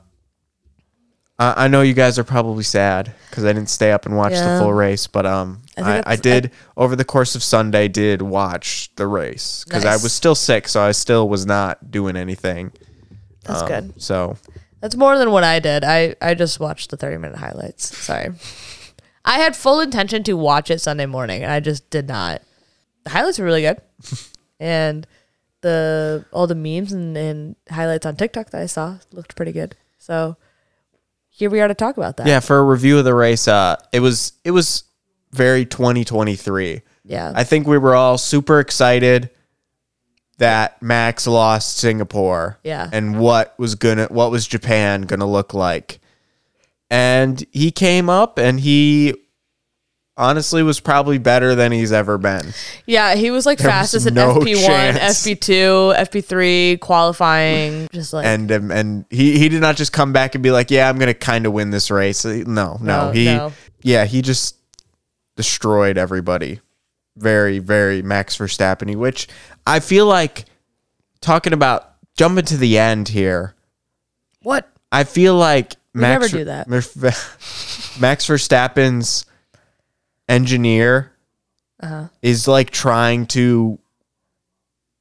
I 1.39 1.65
I 1.65 1.69
know 1.69 1.83
you 1.83 1.93
guys 1.95 2.19
are 2.19 2.25
probably 2.25 2.63
sad 2.65 3.13
because 3.31 3.45
I 3.45 3.53
didn't 3.53 3.69
stay 3.71 3.93
up 3.93 4.07
and 4.07 4.17
watch 4.17 4.33
Yeah. 4.33 4.55
the 4.55 4.61
full 4.61 4.73
race, 4.73 5.07
but 5.07 5.27
um, 5.27 5.63
I 5.77 5.83
think 5.83 5.87
I, 5.89 5.99
I, 6.13 6.17
that's- 6.17 6.21
did 6.21 6.51
over 6.77 6.97
the 6.97 7.05
course 7.05 7.35
of 7.35 7.43
Sunday 7.43 7.89
did 7.89 8.23
watch 8.23 8.91
the 8.97 9.07
race 9.07 9.65
because 9.65 9.85
I 9.85 9.93
Nice. 9.93 10.03
was 10.03 10.13
still 10.13 10.35
sick, 10.35 10.69
so 10.69 10.81
I 10.83 10.93
still 10.93 11.29
was 11.29 11.45
not 11.47 11.91
doing 11.91 12.17
anything. 12.17 12.73
That's 13.45 13.63
Um, 13.63 13.69
good. 13.69 14.03
So 14.03 14.37
That's 14.81 14.97
more 14.97 15.19
than 15.19 15.31
what 15.31 15.45
I 15.45 15.59
did. 15.59 15.85
I, 15.85 16.15
I 16.23 16.35
just 16.35 16.59
watched 16.61 16.91
the 16.91 16.97
30 16.97 17.19
minute 17.19 17.39
highlights. 17.39 17.97
Sorry. 17.97 18.31
I 19.25 19.39
had 19.39 19.55
full 19.57 19.81
intention 19.81 20.23
to 20.25 20.35
watch 20.35 20.71
it 20.71 20.81
Sunday 20.81 21.07
morning, 21.07 21.43
and 21.43 21.51
I 21.53 21.61
just 21.61 21.91
did 21.91 22.09
not. 22.09 22.43
The 23.05 23.11
highlights 23.11 23.39
were 23.39 23.45
really 23.45 23.63
good. 23.63 23.81
and 24.61 25.07
the 25.61 26.25
all 26.33 26.47
the 26.47 26.55
memes 26.55 26.93
and, 26.93 27.17
and 27.17 27.57
highlights 27.71 28.07
on 28.07 28.17
TikTok 28.17 28.51
that 28.51 28.63
I 28.63 28.67
saw 28.67 28.99
looked 29.13 29.37
pretty 29.37 29.53
good. 29.53 29.77
So 29.99 30.37
here 31.29 31.51
we 31.51 31.61
are 31.61 31.69
to 31.69 31.75
talk 31.75 31.97
about 31.97 32.17
that. 32.17 32.27
yeah, 32.27 32.41
for 32.41 32.59
a 32.59 32.65
review 32.65 32.99
of 32.99 33.05
the 33.05 33.15
race, 33.15 33.49
uh, 33.49 33.77
it 33.93 34.01
was 34.01 34.33
it 34.45 34.53
was 34.53 34.85
very 35.33 35.65
2023. 35.67 36.83
Yeah. 37.05 37.33
I 37.35 37.45
think 37.45 37.67
we 37.67 37.79
were 37.79 37.95
all 37.95 38.19
super 38.19 38.59
excited 38.61 39.31
that 40.39 40.81
Max 40.83 41.27
lost 41.27 41.77
Singapore. 41.77 42.59
Yeah. 42.63 42.89
And 42.93 43.19
what 43.19 43.59
was 43.59 43.75
gonna 43.75 44.07
what 44.07 44.31
was 44.31 44.47
Japan 44.47 45.03
gonna 45.03 45.27
look 45.27 45.55
like. 45.55 46.01
And 46.91 47.45
he 47.53 47.71
came 47.71 48.09
up 48.09 48.39
and 48.39 48.61
he 48.61 49.15
honestly 50.17 50.63
was 50.63 50.81
probably 50.81 51.19
better 51.19 51.55
than 51.55 51.73
he's 51.73 51.93
ever 51.93 52.19
been. 52.19 52.53
yeah, 52.87 53.15
he 53.15 53.31
was 53.31 53.47
like 53.47 53.59
There 53.59 53.69
was 53.69 53.75
fastest 53.93 54.07
at 54.07 54.15
FP1, 54.15 54.67
chance. 54.67 55.27
FP2, 55.27 55.97
FP3, 55.97 56.81
qualifying. 56.81 57.89
Just 57.93 58.13
like, 58.13 58.27
And 58.27 58.51
um, 58.51 58.71
and 58.71 59.05
he 59.11 59.39
he 59.39 59.49
did 59.49 59.61
not 59.61 59.77
just 59.77 59.93
come 59.93 60.13
back 60.13 60.35
and 60.35 60.43
be 60.43 60.51
like, 60.51 60.71
"Yeah, 60.71 60.89
I'm 60.89 60.99
going 60.99 61.09
to 61.09 61.15
kind 61.15 61.47
of 61.47 61.53
win 61.53 61.71
this 61.71 61.91
race." 61.91 62.25
No, 62.25 62.45
no. 62.47 62.77
No, 62.81 63.11
he 63.13 63.25
no. 63.27 63.53
yeah, 63.83 64.05
he 64.07 64.23
just 64.23 64.57
destroyed 65.37 65.99
everybody. 65.99 66.61
Very 67.17 67.59
very 67.59 68.03
Max 68.03 68.37
Verstappen, 68.37 68.95
which 68.97 69.29
I 69.67 69.81
feel 69.81 70.07
like 70.07 70.45
talking 71.21 71.53
about 71.53 71.93
jumping 72.17 72.45
to 72.47 72.57
the 72.57 72.79
end 72.79 73.09
here. 73.09 73.55
what? 74.43 74.69
I 74.93 75.05
feel 75.05 75.35
like 75.35 75.75
Max 75.95 76.21
never 76.33 76.39
do 76.39 76.45
that. 76.45 76.69
Max 77.99 78.27
Verstappen's 78.27 79.27
engineer 80.29 81.13
Uh-huh. 81.81 82.09
is 82.23 82.49
like 82.49 82.71
trying 82.71 83.27
to 83.27 83.79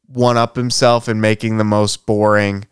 one 0.07 0.37
up 0.37 0.55
himself 0.55 1.07
and 1.07 1.19
making 1.21 1.57
the 1.57 1.63
most 1.63 2.05
boring 2.05 2.65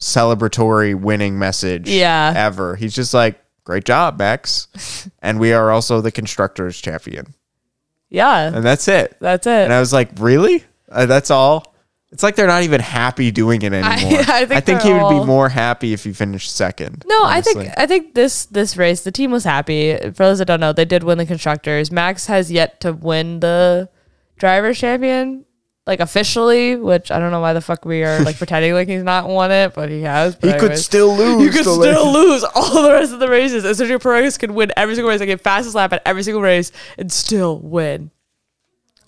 celebratory 0.00 0.94
winning 0.94 1.38
message 1.38 1.88
Yeah. 1.88 2.32
ever. 2.34 2.76
He's 2.76 2.94
just 2.94 3.14
like, 3.14 3.40
"Great 3.64 3.84
job, 3.84 4.18
Max." 4.18 4.68
and 5.22 5.38
we 5.38 5.52
are 5.52 5.70
also 5.70 6.00
the 6.00 6.10
constructors 6.10 6.80
champion. 6.80 7.34
Yeah, 8.08 8.48
And 8.54 8.64
that's 8.64 8.88
it. 8.88 9.16
that's 9.20 9.46
it. 9.46 9.64
And 9.64 9.72
I 9.72 9.80
was 9.80 9.92
like, 9.92 10.10
"Really? 10.18 10.64
Uh, 10.90 11.06
that's 11.06 11.30
all?" 11.30 11.71
It's 12.12 12.22
like 12.22 12.36
they're 12.36 12.46
not 12.46 12.62
even 12.62 12.80
happy 12.80 13.30
doing 13.30 13.62
it 13.62 13.72
anymore. 13.72 14.20
I 14.28 14.44
think 14.60 14.82
he 14.82 14.90
they're 14.90 15.02
would 15.02 15.20
be 15.20 15.24
more 15.24 15.48
happy 15.48 15.92
if 15.92 16.04
he 16.04 16.12
finished 16.12 16.54
second. 16.54 17.04
No, 17.06 17.24
I 17.24 17.40
think 17.40 17.70
I 17.76 17.86
think 17.86 18.14
this 18.14 18.44
this 18.46 18.76
race 18.76 19.02
the 19.02 19.12
team 19.12 19.30
was 19.30 19.44
happy. 19.44 19.96
For 19.96 20.24
those 20.24 20.38
that 20.38 20.44
don't 20.44 20.60
know, 20.60 20.72
they 20.72 20.84
did 20.84 21.02
win 21.04 21.18
the 21.18 21.26
constructors. 21.26 21.90
Max 21.90 22.26
has 22.26 22.52
yet 22.52 22.80
to 22.82 22.92
win 22.92 23.40
the 23.40 23.88
drivers 24.38 24.78
champion 24.78 25.46
like 25.86 26.00
officially, 26.00 26.76
which 26.76 27.10
I 27.10 27.18
don't 27.18 27.30
know 27.30 27.40
why 27.40 27.54
the 27.54 27.60
fuck 27.60 27.84
we 27.84 28.04
are 28.04 28.20
like 28.20 28.36
pretending 28.38 28.74
like 28.74 28.88
he's 28.88 29.02
not 29.02 29.28
won 29.28 29.50
it, 29.50 29.74
but 29.74 29.88
he 29.88 30.02
has. 30.02 30.36
But 30.36 30.54
he 30.54 30.58
could 30.60 30.78
still 30.78 31.16
lose. 31.16 31.42
You 31.42 31.50
could 31.50 31.64
still 31.64 32.12
lose 32.12 32.44
all 32.54 32.82
the 32.82 32.92
rest 32.92 33.12
of 33.12 33.20
the 33.20 33.28
races. 33.28 33.64
And 33.64 33.74
Sergio 33.74 34.00
Perez 34.00 34.38
could 34.38 34.50
win 34.50 34.70
every 34.76 34.94
single 34.94 35.10
race, 35.10 35.20
like 35.20 35.28
get 35.28 35.40
fastest 35.40 35.74
lap 35.74 35.92
at 35.92 36.02
every 36.06 36.22
single 36.22 36.42
race, 36.42 36.72
and 36.98 37.10
still 37.10 37.58
win. 37.58 38.10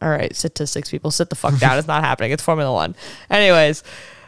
All 0.05 0.11
right, 0.11 0.37
statistics, 0.37 0.90
people, 0.90 1.11
sit 1.11 1.31
the 1.31 1.35
fuck 1.35 1.59
down. 1.59 1.79
it's 1.79 1.88
not 1.88 2.05
happening. 2.05 2.31
It's 2.31 2.43
Formula 2.43 2.71
One. 2.71 2.95
Anyways, 3.31 3.83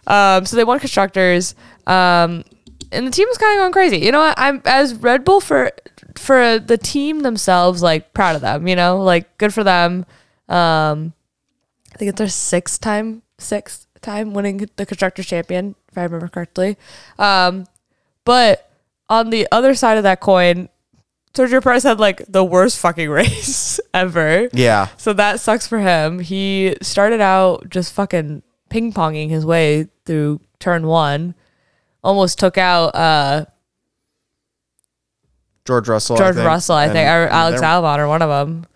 um, 0.06 0.46
so 0.46 0.56
they 0.56 0.64
won 0.64 0.78
constructors, 0.78 1.54
um, 1.86 2.44
and 2.90 3.06
the 3.06 3.10
team 3.10 3.28
was 3.28 3.36
kind 3.36 3.58
of 3.58 3.62
going 3.62 3.72
crazy. 3.72 3.98
You 3.98 4.10
know? 4.10 4.32
I'm 4.38 4.62
as 4.64 4.94
Red 4.94 5.22
Bull 5.22 5.40
for 5.40 5.70
for 6.16 6.58
the 6.58 6.78
team 6.78 7.20
themselves, 7.20 7.82
like 7.82 8.14
proud 8.14 8.36
of 8.36 8.40
them. 8.40 8.66
You 8.66 8.74
know, 8.74 9.02
like 9.02 9.36
good 9.36 9.52
for 9.52 9.62
them. 9.62 10.06
Um, 10.48 11.12
I 11.94 11.98
think 11.98 12.08
it's 12.08 12.18
their 12.18 12.28
sixth 12.28 12.80
time, 12.80 13.20
sixth 13.38 13.86
time 14.00 14.32
winning 14.32 14.66
the 14.76 14.86
constructors 14.86 15.26
champion, 15.26 15.74
if 15.90 15.98
I 15.98 16.04
remember 16.04 16.28
correctly. 16.28 16.78
Um, 17.18 17.66
but 18.24 18.70
on 19.10 19.28
the 19.28 19.46
other 19.52 19.74
side 19.74 19.98
of 19.98 20.04
that 20.04 20.20
coin, 20.20 20.70
Sergio 21.36 21.62
Perez 21.62 21.82
had 21.82 22.00
like 22.00 22.22
the 22.28 22.42
worst 22.42 22.78
fucking 22.78 23.10
race 23.20 23.78
ever. 23.92 24.48
Yeah. 24.52 24.88
So 24.96 25.12
that 25.12 25.38
sucks 25.40 25.66
for 25.66 25.78
him. 25.78 26.18
He 26.20 26.76
started 26.82 27.20
out 27.20 27.68
just 27.68 27.92
fucking 27.92 28.42
ping 28.70 28.92
ponging 28.92 29.28
his 29.30 29.44
way 29.44 29.88
through 30.06 30.40
turn 30.58 30.86
one. 30.86 31.34
Almost 32.02 32.38
took 32.38 32.56
out 32.56 32.94
uh, 32.94 33.44
George 35.64 35.88
Russell. 35.88 36.16
George 36.16 36.30
I 36.30 36.32
think. 36.34 36.46
Russell, 36.46 36.76
I 36.76 36.86
think, 36.88 37.08
or 37.08 37.28
Alex 37.28 37.60
Albon, 37.60 37.98
or 37.98 38.08
one 38.08 38.22
of 38.22 38.28
them. 38.28 38.66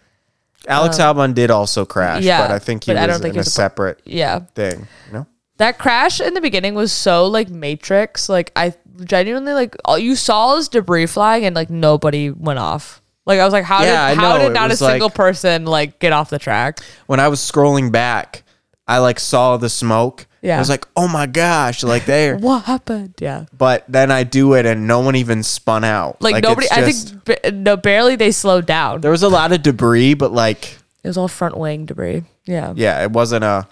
Alex 0.66 0.98
Albon 0.98 1.34
did 1.34 1.50
also 1.50 1.86
crash, 1.86 2.22
Yeah, 2.24 2.42
but 2.42 2.50
I 2.50 2.58
think 2.58 2.84
he 2.84 2.92
but 2.92 2.98
I 2.98 3.06
was 3.06 3.14
don't 3.16 3.22
think 3.22 3.34
in 3.34 3.38
a 3.38 3.42
a- 3.42 3.44
separate 3.44 4.00
Yeah. 4.04 4.40
thing. 4.54 4.86
You 5.06 5.12
know? 5.12 5.26
That 5.56 5.78
crash 5.78 6.20
in 6.20 6.34
the 6.34 6.40
beginning 6.40 6.74
was 6.74 6.92
so 6.92 7.26
like 7.26 7.48
Matrix. 7.48 8.28
Like 8.28 8.50
I 8.56 8.74
genuinely 9.04 9.52
like 9.52 9.76
all 9.84 9.98
you 9.98 10.14
saw 10.16 10.56
is 10.56 10.68
debris 10.68 11.06
flying 11.06 11.44
and 11.44 11.54
like 11.54 11.70
nobody 11.70 12.30
went 12.30 12.58
off. 12.58 13.00
Like 13.26 13.38
I 13.40 13.44
was 13.44 13.52
like, 13.52 13.64
how 13.64 13.82
Yeah, 13.82 14.04
I 14.04 14.10
did 14.14 14.18
how 14.18 14.32
know. 14.36 14.38
did 14.38 14.50
It 14.50 14.54
not 14.54 14.66
a 14.66 14.72
was 14.72 14.78
single 14.78 15.08
like- 15.08 15.14
person 15.14 15.64
like 15.66 15.98
get 15.98 16.12
off 16.12 16.30
the 16.30 16.38
track? 16.38 16.80
When 17.06 17.20
I 17.20 17.28
was 17.28 17.40
scrolling 17.40 17.92
back, 17.92 18.42
I 18.88 18.98
like 18.98 19.20
saw 19.20 19.56
the 19.56 19.68
smoke 19.68 20.26
Yeah. 20.42 20.56
I 20.56 20.58
was 20.58 20.68
like, 20.70 20.86
oh 20.96 21.06
my 21.06 21.26
gosh, 21.26 21.82
like 21.84 22.06
there. 22.06 22.36
What 22.38 22.64
happened? 22.64 23.14
Yeah. 23.20 23.44
but 23.56 23.84
then 23.88 24.10
I 24.10 24.24
do 24.24 24.54
it 24.54 24.66
and 24.66 24.86
no 24.88 25.00
one 25.00 25.14
even 25.16 25.42
spun 25.42 25.84
out. 25.84 26.20
Like, 26.22 26.42
nobody. 26.42 26.66
it's 26.70 26.76
I 26.76 26.90
think 26.90 27.24
ba- 27.24 27.52
no, 27.52 27.76
barely 27.76 28.16
they 28.16 28.32
slowed 28.32 28.66
down. 28.66 29.00
there 29.02 29.10
was 29.12 29.22
a 29.22 29.28
lot 29.28 29.52
of 29.52 29.62
debris, 29.62 30.14
but 30.14 30.32
like, 30.32 30.78
It 31.04 31.08
was 31.08 31.16
all 31.18 31.28
front 31.28 31.56
wing 31.56 31.86
debris. 31.86 32.24
Yeah. 32.46 32.72
yeah, 32.74 33.02
it 33.04 33.12
wasn't 33.12 33.44
a 33.44 33.68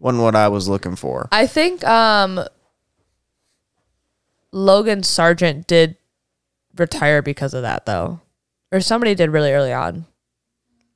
wasn't 0.00 0.22
what 0.24 0.34
I 0.34 0.48
was 0.48 0.68
looking 0.68 0.96
for. 0.96 1.28
I 1.30 1.46
think 1.46 1.84
um 1.86 2.40
Logan 4.56 5.02
Sargeant 5.02 5.66
did 5.66 5.96
retire 6.76 7.20
because 7.20 7.52
of 7.54 7.62
that 7.62 7.84
though. 7.86 8.20
Or 8.72 8.80
somebody 8.80 9.14
did 9.14 9.30
really 9.30 9.52
early 9.52 9.72
on. 9.72 10.06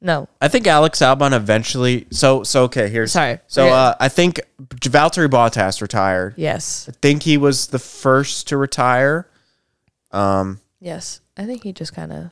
No. 0.01 0.29
I 0.41 0.49
think 0.49 0.67
Alex 0.67 1.01
Albon 1.01 1.35
eventually. 1.37 2.07
So 2.11 2.43
so 2.43 2.65
okay. 2.65 2.89
Here's 2.89 3.13
Sorry. 3.13 3.39
So 3.49 3.65
Okay. 3.67 3.73
uh, 3.75 3.95
I 4.01 4.09
think 4.09 4.41
Valtteri 4.63 5.29
Bottas 5.29 5.83
retired. 5.83 6.35
Yes. 6.39 6.87
I 6.89 6.93
think 7.03 7.23
he 7.23 7.37
was 7.37 7.67
the 7.67 7.79
first 7.79 8.49
to 8.49 8.57
retire. 8.57 9.29
Um, 10.11 10.61
Yes. 10.81 11.21
I 11.37 11.45
think 11.45 11.63
he 11.63 11.73
just 11.73 11.95
kind 11.95 12.13
of 12.13 12.31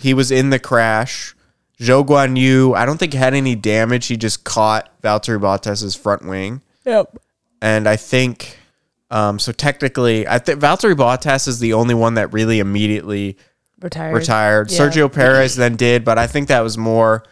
he 0.00 0.14
was 0.14 0.30
in 0.30 0.48
the 0.50 0.58
crash. 0.58 1.36
Zhou 1.78 2.06
Guan 2.06 2.38
Yu, 2.38 2.74
I 2.74 2.86
don't 2.86 2.96
think 2.96 3.12
had 3.12 3.34
any 3.34 3.54
damage. 3.56 4.06
He 4.06 4.16
just 4.16 4.44
caught 4.44 4.88
Valtteri 5.02 5.38
Bottas's 5.40 5.94
front 5.94 6.24
wing. 6.26 6.62
Yep. 6.86 7.18
and 7.60 7.86
I 7.88 7.96
think 7.96 8.58
um, 9.12 9.38
so. 9.38 9.52
Technically, 9.52 10.26
I 10.26 10.38
think 10.38 10.60
Valtteri 10.60 10.94
Bottas 10.94 11.46
is 11.48 11.58
the 11.60 11.72
only 11.74 11.94
one 11.94 12.14
that 12.14 12.32
really 12.32 12.58
immediately 12.58 13.36
Retired. 13.80 14.14
retired. 14.14 14.70
Yeah. 14.70 14.78
Sergio 14.78 15.12
Perez 15.12 15.56
then 15.56 15.76
did, 15.76 16.04
but 16.04 16.18
I 16.18 16.26
think 16.26 16.48
that 16.48 16.60
was 16.60 16.78
more 16.78 17.24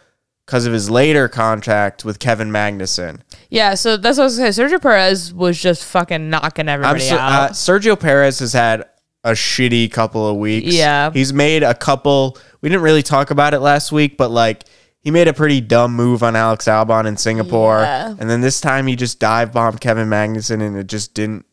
because 0.45 0.65
of 0.65 0.73
his 0.73 0.89
later 0.89 1.27
contract 1.29 2.03
with 2.03 2.19
Kevin 2.19 2.49
Magnussen. 2.51 3.21
Yeah, 3.49 3.73
so 3.75 3.95
that's 3.97 4.17
what 4.17 4.23
I 4.23 4.25
was 4.25 4.37
gonna 4.37 4.53
say. 4.53 4.63
Sergio 4.63 4.81
Perez 4.81 5.33
was 5.33 5.59
just 5.61 5.83
fucking 5.85 6.29
knocking 6.29 6.67
everybody 6.69 6.99
so, 7.01 7.15
out. 7.17 7.51
uh, 7.51 7.53
Sergio 7.53 7.99
Perez 7.99 8.39
has 8.39 8.53
had 8.53 8.85
a 9.23 9.31
shitty 9.31 9.91
couple 9.91 10.27
of 10.27 10.37
weeks. 10.37 10.73
Yeah. 10.73 11.11
he's 11.11 11.31
made 11.31 11.63
a 11.63 11.73
couple. 11.73 12.37
We 12.61 12.69
didn't 12.69 12.81
really 12.83 13.03
talk 13.03 13.31
about 13.31 13.53
it 13.53 13.59
last 13.59 13.91
week, 13.91 14.17
but 14.17 14.31
like. 14.31 14.63
He 15.03 15.09
made 15.09 15.27
a 15.27 15.33
pretty 15.33 15.61
dumb 15.61 15.95
move 15.95 16.21
on 16.21 16.35
Alex 16.35 16.65
Albon 16.65 17.07
in 17.07 17.17
Singapore, 17.17 17.79
Yeah. 17.79 18.13
and 18.19 18.29
then 18.29 18.41
this 18.41 18.61
time 18.61 18.85
he 18.85 18.95
just 18.95 19.19
dive 19.19 19.51
bombed 19.51 19.81
Kevin 19.81 20.07
Magnussen, 20.09 20.61
and 20.61 20.77
it 20.77 20.85
just 20.85 21.15
didn't. 21.15 21.43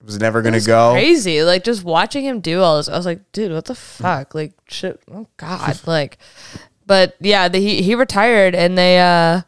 It 0.00 0.06
was 0.06 0.18
never 0.18 0.42
to 0.42 0.54
It's 0.54 0.66
go. 0.66 0.92
Crazy. 0.92 1.42
Like 1.42 1.62
just 1.62 1.84
watching 1.84 2.24
him 2.24 2.40
do 2.40 2.62
all 2.62 2.78
this, 2.78 2.88
I 2.88 2.96
was 2.96 3.04
like, 3.04 3.32
dude, 3.32 3.52
what 3.52 3.66
the 3.66 3.74
fuck? 3.74 4.34
Like 4.34 4.54
shit. 4.66 5.00
Oh 5.12 5.26
god. 5.36 5.78
like, 5.86 6.18
but 6.86 7.16
yeah, 7.20 7.48
the, 7.48 7.58
he 7.58 7.82
he 7.82 7.94
retired, 7.94 8.54
and 8.54 8.78
they 8.78 8.98
uh, 8.98 9.42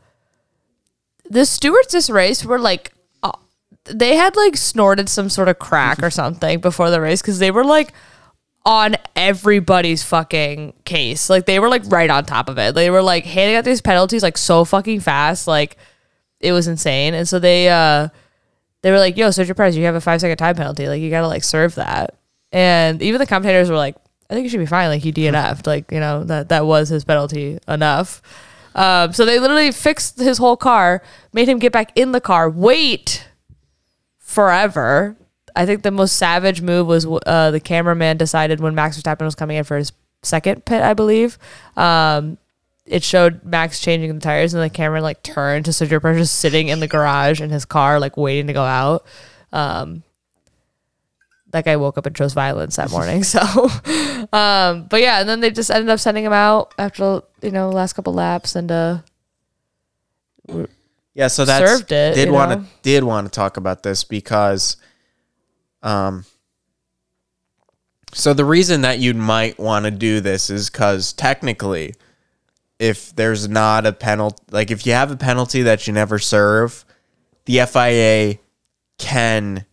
the 1.28 1.46
stewards 1.46 1.92
this 1.92 2.10
race 2.10 2.44
were 2.44 2.58
like, 2.58 2.92
uh, 3.22 3.32
they 3.86 4.16
had 4.16 4.36
like 4.36 4.56
snorted 4.58 5.08
some 5.08 5.30
sort 5.30 5.48
of 5.48 5.58
crack 5.58 6.02
or 6.02 6.10
something 6.22 6.60
before 6.60 6.90
the 6.90 7.00
race 7.00 7.22
because 7.22 7.38
they 7.38 7.50
were 7.50 7.64
like 7.64 7.94
on 8.64 8.96
everybody's 9.16 10.02
fucking 10.02 10.74
case. 10.84 11.30
Like 11.30 11.46
they 11.46 11.58
were 11.60 11.70
like 11.70 11.82
right 11.86 12.10
on 12.10 12.26
top 12.26 12.50
of 12.50 12.58
it. 12.58 12.74
They 12.74 12.90
were 12.90 13.02
like 13.02 13.24
handing 13.24 13.56
out 13.56 13.64
these 13.64 13.80
penalties 13.80 14.22
like 14.22 14.36
so 14.36 14.66
fucking 14.66 15.00
fast. 15.00 15.48
Like 15.48 15.78
it 16.40 16.52
was 16.52 16.68
insane. 16.68 17.14
And 17.14 17.26
so 17.26 17.38
they 17.38 17.70
uh 17.70 18.08
they 18.82 18.90
were 18.90 18.98
like, 18.98 19.16
"Yo, 19.16 19.28
Sergio 19.28 19.56
Perez, 19.56 19.76
you 19.76 19.84
have 19.84 19.94
a 19.94 20.00
five 20.00 20.20
second 20.20 20.36
time 20.36 20.54
penalty. 20.54 20.88
Like 20.88 21.00
you 21.00 21.10
gotta 21.10 21.28
like 21.28 21.44
serve 21.44 21.74
that." 21.76 22.14
And 22.52 23.00
even 23.02 23.18
the 23.18 23.26
commentators 23.26 23.70
were 23.70 23.76
like, 23.76 23.96
"I 24.28 24.34
think 24.34 24.46
it 24.46 24.50
should 24.50 24.60
be 24.60 24.66
fine. 24.66 24.88
Like 24.88 25.02
he 25.02 25.12
DNF'd. 25.12 25.66
Like 25.66 25.90
you 25.90 26.00
know 26.00 26.24
that 26.24 26.50
that 26.50 26.66
was 26.66 26.88
his 26.88 27.04
penalty 27.04 27.58
enough." 27.66 28.20
Um, 28.74 29.12
so 29.12 29.24
they 29.24 29.38
literally 29.38 29.70
fixed 29.70 30.18
his 30.18 30.38
whole 30.38 30.56
car, 30.56 31.02
made 31.32 31.48
him 31.48 31.58
get 31.58 31.72
back 31.72 31.92
in 31.96 32.12
the 32.12 32.20
car, 32.20 32.48
wait 32.48 33.28
forever. 34.18 35.16
I 35.54 35.66
think 35.66 35.82
the 35.82 35.90
most 35.90 36.16
savage 36.16 36.62
move 36.62 36.86
was 36.86 37.06
uh, 37.26 37.50
the 37.50 37.60
cameraman 37.60 38.16
decided 38.16 38.60
when 38.60 38.74
Max 38.74 38.98
Verstappen 38.98 39.24
was 39.24 39.34
coming 39.34 39.58
in 39.58 39.64
for 39.64 39.76
his 39.76 39.92
second 40.22 40.64
pit, 40.64 40.80
I 40.80 40.94
believe. 40.94 41.36
Um, 41.76 42.38
it 42.84 43.02
showed 43.02 43.44
Max 43.44 43.80
changing 43.80 44.14
the 44.14 44.20
tires, 44.20 44.54
and 44.54 44.62
the 44.62 44.70
camera 44.70 45.00
like 45.00 45.22
turned 45.22 45.64
to 45.66 45.70
Sergio 45.70 46.00
Perez 46.00 46.18
just 46.18 46.38
sitting 46.38 46.68
in 46.68 46.80
the 46.80 46.88
garage 46.88 47.40
in 47.40 47.50
his 47.50 47.64
car, 47.64 48.00
like 48.00 48.16
waiting 48.16 48.48
to 48.48 48.52
go 48.52 48.64
out. 48.64 49.04
Um, 49.52 50.02
that 51.50 51.64
guy 51.64 51.76
woke 51.76 51.98
up 51.98 52.06
and 52.06 52.16
chose 52.16 52.32
violence 52.32 52.76
that 52.76 52.90
morning. 52.90 53.22
So, 53.32 53.40
um, 54.32 54.86
but 54.88 55.00
yeah, 55.00 55.20
and 55.20 55.28
then 55.28 55.40
they 55.40 55.50
just 55.50 55.70
ended 55.70 55.90
up 55.90 56.00
sending 56.00 56.24
him 56.24 56.32
out 56.32 56.74
after 56.78 57.22
you 57.40 57.50
know 57.50 57.70
last 57.70 57.92
couple 57.92 58.14
laps, 58.14 58.56
and 58.56 58.70
uh, 58.70 58.98
Yeah, 61.14 61.28
so 61.28 61.44
that's 61.44 61.70
served 61.70 61.92
it, 61.92 62.14
did 62.14 62.30
want 62.30 62.52
to 62.52 62.66
did 62.82 63.04
want 63.04 63.26
to 63.26 63.30
talk 63.30 63.56
about 63.56 63.82
this 63.82 64.02
because 64.02 64.76
um 65.82 66.24
so 68.12 68.34
the 68.34 68.44
reason 68.44 68.82
that 68.82 68.98
you 68.98 69.14
might 69.14 69.58
want 69.58 69.84
to 69.84 69.90
do 69.90 70.20
this 70.20 70.48
is 70.50 70.70
cuz 70.70 71.12
technically 71.12 71.94
if 72.82 73.14
there's 73.14 73.48
not 73.48 73.86
a 73.86 73.92
penalty 73.92 74.42
like 74.50 74.72
if 74.72 74.84
you 74.84 74.92
have 74.92 75.12
a 75.12 75.16
penalty 75.16 75.62
that 75.62 75.86
you 75.86 75.92
never 75.92 76.18
serve, 76.18 76.84
the 77.44 77.60
FIA 77.60 78.38
can 78.98 79.64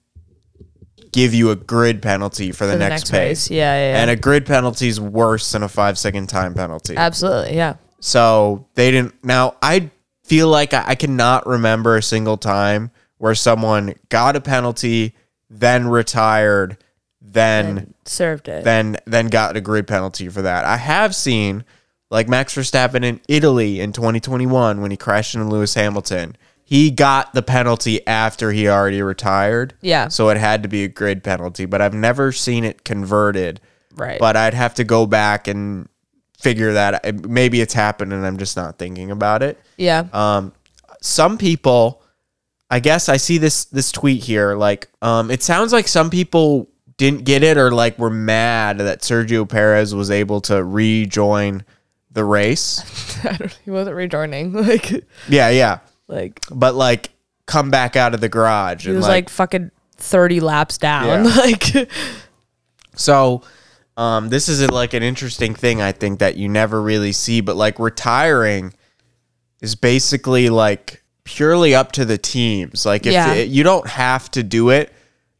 give 1.12 1.34
you 1.34 1.49
a 1.49 1.55
grid 1.55 2.03
penalty 2.03 2.51
for 2.51 2.68
the, 2.68 2.74
for 2.74 2.78
the 2.78 2.89
next, 2.89 3.01
next 3.01 3.12
pace. 3.12 3.20
race, 3.49 3.51
yeah, 3.51 3.74
yeah, 3.74 3.91
yeah. 3.93 4.01
And 4.01 4.12
a 4.12 4.16
grid 4.16 4.45
penalty 4.45 4.88
is 4.88 5.01
worse 5.01 5.51
than 5.51 5.64
a 5.64 5.68
5 5.68 5.97
second 5.97 6.28
time 6.28 6.53
penalty. 6.53 6.95
absolutely, 6.95 7.55
yeah. 7.55 7.76
So 7.99 8.68
they 8.76 8.91
didn't. 8.91 9.16
Now 9.24 9.55
I 9.62 9.89
feel 10.24 10.47
like 10.47 10.74
I, 10.76 10.84
I 10.89 10.95
cannot 10.95 11.47
remember 11.47 11.97
a 11.97 12.03
single 12.03 12.38
time 12.38 12.91
where 13.18 13.34
someone 13.36 13.95
got 14.10 14.36
a 14.36 14.41
penalty, 14.41 15.16
then 15.49 15.88
retired, 15.88 16.78
then 17.22 17.95
Served 18.05 18.47
it. 18.47 18.64
then 18.64 18.97
then 19.05 19.28
got 19.28 19.57
a 19.57 19.62
grid 19.62 19.88
penalty 19.88 20.30
for 20.30 20.43
that. 20.43 20.64
I 20.64 20.78
have 20.78 21.16
seen 21.16 21.66
like 22.10 22.28
Max 22.28 22.55
Verstappen 22.55 23.03
in 23.03 23.22
Italy 23.28 23.80
in 23.80 23.93
2021 23.93 24.82
when 24.82 24.91
he 24.91 24.97
crashed 24.97 25.36
into 25.36 25.47
Lewis 25.47 25.74
Hamilton. 25.76 26.36
He 26.64 26.91
got 26.91 27.34
the 27.34 27.41
penalty 27.41 28.05
after 28.05 28.51
he 28.51 28.68
already 28.68 29.01
retired. 29.01 29.74
Yeah. 29.82 30.07
So 30.07 30.30
it 30.30 30.38
had 30.38 30.64
to 30.64 30.70
be 30.70 30.84
a 30.84 30.88
grid 30.88 31.24
penalty, 31.24 31.66
but 31.66 31.82
I've 31.82 31.93
never 31.93 32.32
seen 32.32 32.64
it 32.64 32.84
converted 32.84 33.60
right. 33.95 34.20
but 34.20 34.36
I'd 34.36 34.53
have 34.53 34.76
to 34.76 34.84
go 34.84 35.05
back 35.05 35.47
and 35.47 35.89
figure 36.38 36.74
that 36.74 37.28
maybe 37.28 37.60
it's 37.62 37.74
happened 37.74 38.14
and 38.14 38.26
I'm 38.26 38.38
just 38.38 38.55
not 38.55 38.78
thinking 38.78 39.12
about 39.12 39.43
it. 39.43 39.60
yeah. 39.78 40.05
Um, 40.14 40.53
some 41.01 41.38
people, 41.38 42.01
I 42.70 42.80
guess 42.82 43.07
I 43.07 43.18
see 43.18 43.38
this 43.38 43.66
this 43.66 43.89
tweet 43.91 44.22
here. 44.22 44.55
Like, 44.55 44.89
um, 45.01 45.32
it 45.32 45.41
sounds 45.41 45.72
like 45.72 45.88
some 45.88 46.10
people 46.10 46.70
didn't 46.97 47.24
get 47.24 47.41
it 47.41 47.57
or 47.57 47.72
like 47.72 47.97
were 47.97 48.10
mad 48.10 48.80
that 48.80 48.99
Sergio 49.01 49.47
Perez 49.47 49.95
was 49.95 50.12
able 50.12 50.41
to 50.41 50.62
rejoin 50.62 51.64
the 52.20 52.26
race. 52.26 52.84
I 53.26 53.38
don't, 53.38 53.59
he 53.63 53.72
wasn't 53.72 53.95
rejoining. 53.95 54.51
Like, 54.67 54.91
yeah, 55.30 55.49
yeah, 55.49 55.80
like 56.07 56.41
but 56.51 56.76
like 56.76 57.11
come 57.45 57.72
back 57.72 57.95
out 57.95 58.13
of 58.13 58.20
the 58.22 58.28
garage 58.30 58.84
he 58.84 58.89
and 58.89 58.97
was 58.97 59.07
like, 59.07 59.26
like, 59.26 59.30
fucking 59.30 59.72
thirty 59.95 60.39
laps 60.41 60.78
down. 60.78 61.26
Yeah. 61.26 61.36
Like, 61.38 61.89
So, 62.95 63.41
um, 63.97 64.30
this 64.30 64.49
is 64.49 64.61
a, 64.61 64.67
like 64.72 64.93
an 64.93 65.03
interesting 65.03 65.55
thing 65.55 65.82
I 65.82 65.91
think 65.91 66.20
that 66.20 66.36
you 66.38 66.49
never 66.49 66.82
really 66.82 67.11
see, 67.11 67.41
but 67.41 67.55
like 67.55 67.80
retiring 67.80 68.74
is 69.61 69.76
basically 69.76 70.49
like 70.49 71.01
purely 71.24 71.74
up 71.76 71.91
to 71.93 72.05
the 72.05 72.17
teams. 72.17 72.86
Like 72.86 73.05
if 73.05 73.13
Yeah. 73.13 73.34
it- 73.34 73.49
you 73.49 73.63
don't 73.63 73.88
have 73.88 74.30
to 74.32 74.43
do 74.43 74.70
it, 74.70 74.91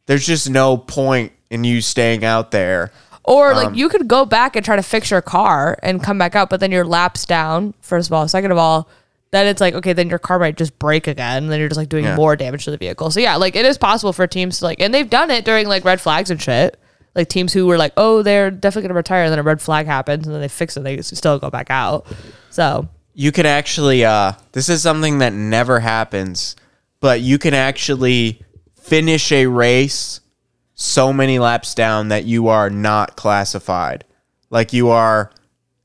there's 0.06 0.26
just 0.26 0.48
no 0.48 0.76
point 0.76 1.32
in 1.50 1.64
you 1.64 1.80
staying 1.80 2.24
out 2.24 2.50
there. 2.50 2.92
Or 3.24 3.50
Um, 3.52 3.56
like 3.56 3.74
you 3.76 3.88
could 3.88 4.08
go 4.08 4.24
back 4.24 4.56
and 4.56 4.64
try 4.64 4.76
to 4.76 4.82
fix 4.82 5.10
your 5.10 5.22
car 5.22 5.78
and 5.82 6.02
come 6.02 6.18
back 6.18 6.34
out, 6.34 6.50
but 6.50 6.60
then 6.60 6.70
your 6.72 6.84
laps 6.84 7.24
down. 7.26 7.74
First 7.80 8.08
of 8.08 8.12
all, 8.12 8.26
second 8.28 8.50
of 8.52 8.58
all, 8.58 8.88
then 9.32 9.46
it's 9.46 9.60
like 9.60 9.74
okay, 9.74 9.92
then 9.92 10.08
your 10.08 10.18
car 10.18 10.38
might 10.38 10.56
just 10.56 10.78
break 10.78 11.06
again, 11.06 11.44
and 11.44 11.52
then 11.52 11.60
you're 11.60 11.68
just 11.68 11.78
like 11.78 11.88
doing 11.88 12.04
Yeah. 12.04 12.16
more 12.16 12.34
damage 12.36 12.64
to 12.64 12.70
the 12.70 12.76
vehicle. 12.78 13.10
So 13.10 13.20
yeah, 13.20 13.36
like 13.36 13.54
it 13.56 13.64
is 13.64 13.78
possible 13.78 14.12
for 14.12 14.26
teams 14.26 14.58
to 14.58 14.64
like, 14.64 14.80
and 14.80 14.92
they've 14.92 15.08
done 15.08 15.30
it 15.30 15.44
during 15.44 15.68
like 15.68 15.84
red 15.84 16.00
flags 16.00 16.30
and 16.30 16.40
shit. 16.40 16.78
Like 17.14 17.28
teams 17.28 17.52
who 17.52 17.66
were 17.66 17.76
like, 17.76 17.92
oh, 17.96 18.22
they're 18.22 18.50
definitely 18.52 18.82
gonna 18.88 18.94
retire, 18.98 19.24
and 19.24 19.32
then 19.32 19.38
a 19.40 19.42
red 19.42 19.60
flag 19.60 19.86
happens, 19.86 20.26
and 20.26 20.34
then 20.34 20.40
they 20.40 20.48
fix 20.48 20.76
it, 20.76 20.80
And 20.80 20.86
they 20.86 21.02
still 21.02 21.38
go 21.38 21.50
back 21.50 21.68
out. 21.70 22.06
So 22.50 22.88
You 23.14 23.32
can 23.32 23.46
actually 23.46 24.04
uh 24.04 24.32
this 24.52 24.68
is 24.68 24.82
something 24.82 25.18
that 25.18 25.32
never 25.32 25.80
happens, 25.80 26.56
but 27.00 27.20
you 27.20 27.38
can 27.38 27.52
actually 27.54 28.42
finish 28.80 29.30
a 29.32 29.46
race 29.46 30.20
so 30.80 31.12
many 31.12 31.38
laps 31.38 31.74
down 31.74 32.08
that 32.08 32.24
you 32.24 32.48
are 32.48 32.70
not 32.70 33.14
classified. 33.14 34.02
Like 34.48 34.72
you 34.72 34.88
are 34.88 35.30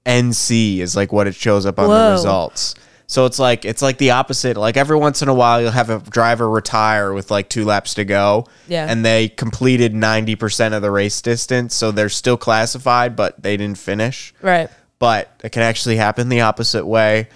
NC 0.06 0.80
is 0.80 0.96
like 0.96 1.12
what 1.12 1.28
it 1.28 1.36
shows 1.36 1.66
up 1.66 1.78
on 1.80 1.90
Whoa. 1.90 2.06
the 2.08 2.12
results. 2.14 2.76
So 3.08 3.26
it's 3.26 3.38
like 3.38 3.66
it's 3.66 3.82
like 3.82 3.98
the 3.98 4.12
opposite. 4.12 4.56
Like 4.56 4.78
every 4.78 4.96
once 4.96 5.22
in 5.22 5.28
a 5.28 5.34
while 5.34 5.62
you'll 5.62 5.72
have 5.72 5.90
a 5.90 6.00
driver 6.00 6.50
retire 6.50 7.12
with 7.12 7.30
like 7.30 7.50
two 7.50 7.66
laps 7.66 7.94
to 7.96 8.06
go. 8.06 8.46
Yeah. 8.70 8.90
And 8.90 9.04
they 9.04 9.28
completed 9.28 9.94
ninety 9.94 10.36
percent 10.36 10.74
of 10.74 10.82
the 10.82 10.90
race 10.92 11.22
distance. 11.22 11.76
So 11.76 11.92
they're 11.92 12.08
still 12.08 12.38
classified, 12.38 13.18
but 13.18 13.44
they 13.44 13.58
didn't 13.58 13.78
finish 13.78 14.34
right, 14.42 14.70
but 14.98 15.30
it 15.44 15.52
can 15.52 15.62
actually 15.62 15.98
happen 15.98 16.30
the 16.30 16.42
opposite 16.42 16.86
way. 16.86 17.28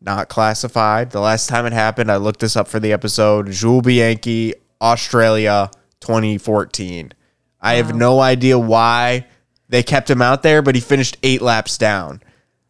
not 0.00 0.28
classified. 0.28 1.10
The 1.10 1.20
last 1.20 1.48
time 1.48 1.66
it 1.66 1.72
happened, 1.72 2.10
I 2.10 2.16
looked 2.18 2.40
this 2.40 2.56
up 2.56 2.68
for 2.68 2.78
the 2.78 2.92
episode. 2.92 3.50
Jules 3.50 3.82
Bianchi, 3.82 4.54
Australia, 4.80 5.70
2014. 6.00 7.12
I 7.60 7.74
have 7.74 7.94
no 7.94 8.20
idea 8.20 8.58
why 8.58 9.26
they 9.68 9.82
kept 9.82 10.08
him 10.10 10.22
out 10.22 10.42
there, 10.42 10.62
but 10.62 10.74
he 10.74 10.80
finished 10.80 11.16
eight 11.22 11.42
laps 11.42 11.78
down. 11.78 12.22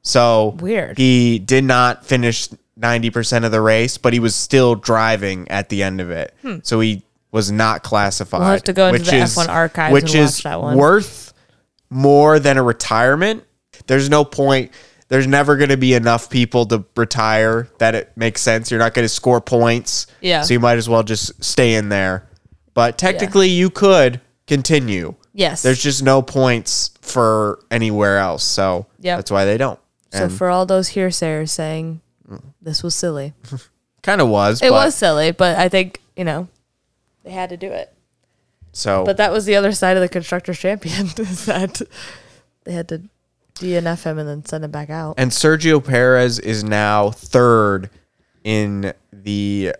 So 0.03 0.57
Weird. 0.61 0.99
He 0.99 1.39
did 1.39 1.65
not 1.65 2.05
finish 2.05 2.49
90% 2.79 3.45
of 3.45 3.53
the 3.53 3.61
race, 3.61 3.99
but 3.99 4.13
he 4.13 4.19
was 4.21 4.35
still 4.35 4.75
driving 4.75 5.49
at 5.49 5.69
the 5.69 5.83
end 5.83 6.01
of 6.01 6.11
it. 6.11 6.35
So 6.63 6.81
he 6.81 7.03
was 7.31 7.53
not 7.53 7.83
classified. 7.83 8.39
Hmm. 8.39 8.43
We'll 8.45 8.53
have 8.53 8.65
to 8.65 8.73
go 8.73 8.87
into 8.89 9.03
the 9.11 9.17
is- 9.19 9.37
F1 9.37 9.49
archives 9.49 9.93
Which 9.93 10.15
and 10.15 10.25
is 10.25 10.37
watch 10.39 10.43
that 10.45 10.61
one. 10.61 10.77
worth 10.77 11.33
more 11.89 12.39
than 12.39 12.57
a 12.59 12.63
retirement. 12.63 13.45
There's 13.87 14.09
no 14.11 14.25
point. 14.25 14.73
There's 15.09 15.27
never 15.27 15.57
going 15.57 15.71
to 15.71 15.77
be 15.77 15.95
enough 15.95 16.31
people 16.31 16.67
to 16.67 16.85
retire 16.97 17.69
that 17.79 17.95
it 17.95 18.13
makes 18.17 18.41
sense. 18.43 18.71
You're 18.71 18.79
not 18.79 18.95
going 18.95 19.05
to 19.05 19.09
score 19.09 19.41
points. 19.41 20.07
Yeah. 20.21 20.43
So 20.43 20.55
you 20.55 20.61
might 20.61 20.79
as 20.79 20.89
well 20.89 21.03
just 21.03 21.43
stay 21.43 21.75
in 21.75 21.89
there. 21.89 22.29
But 22.75 22.99
technically, 22.99 23.49
you 23.49 23.71
could 23.71 24.21
continue. 24.47 25.15
Yes. 25.33 25.63
There's 25.63 25.83
just 25.83 26.03
no 26.03 26.23
points 26.23 26.91
for 27.01 27.61
anywhere 27.71 28.19
else. 28.19 28.43
So 28.45 28.87
Yep. 29.01 29.19
that's 29.19 29.31
why 29.31 29.45
they 29.45 29.57
don't. 29.57 29.79
so 30.13 30.25
And 30.25 30.33
for 30.33 30.49
all 30.51 30.67
those 30.67 30.91
hearsayers 30.91 31.51
saying 31.51 32.01
this 32.61 32.83
was 32.83 32.95
silly, 32.95 33.33
kind 34.03 34.21
of 34.21 34.29
was. 34.29 34.61
it 34.63 34.71
was 34.71 34.95
silly, 34.95 35.31
but 35.33 35.57
I 35.59 35.69
think 35.69 36.01
you 36.17 36.25
know 36.25 36.49
they 37.25 37.31
had 37.31 37.51
to 37.51 37.57
do 37.57 37.71
it. 37.71 37.93
So 38.73 39.05
But 39.05 39.17
that 39.17 39.33
was 39.33 39.47
the 39.47 39.57
other 39.57 39.73
side 39.73 39.97
of 39.97 40.01
the 40.01 40.09
constructors 40.09 40.59
champion 40.59 41.07
is 41.19 41.47
that 41.47 41.81
they 42.65 42.73
had 42.73 42.89
to 42.89 43.03
DNF 43.57 44.05
him 44.05 44.19
and 44.19 44.29
then 44.29 44.45
send 44.45 44.65
him 44.65 44.71
back 44.71 44.91
out. 44.91 45.15
and 45.19 45.31
Sergio 45.33 45.85
Perez 45.85 46.39
is 46.39 46.63
now 46.65 47.11
third 47.11 47.91
in 48.45 48.93
the 49.13 49.75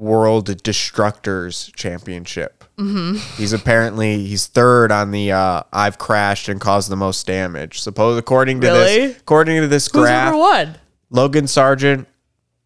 World 0.00 0.46
Destructors 0.62 1.72
Championship. 1.74 2.64
Mm-hmm. 2.78 3.16
He's 3.40 3.52
apparently 3.52 4.24
he's 4.24 4.46
third 4.46 4.90
on 4.90 5.10
the 5.10 5.32
uh, 5.32 5.62
I've 5.72 5.98
crashed 5.98 6.48
and 6.48 6.58
caused 6.60 6.90
the 6.90 6.96
most 6.96 7.26
damage. 7.26 7.80
Suppose 7.80 8.18
according 8.18 8.62
to 8.62 8.68
Really? 8.68 9.08
this 9.08 9.18
according 9.18 9.60
to 9.60 9.68
this 9.68 9.86
Who's 9.86 10.02
graph, 10.02 10.32
number 10.32 10.38
one? 10.40 10.74
Logan 11.10 11.44
Sargeant, 11.44 12.06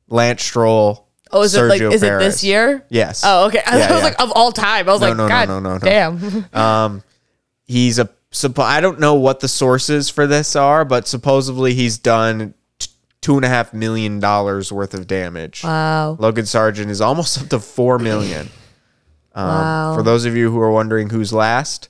Lance 0.09 0.45
Stroll. 0.45 1.09
Oh, 1.33 1.43
is 1.43 1.57
it 1.57 1.63
like 1.63 1.81
Sergio 1.81 1.93
is 1.93 2.03
it 2.05 2.19
this 2.21 2.45
year? 2.45 2.85
Yes. 2.91 3.23
Oh, 3.27 3.47
okay. 3.47 3.61
I 3.67 3.79
Yeah, 3.79 3.91
was 3.93 3.99
yeah. 3.99 4.05
like 4.05 4.21
of 4.23 4.31
all 4.37 4.53
time. 4.53 4.89
I 4.89 4.93
was 4.93 5.01
No, 5.01 5.09
like, 5.09 5.17
no, 5.17 5.23
no, 5.25 5.29
God 5.29 5.49
no, 5.49 5.59
no, 5.61 5.73
no. 5.73 5.79
damn. 5.81 6.45
Um, 6.55 7.03
he's 7.65 7.99
a 7.99 8.09
suppo- 8.31 8.63
I 8.63 8.81
don't 8.81 9.01
know 9.01 9.15
what 9.15 9.41
the 9.41 9.49
sources 9.49 10.09
for 10.09 10.29
this 10.29 10.55
are, 10.55 10.85
but 10.85 11.09
supposedly 11.09 11.75
he's 11.75 11.99
done 11.99 12.55
two 13.25 13.37
and 13.37 13.45
a 13.45 13.49
half 13.49 13.73
million 13.73 14.21
dollars 14.21 14.71
worth 14.71 14.93
of 14.93 15.07
damage. 15.07 15.65
wow. 15.65 16.15
Logan 16.21 16.45
Sargeant 16.45 16.91
is 16.91 17.01
almost 17.01 17.39
up 17.43 17.49
to 17.49 17.59
four 17.59 17.99
million. 17.99 18.51
Um, 19.35 19.49
Wow. 19.49 19.95
For 19.97 20.03
those 20.03 20.27
of 20.27 20.37
you 20.37 20.51
who 20.51 20.61
are 20.61 20.71
wondering 20.71 21.09
who's 21.09 21.33
last, 21.33 21.89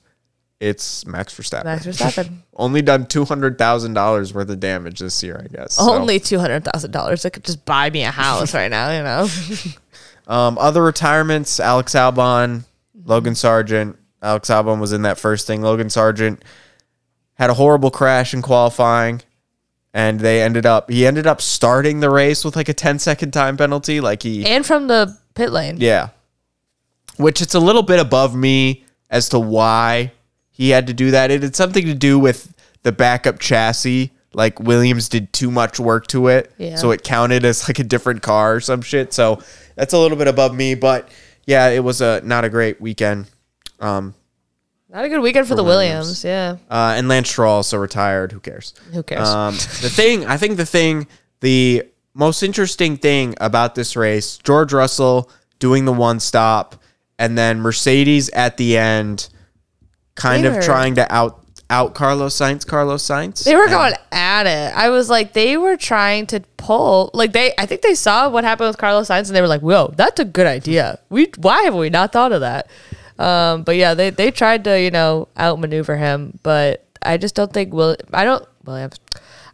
it's 0.61 1.05
Max 1.05 1.35
Verstappen. 1.35 1.65
Max 1.65 1.87
Verstappen. 1.87 2.39
Only 2.55 2.83
done 2.83 3.07
two 3.07 3.25
hundred 3.25 3.59
thousand 3.59 3.95
dollars 3.95 4.33
worth 4.33 4.49
of 4.49 4.61
damage 4.61 5.01
this 5.01 5.23
year, 5.25 5.45
I 5.45 5.49
guess. 5.55 5.75
So, 5.75 5.93
Only 5.93 6.21
two 6.21 6.39
hundred 6.39 6.65
thousand 6.65 6.93
dollars. 6.93 7.27
I 7.27 7.31
could 7.31 7.45
just 7.45 7.65
buy 7.65 7.91
me 7.91 8.05
a 8.05 8.13
house 8.13 8.55
right 8.55 8.71
now. 8.71 8.91
You 8.93 9.03
know. 9.03 9.29
um, 10.33 10.57
other 10.57 10.83
retirements: 10.83 11.59
Alex 11.59 11.95
Albon, 11.95 12.65
Logan 13.05 13.35
Sargeant. 13.35 13.97
Alex 14.23 14.49
Albon 14.49 14.81
was 14.81 14.93
in 14.93 15.03
that 15.03 15.19
first 15.19 15.47
thing. 15.49 15.61
Logan 15.63 15.89
Sargeant 15.89 16.41
had 17.35 17.51
a 17.51 17.55
horrible 17.55 17.91
crash 17.91 18.33
in 18.33 18.41
qualifying, 18.41 19.21
and 19.95 20.19
they 20.19 20.43
ended 20.43 20.67
up. 20.67 20.91
He 20.91 21.07
ended 21.07 21.27
up 21.27 21.41
starting 21.41 22.01
the 22.01 22.11
race 22.11 22.45
with 22.45 22.57
like 22.57 22.69
a 22.69 22.75
10 22.75 22.99
second 22.99 23.31
time 23.31 23.57
penalty. 23.57 24.01
Like 24.01 24.25
he 24.25 24.45
and 24.45 24.67
from 24.67 24.89
the 24.89 25.17
pit 25.35 25.53
lane. 25.53 25.77
Yeah. 25.79 26.09
Which 27.17 27.41
it's 27.41 27.55
a 27.55 27.61
little 27.61 27.85
bit 27.85 28.01
above 28.01 28.35
me 28.35 28.85
as 29.09 29.29
to 29.31 29.39
why 29.39 30.13
he 30.51 30.71
had 30.71 30.89
to 30.89 30.93
do 30.93 31.13
that. 31.13 31.31
It 31.31 31.45
had 31.45 31.55
something 31.55 31.87
to 31.87 31.95
do 31.95 32.19
with 32.19 32.53
the 32.83 32.91
backup 32.91 33.39
chassis. 33.39 34.11
Like 34.33 34.59
Williams 34.59 35.09
did 35.09 35.33
too 35.33 35.53
much 35.53 35.79
work 35.79 36.09
to 36.09 36.27
it. 36.27 36.53
Yeah. 36.59 36.75
So 36.75 36.91
it 36.91 37.05
counted 37.05 37.45
as 37.45 37.69
like 37.69 37.79
a 37.79 37.85
different 37.85 38.21
car 38.21 38.57
or 38.57 38.61
some 38.61 38.83
shit. 38.83 39.13
So 39.13 39.41
that's 39.77 39.93
a 39.93 39.99
little 39.99 40.19
bit 40.19 40.27
above 40.27 40.53
me. 40.53 40.75
But 40.75 41.09
yeah, 41.47 41.69
it 41.69 41.85
was 41.85 42.01
a 42.01 42.21
not 42.25 42.45
a 42.45 42.49
great 42.49 42.81
weekend. 42.81 43.31
Um 43.79 44.15
Not 44.95 45.07
a 45.07 45.09
good 45.09 45.23
weekend 45.23 45.49
for, 45.49 45.57
the 45.57 45.65
Williams. 45.65 46.23
Williams. 46.23 46.25
Yeah. 46.25 46.57
uh, 46.71 46.95
and 46.97 47.09
Lance 47.09 47.29
Stroll 47.29 47.55
also 47.55 47.79
retired. 47.79 48.31
Who 48.31 48.39
cares? 48.39 48.75
Who 48.93 49.03
cares? 49.03 49.29
Um, 49.29 49.55
the 49.83 49.91
thing, 49.91 50.25
I 50.25 50.37
think 50.37 50.57
the 50.57 50.65
thing, 50.65 51.09
the 51.41 51.83
most 52.15 52.45
interesting 52.45 52.97
thing 52.97 53.35
about 53.41 53.75
this 53.75 53.97
race, 53.97 54.39
George 54.39 54.73
Russell 54.73 55.33
doing 55.59 55.85
the 55.85 55.93
one 55.93 56.21
stop, 56.21 56.77
and 57.19 57.37
then 57.37 57.59
Mercedes 57.59 58.31
at 58.31 58.57
the 58.57 58.79
end, 58.79 59.31
kind 60.15 60.47
of 60.47 60.63
trying 60.63 60.95
to 60.95 61.13
out 61.13 61.45
out 61.71 61.95
Carlos 61.95 62.37
Sainz. 62.37 62.65
Carlos 62.65 63.03
Sainz. 63.03 63.43
They 63.43 63.57
were 63.57 63.67
going 63.67 63.95
at 64.13 64.47
it. 64.47 64.77
I 64.77 64.91
was 64.91 65.11
like, 65.11 65.33
they 65.33 65.57
were 65.57 65.77
trying 65.77 66.27
to 66.29 66.41
pull. 66.57 67.11
Like 67.15 67.33
they, 67.33 67.53
I 67.59 67.67
think 67.67 67.83
they 67.83 67.97
saw 67.97 68.29
what 68.29 68.45
happened 68.45 68.69
with 68.69 68.79
Carlos 68.79 69.09
Sainz, 69.09 69.27
and 69.27 69.35
they 69.35 69.41
were 69.41 69.49
like, 69.49 69.63
"Whoa, 69.63 69.93
that's 69.97 70.21
a 70.21 70.25
good 70.25 70.47
idea. 70.47 71.01
We, 71.11 71.33
why 71.39 71.63
have 71.63 71.75
we 71.75 71.91
not 71.91 72.13
thought 72.13 72.31
of 72.31 72.43
that?" 72.43 72.69
Um, 73.19 73.63
but 73.63 73.77
yeah, 73.77 73.95
they 73.95 74.11
they 74.11 74.31
tried 74.31 74.65
to 74.65 74.81
you 74.81 74.91
know 74.91 75.29
outmaneuver 75.39 75.97
him, 75.97 76.39
but 76.43 76.85
I 77.03 77.17
just 77.17 77.35
don't 77.35 77.53
think 77.53 77.73
Will. 77.73 77.97
I 78.13 78.25
don't 78.25 78.45
Williams. 78.65 78.97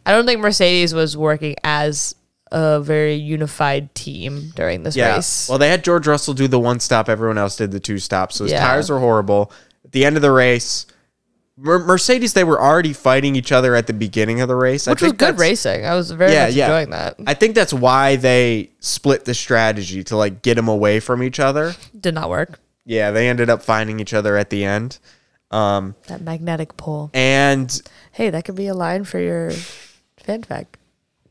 I 0.05 0.11
don't 0.11 0.25
think 0.25 0.41
Mercedes 0.41 0.93
was 0.93 1.15
working 1.15 1.55
as 1.63 2.15
a 2.51 2.79
very 2.81 3.13
unified 3.15 3.93
team 3.95 4.51
during 4.55 4.83
this 4.83 4.95
Yeah. 4.95 5.15
race. 5.15 5.47
Well, 5.47 5.57
they 5.59 5.69
had 5.69 5.83
George 5.83 6.07
Russell 6.07 6.33
do 6.33 6.47
the 6.47 6.59
one 6.59 6.79
stop. 6.79 7.07
Everyone 7.07 7.37
else 7.37 7.55
did 7.55 7.71
the 7.71 7.79
two 7.79 7.97
stops. 7.99 8.35
So 8.37 8.45
his 8.45 8.53
Yeah. 8.53 8.65
tires 8.65 8.89
were 8.89 8.99
horrible. 8.99 9.51
At 9.85 9.91
the 9.93 10.03
end 10.05 10.15
of 10.15 10.21
the 10.21 10.31
race, 10.31 10.85
Mercedes 11.57 12.33
they 12.33 12.43
were 12.43 12.59
already 12.59 12.93
fighting 12.93 13.35
each 13.35 13.51
other 13.51 13.75
at 13.75 13.85
the 13.87 13.93
beginning 13.93 14.41
of 14.41 14.47
the 14.47 14.55
race. 14.55 14.87
which 14.87 15.01
I 15.03 15.05
was 15.07 15.13
good 15.13 15.37
racing. 15.39 15.85
I 15.85 15.93
was 15.95 16.11
very 16.11 16.33
Yeah, 16.33 16.45
much 16.47 16.53
yeah. 16.55 16.65
enjoying 16.65 16.89
that. 16.91 17.15
I 17.27 17.33
think 17.35 17.53
that's 17.55 17.73
why 17.73 18.15
they 18.15 18.71
split 18.79 19.25
the 19.25 19.33
strategy 19.33 20.03
to 20.05 20.17
like 20.17 20.41
get 20.41 20.55
them 20.55 20.67
away 20.67 20.99
from 20.99 21.21
each 21.21 21.39
other. 21.39 21.75
Did 21.99 22.15
not 22.15 22.29
work. 22.29 22.59
Yeah, 22.85 23.11
they 23.11 23.29
ended 23.29 23.49
up 23.49 23.61
finding 23.63 23.99
each 23.99 24.13
other 24.13 24.37
at 24.37 24.49
the 24.49 24.63
end. 24.65 24.97
Um, 25.51 25.95
That 26.07 26.21
magnetic 26.21 26.77
pull. 26.77 27.11
and 27.13 27.81
Hey, 28.13 28.29
that 28.29 28.45
could 28.45 28.55
be 28.55 28.67
a 28.67 28.73
line 28.73 29.03
for 29.03 29.19
your 29.19 29.51
fan 30.17 30.43
fact. 30.43 30.77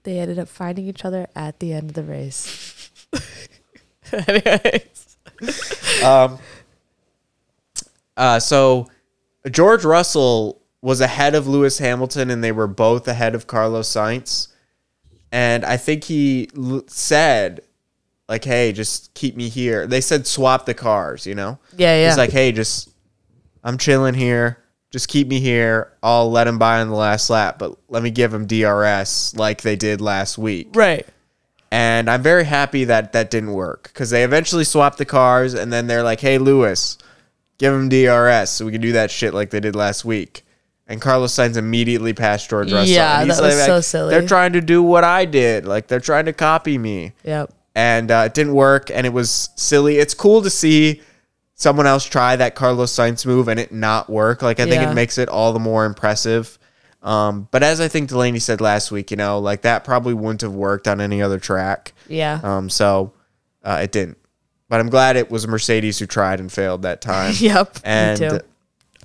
They 0.02 0.18
ended 0.18 0.38
up 0.38 0.48
finding 0.48 0.86
each 0.86 1.04
other 1.04 1.26
at 1.34 1.58
the 1.60 1.72
end 1.72 1.90
of 1.90 1.94
the 1.94 2.04
race. 2.04 2.90
Anyways. 4.12 5.16
um, 6.04 6.38
uh, 8.16 8.38
so 8.40 8.88
George 9.50 9.84
Russell 9.84 10.60
was 10.82 11.00
ahead 11.00 11.34
of 11.34 11.46
Lewis 11.46 11.78
Hamilton, 11.78 12.30
and 12.30 12.42
they 12.42 12.52
were 12.52 12.66
both 12.66 13.06
ahead 13.08 13.34
of 13.34 13.46
Carlos 13.46 13.88
Sainz. 13.88 14.48
And 15.32 15.64
I 15.64 15.76
think 15.76 16.04
he 16.04 16.48
l- 16.56 16.82
said, 16.86 17.60
like, 18.30 18.44
"Hey, 18.44 18.72
just 18.72 19.12
keep 19.12 19.36
me 19.36 19.48
here." 19.50 19.86
They 19.86 20.00
said 20.00 20.26
swap 20.26 20.64
the 20.64 20.72
cars, 20.72 21.26
you 21.26 21.34
know. 21.34 21.58
Yeah, 21.76 21.96
yeah. 22.00 22.08
He's 22.08 22.16
like, 22.16 22.30
"Hey, 22.30 22.52
just 22.52 22.88
I'm 23.62 23.76
chilling 23.76 24.14
here. 24.14 24.58
Just 24.90 25.08
keep 25.08 25.28
me 25.28 25.40
here. 25.40 25.92
I'll 26.02 26.30
let 26.30 26.46
him 26.46 26.58
by 26.58 26.80
on 26.80 26.88
the 26.88 26.94
last 26.94 27.28
lap, 27.28 27.58
but 27.58 27.76
let 27.88 28.02
me 28.02 28.10
give 28.10 28.32
him 28.32 28.46
DRS 28.46 29.34
like 29.36 29.60
they 29.60 29.76
did 29.76 30.00
last 30.00 30.38
week." 30.38 30.70
right. 30.74 31.06
And 31.72 32.10
I'm 32.10 32.20
very 32.22 32.44
happy 32.44 32.82
that 32.84 33.12
that 33.12 33.30
didn't 33.30 33.52
work 33.52 33.90
because 33.92 34.10
they 34.10 34.24
eventually 34.24 34.64
swapped 34.64 34.98
the 34.98 35.04
cars, 35.04 35.54
and 35.54 35.72
then 35.72 35.86
they're 35.86 36.02
like, 36.02 36.20
"Hey, 36.20 36.38
Lewis, 36.38 36.98
give 37.58 37.72
him 37.74 37.88
DRS 37.88 38.50
so 38.50 38.64
we 38.64 38.72
can 38.72 38.80
do 38.80 38.92
that 38.92 39.10
shit 39.10 39.34
like 39.34 39.50
they 39.50 39.60
did 39.60 39.76
last 39.76 40.04
week." 40.04 40.44
And 40.88 41.00
Carlos 41.00 41.32
Sainz 41.32 41.56
immediately 41.56 42.12
passed 42.12 42.50
George 42.50 42.72
Russell. 42.72 42.92
Yeah, 42.92 43.24
that 43.24 43.40
was 43.40 43.64
so 43.64 43.80
silly. 43.80 44.10
They're 44.10 44.26
trying 44.26 44.54
to 44.54 44.60
do 44.60 44.82
what 44.82 45.04
I 45.04 45.24
did, 45.24 45.64
like 45.64 45.86
they're 45.86 46.00
trying 46.00 46.24
to 46.24 46.32
copy 46.32 46.78
me 46.78 47.12
Yep. 47.22 47.52
And 47.74 48.10
uh, 48.10 48.24
it 48.26 48.34
didn't 48.34 48.54
work 48.54 48.90
and 48.90 49.06
it 49.06 49.12
was 49.12 49.50
silly 49.56 49.98
it's 49.98 50.14
cool 50.14 50.42
to 50.42 50.50
see 50.50 51.00
someone 51.54 51.86
else 51.86 52.04
try 52.04 52.34
that 52.36 52.54
carlos 52.54 52.92
sainz 52.92 53.24
move 53.24 53.46
and 53.48 53.60
it 53.60 53.70
not 53.72 54.08
work 54.10 54.42
like 54.42 54.58
i 54.60 54.64
think 54.64 54.82
Yeah. 54.82 54.90
it 54.90 54.94
makes 54.94 55.18
it 55.18 55.28
all 55.28 55.52
the 55.52 55.58
more 55.60 55.84
impressive 55.84 56.58
um, 57.02 57.48
but 57.50 57.62
as 57.62 57.80
i 57.80 57.88
think 57.88 58.08
delaney 58.08 58.38
said 58.40 58.60
last 58.60 58.90
week 58.90 59.10
you 59.10 59.16
know 59.16 59.38
like 59.38 59.62
that 59.62 59.84
probably 59.84 60.14
wouldn't 60.14 60.40
have 60.42 60.52
worked 60.54 60.88
on 60.88 61.00
any 61.00 61.22
other 61.22 61.38
track 61.38 61.92
Yeah. 62.08 62.40
um, 62.42 62.68
so 62.70 63.12
uh, 63.62 63.80
it 63.82 63.92
didn't 63.92 64.18
but 64.68 64.80
i'm 64.80 64.88
glad 64.90 65.16
it 65.16 65.30
was 65.30 65.46
mercedes 65.46 65.98
who 65.98 66.06
tried 66.06 66.40
and 66.40 66.50
failed 66.52 66.82
that 66.82 67.00
time 67.00 67.34
yep. 67.38 67.78
and 67.84 68.20
Me 68.20 68.28
too. 68.30 68.40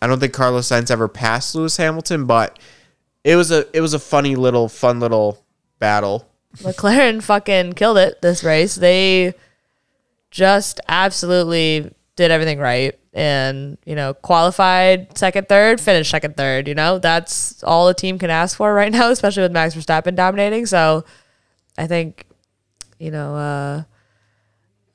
i 0.02 0.08
don't 0.08 0.20
think 0.20 0.34
carlos 0.34 0.68
sainz 0.70 0.90
ever 0.90 1.08
passed 1.08 1.54
lewis 1.56 1.78
hamilton 1.78 2.26
but 2.26 2.58
it 3.24 3.36
was 3.36 3.52
a 3.52 3.66
it 3.76 3.82
was 3.82 3.94
a 3.94 4.00
funny 4.00 4.36
little 4.36 4.68
fun 4.70 5.00
little 5.00 5.44
battle 5.80 6.28
McLaren 6.58 7.22
fucking 7.22 7.74
killed 7.74 7.98
it 7.98 8.22
this 8.22 8.44
race. 8.44 8.76
They 8.76 9.34
just 10.32 10.80
absolutely 10.88 11.94
did 12.16 12.32
everything 12.32 12.60
right 12.60 12.98
and, 13.14 13.78
you 13.86 13.96
know, 13.96 14.14
qualified 14.14 15.18
second, 15.18 15.48
third, 15.48 15.80
finished 15.80 16.12
second, 16.12 16.36
third. 16.36 16.68
You 16.68 16.76
know, 16.76 17.00
that's 17.00 17.64
all 17.64 17.88
a 17.88 17.94
team 17.94 18.20
can 18.20 18.30
ask 18.30 18.58
for 18.58 18.74
right 18.74 18.92
now, 18.92 19.10
especially 19.10 19.44
with 19.44 19.52
Max 19.52 19.76
Verstappen 19.76 20.16
dominating. 20.16 20.66
So 20.66 21.06
I 21.78 21.88
think 21.88 22.26
you 23.00 23.12
know, 23.12 23.36
uh, 23.36 23.84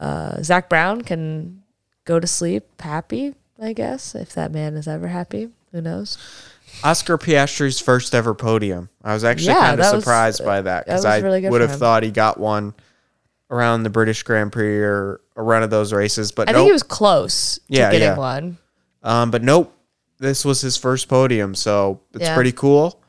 uh, 0.03 0.43
Zak 0.43 0.69
Brown 0.69 1.03
can 1.03 1.63
go 2.05 2.21
to 2.21 2.27
sleep 2.27 2.65
happy. 2.81 3.35
I 3.61 3.73
guess 3.73 4.15
if 4.15 4.33
that 4.35 4.53
man 4.53 4.75
is 4.75 4.89
ever 4.89 5.09
happy, 5.09 5.51
who 5.73 5.83
knows? 5.83 6.17
Oscar 6.83 7.19
Piastri's 7.19 7.81
first 7.81 8.15
ever 8.15 8.35
podium. 8.35 8.89
I 9.05 9.13
was 9.15 9.25
actually 9.25 9.49
Yeah, 9.49 9.61
kind 9.61 9.81
of 9.81 9.87
that 9.87 9.95
was- 9.95 10.05
surprised 10.05 10.45
by 10.45 10.63
that 10.63 10.87
because 10.87 10.99
was 11.01 11.05
I 11.07 11.19
really 11.19 11.41
good 11.41 11.51
would 11.51 11.59
for 11.61 11.67
have 11.67 11.75
him. 11.75 11.79
thought 11.81 12.03
he 12.03 12.11
got 12.11 12.39
one 12.39 12.75
around 13.51 13.83
the 13.83 13.91
British 13.91 14.23
Grand 14.23 14.53
Prix 14.53 14.79
or 14.79 15.21
a 15.37 15.43
run 15.43 15.63
of 15.63 15.71
those 15.71 15.93
races, 15.93 16.33
but 16.33 16.49
I 16.49 16.53
nope. 16.53 16.59
think 16.61 16.67
he 16.69 16.73
was 16.73 16.83
close 16.83 17.57
to 17.57 17.63
getting 17.73 18.01
yeah. 18.01 18.17
one. 18.17 18.59
Um, 19.03 19.31
but 19.31 19.43
nope, 19.43 19.75
this 20.19 20.45
was 20.45 20.61
his 20.61 20.77
first 20.77 21.09
podium, 21.09 21.55
so 21.55 22.01
it's 22.15 22.25
Yeah. 22.25 22.35
pretty 22.35 22.53
cool. 22.53 23.01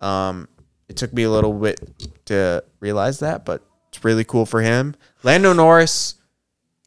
Um, 0.00 0.48
it 0.88 0.96
took 0.96 1.12
me 1.12 1.22
a 1.24 1.30
little 1.30 1.52
bit 1.52 1.80
to 2.26 2.64
realize 2.80 3.18
that, 3.20 3.44
but 3.44 3.62
it's 3.88 4.04
really 4.04 4.24
cool 4.24 4.46
for 4.46 4.60
him. 4.62 4.94
Lando 5.22 5.52
Norris 5.52 6.14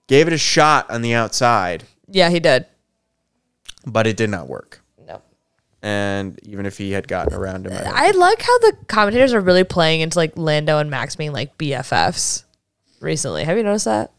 gave 0.07 0.27
it 0.27 0.33
a 0.33 0.37
shot 0.37 0.89
on 0.89 1.01
the 1.01 1.13
outside, 1.13 1.83
Yeah, 2.07 2.29
he 2.29 2.39
did. 2.39 2.65
but 3.85 4.07
it 4.07 4.17
did 4.17 4.29
not 4.29 4.47
work. 4.47 4.81
And 5.87 6.37
even 6.43 6.65
if 6.65 6.77
he 6.77 6.91
had 6.91 7.07
gotten 7.07 7.33
around 7.33 7.65
him, 7.65 7.71
I 7.71 8.07
I 8.07 8.11
like 8.11 8.41
how 8.41 8.57
the 8.57 8.75
commentators 8.87 9.33
are 9.33 9.39
really 9.39 9.63
playing 9.63 10.01
into 10.01 10.19
like 10.19 10.37
Lando 10.37 10.79
and 10.79 10.89
Max 10.89 11.15
being 11.15 11.31
like 11.31 11.57
BFFs 11.57 12.43
recently. 12.99 13.45
Have 13.45 13.55
you 13.55 13.63
noticed 13.63 13.85
that? 13.85 14.11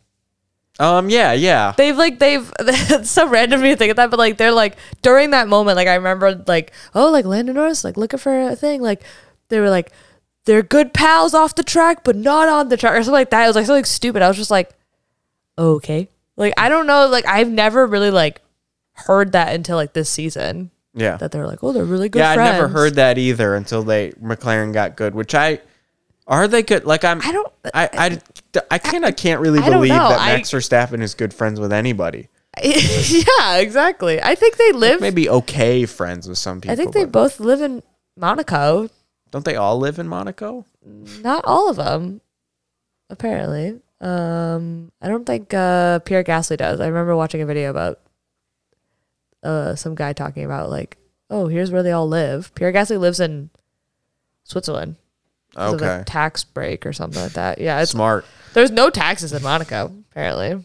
um, 0.80 1.10
yeah, 1.10 1.34
yeah, 1.34 1.74
They've 1.76 1.96
like 1.96 2.20
they've 2.20 2.50
it's 2.60 3.10
so 3.10 3.28
random 3.28 3.60
me 3.60 3.68
to 3.68 3.76
think 3.76 3.90
of 3.90 3.96
that, 3.96 4.08
but 4.08 4.18
like 4.18 4.38
they're 4.38 4.50
like 4.50 4.78
during 5.02 5.32
that 5.32 5.46
moment, 5.46 5.76
like 5.76 5.88
I 5.88 5.96
remember 5.96 6.42
like 6.46 6.72
oh 6.94 7.10
like 7.10 7.26
Lando 7.26 7.52
Norris 7.52 7.84
like 7.84 7.98
looking 7.98 8.18
for 8.18 8.48
a 8.48 8.56
thing, 8.56 8.80
like 8.80 9.02
they 9.48 9.60
were 9.60 9.68
like 9.68 9.92
they're 10.46 10.62
good 10.62 10.94
pals 10.94 11.34
off 11.34 11.54
the 11.54 11.62
track, 11.62 12.02
but 12.02 12.16
not 12.16 12.48
on 12.48 12.70
the 12.70 12.78
track 12.78 12.94
or 12.94 13.02
something 13.02 13.12
like 13.12 13.28
that. 13.28 13.44
It 13.44 13.48
was 13.48 13.56
like 13.56 13.66
something 13.66 13.84
stupid. 13.84 14.22
I 14.22 14.28
was 14.28 14.38
just 14.38 14.50
like, 14.50 14.70
okay, 15.58 16.08
like 16.38 16.54
I 16.56 16.70
don't 16.70 16.86
know, 16.86 17.08
like 17.08 17.26
I've 17.26 17.50
never 17.50 17.86
really 17.86 18.10
like 18.10 18.40
heard 18.92 19.32
that 19.32 19.54
until 19.54 19.76
like 19.76 19.92
this 19.92 20.08
season 20.08 20.70
yeah. 20.94 21.16
that 21.16 21.32
they're 21.32 21.46
like 21.46 21.62
oh 21.62 21.72
they're 21.72 21.84
really 21.84 22.08
good. 22.08 22.20
yeah, 22.20 22.30
I 22.32 22.36
never 22.36 22.68
heard 22.68 22.94
that 22.96 23.18
either 23.18 23.54
until 23.54 23.82
they 23.82 24.10
McLaren 24.12 24.72
got 24.72 24.96
good, 24.96 25.14
which 25.14 25.34
I 25.34 25.60
are 26.28 26.46
they 26.46 26.62
good? 26.62 26.84
Like 26.84 27.04
I'm, 27.04 27.20
I 27.22 27.32
don't. 27.32 27.52
I 27.72 27.88
I, 28.54 28.62
I 28.70 28.78
kind 28.78 29.04
of 29.06 29.16
can't 29.16 29.40
really 29.40 29.60
I 29.60 29.70
believe 29.70 29.90
know. 29.90 30.10
that 30.10 30.20
I- 30.20 30.36
Max 30.36 30.50
Verstappen 30.50 31.00
is 31.00 31.14
good 31.14 31.32
friends 31.32 31.58
with 31.58 31.72
anybody. 31.72 32.28
yeah, 32.62 33.56
exactly. 33.56 34.20
I 34.20 34.34
think 34.34 34.56
they 34.56 34.72
live. 34.72 35.00
Maybe 35.00 35.28
okay 35.28 35.86
friends 35.86 36.28
with 36.28 36.38
some 36.38 36.60
people. 36.60 36.72
I 36.72 36.76
think 36.76 36.92
they 36.92 37.04
both 37.04 37.40
live 37.40 37.62
in 37.62 37.82
Monaco. 38.16 38.90
don't 39.30 39.44
they 39.44 39.56
all 39.56 39.78
live 39.78 39.98
in 39.98 40.08
Monaco? 40.08 40.66
Not 41.22 41.44
all 41.44 41.70
of 41.70 41.76
them, 41.76 42.20
apparently. 43.10 43.80
Um, 44.00 44.90
I 45.00 45.08
don't 45.08 45.24
think 45.24 45.54
uh, 45.54 46.00
Pierre 46.00 46.24
Gasly 46.24 46.56
does. 46.56 46.80
I 46.80 46.86
remember 46.88 47.14
watching 47.14 47.42
a 47.42 47.46
video 47.46 47.70
about 47.70 48.00
uh, 49.42 49.74
some 49.74 49.94
guy 49.94 50.12
talking 50.12 50.44
about 50.44 50.70
like, 50.70 50.96
oh, 51.30 51.46
here's 51.48 51.70
where 51.70 51.82
they 51.82 51.92
all 51.92 52.08
live. 52.08 52.54
Pierre 52.54 52.72
Gasly 52.72 52.98
lives 52.98 53.20
in 53.20 53.50
Switzerland. 54.44 54.96
'cause 55.54 55.74
of 55.74 55.82
a 55.82 55.84
Okay, 55.84 56.04
tax 56.06 56.44
break 56.44 56.84
or 56.86 56.92
something 56.92 57.22
like 57.22 57.32
that. 57.32 57.58
Yeah, 57.58 57.80
it's 57.80 57.90
smart. 57.92 58.24
there's 58.54 58.70
no 58.70 58.90
taxes 58.90 59.32
in 59.32 59.42
Monaco 59.42 59.92
apparently. 60.10 60.62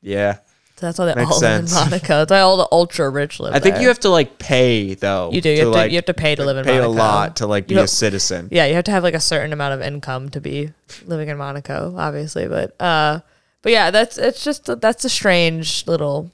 Yeah, 0.00 0.36
So 0.76 0.86
that's 0.86 0.98
why 0.98 1.04
they 1.06 1.14
Makes 1.14 1.30
all 1.32 1.38
sense. 1.38 1.72
live 1.74 1.84
in 1.84 1.90
Monaco. 1.90 2.08
That's 2.20 2.30
why 2.30 2.40
all 2.40 2.56
the 2.56 2.66
ultra 2.72 3.08
rich 3.10 3.38
live. 3.38 3.54
I 3.54 3.60
think 3.60 3.74
there. 3.74 3.82
you 3.82 3.88
have 3.88 4.00
to 4.00 4.08
like 4.08 4.38
pay 4.38 4.94
though. 4.94 5.30
You 5.32 5.40
do. 5.42 5.50
You 5.50 5.66
have, 5.66 5.74
to, 5.84 5.90
you 5.90 5.96
have 5.96 6.06
to 6.06 6.14
pay 6.14 6.34
to 6.34 6.44
live 6.44 6.56
in 6.56 6.64
pay 6.64 6.80
Monaco. 6.80 6.88
a 6.88 6.92
lot 6.92 7.36
to 7.36 7.46
like 7.46 7.66
be 7.68 7.76
a 7.76 7.86
citizen. 7.86 8.48
Yeah, 8.50 8.64
you 8.66 8.74
have 8.74 8.84
to 8.84 8.90
have 8.90 9.02
like 9.04 9.14
a 9.14 9.20
certain 9.20 9.52
amount 9.52 9.74
of 9.74 9.82
income 9.82 10.30
to 10.30 10.40
be 10.40 10.72
living 11.04 11.28
in 11.28 11.36
Monaco, 11.36 11.94
obviously. 11.96 12.48
But 12.48 12.74
uh, 12.80 13.20
but 13.60 13.70
yeah, 13.70 13.90
that's 13.92 14.18
it's 14.18 14.42
just 14.42 14.64
that's 14.80 15.04
a 15.04 15.10
strange 15.10 15.86
little. 15.86 16.30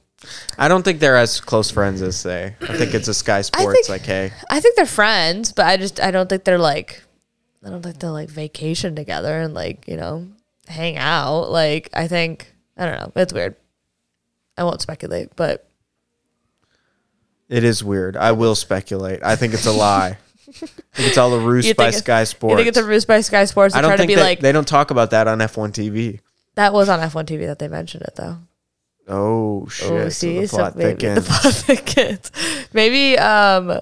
I 0.57 0.67
don't 0.67 0.83
think 0.83 0.99
they're 0.99 1.15
as 1.15 1.39
close 1.39 1.71
friends 1.71 2.01
as 2.01 2.23
they. 2.23 2.55
I 2.61 2.77
think 2.77 2.93
it's 2.93 3.07
a 3.07 3.13
Sky 3.13 3.41
Sports 3.41 3.73
think- 3.73 3.89
like, 3.89 4.01
hey, 4.01 4.31
I 4.49 4.59
think 4.59 4.75
they're 4.75 4.85
friends, 4.85 5.51
but 5.51 5.65
I 5.65 5.77
just 5.77 5.99
I 5.99 6.11
don't 6.11 6.27
think 6.29 6.43
they're 6.43 6.57
like, 6.57 7.03
I 7.65 7.69
don't 7.69 7.81
think 7.81 7.99
they'll 7.99 8.11
like 8.11 8.29
vacation 8.29 8.95
together 8.95 9.39
and 9.39 9.53
like 9.53 9.87
you 9.87 9.95
know 9.97 10.27
hang 10.67 10.97
out. 10.97 11.49
Like 11.51 11.89
I 11.93 12.07
think 12.07 12.53
I 12.77 12.85
don't 12.85 12.95
know. 12.99 13.11
It's 13.15 13.33
weird. 13.33 13.55
I 14.57 14.63
won't 14.63 14.81
speculate, 14.81 15.35
but 15.35 15.69
it 17.47 17.63
is 17.63 17.83
weird. 17.83 18.17
I 18.17 18.33
will 18.33 18.55
speculate. 18.55 19.23
I 19.23 19.35
think 19.35 19.53
it's 19.53 19.65
a 19.65 19.71
lie. 19.71 20.17
I 20.47 20.51
think 20.51 20.83
it's 20.97 21.17
all 21.17 21.33
a 21.35 21.39
ruse 21.39 21.73
by 21.73 21.91
Sky 21.91 22.25
Sports. 22.25 22.51
you 22.51 22.57
think 22.57 22.67
it's 22.67 22.77
a 22.77 22.83
ruse 22.83 23.05
by 23.05 23.21
Sky 23.21 23.45
Sports 23.45 23.73
I 23.75 23.81
don't 23.81 23.89
try 23.89 23.95
to 23.95 24.01
think 24.01 24.09
be 24.09 24.15
they, 24.15 24.21
like 24.21 24.39
they 24.41 24.51
don't 24.51 24.67
talk 24.67 24.91
about 24.91 25.11
that 25.11 25.27
on 25.27 25.39
F1 25.39 25.71
TV. 25.71 26.19
that 26.55 26.73
was 26.73 26.89
on 26.89 26.99
F1 26.99 27.25
TV 27.25 27.45
that 27.45 27.59
they 27.59 27.67
mentioned 27.67 28.03
it 28.03 28.15
though. 28.15 28.37
Oh 29.09 29.67
shit! 29.67 29.91
Oh, 29.91 30.03
so 30.03 30.09
see, 30.09 30.39
the 30.41 30.47
so 30.47 30.57
plot 30.57 30.75
maybe 30.75 30.93
the 31.07 31.21
thickens. 31.21 31.27
plot 31.27 31.53
thickens. 31.55 32.31
Maybe, 32.73 33.17
um, 33.17 33.79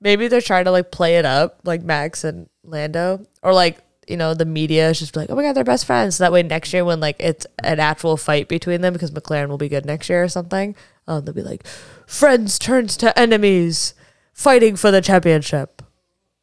maybe 0.00 0.26
they're 0.28 0.40
trying 0.40 0.64
to 0.64 0.72
like 0.72 0.90
play 0.90 1.16
it 1.16 1.24
up, 1.24 1.60
like 1.64 1.82
Max 1.82 2.24
and 2.24 2.48
Lando, 2.64 3.24
or 3.42 3.54
like 3.54 3.78
you 4.08 4.16
know 4.16 4.34
the 4.34 4.44
media 4.44 4.90
is 4.90 4.98
just 4.98 5.14
like, 5.14 5.30
oh 5.30 5.36
my 5.36 5.42
god, 5.42 5.52
they're 5.52 5.62
best 5.64 5.86
friends. 5.86 6.16
So 6.16 6.24
that 6.24 6.32
way, 6.32 6.42
next 6.42 6.72
year 6.72 6.84
when 6.84 6.98
like 6.98 7.16
it's 7.20 7.46
an 7.62 7.78
actual 7.78 8.16
fight 8.16 8.48
between 8.48 8.80
them, 8.80 8.92
because 8.92 9.12
McLaren 9.12 9.48
will 9.48 9.58
be 9.58 9.68
good 9.68 9.86
next 9.86 10.08
year 10.08 10.24
or 10.24 10.28
something, 10.28 10.74
um, 11.06 11.24
they'll 11.24 11.34
be 11.34 11.42
like, 11.42 11.64
friends 12.06 12.58
turns 12.58 12.96
to 12.96 13.16
enemies, 13.16 13.94
fighting 14.32 14.74
for 14.74 14.90
the 14.90 15.00
championship. 15.00 15.82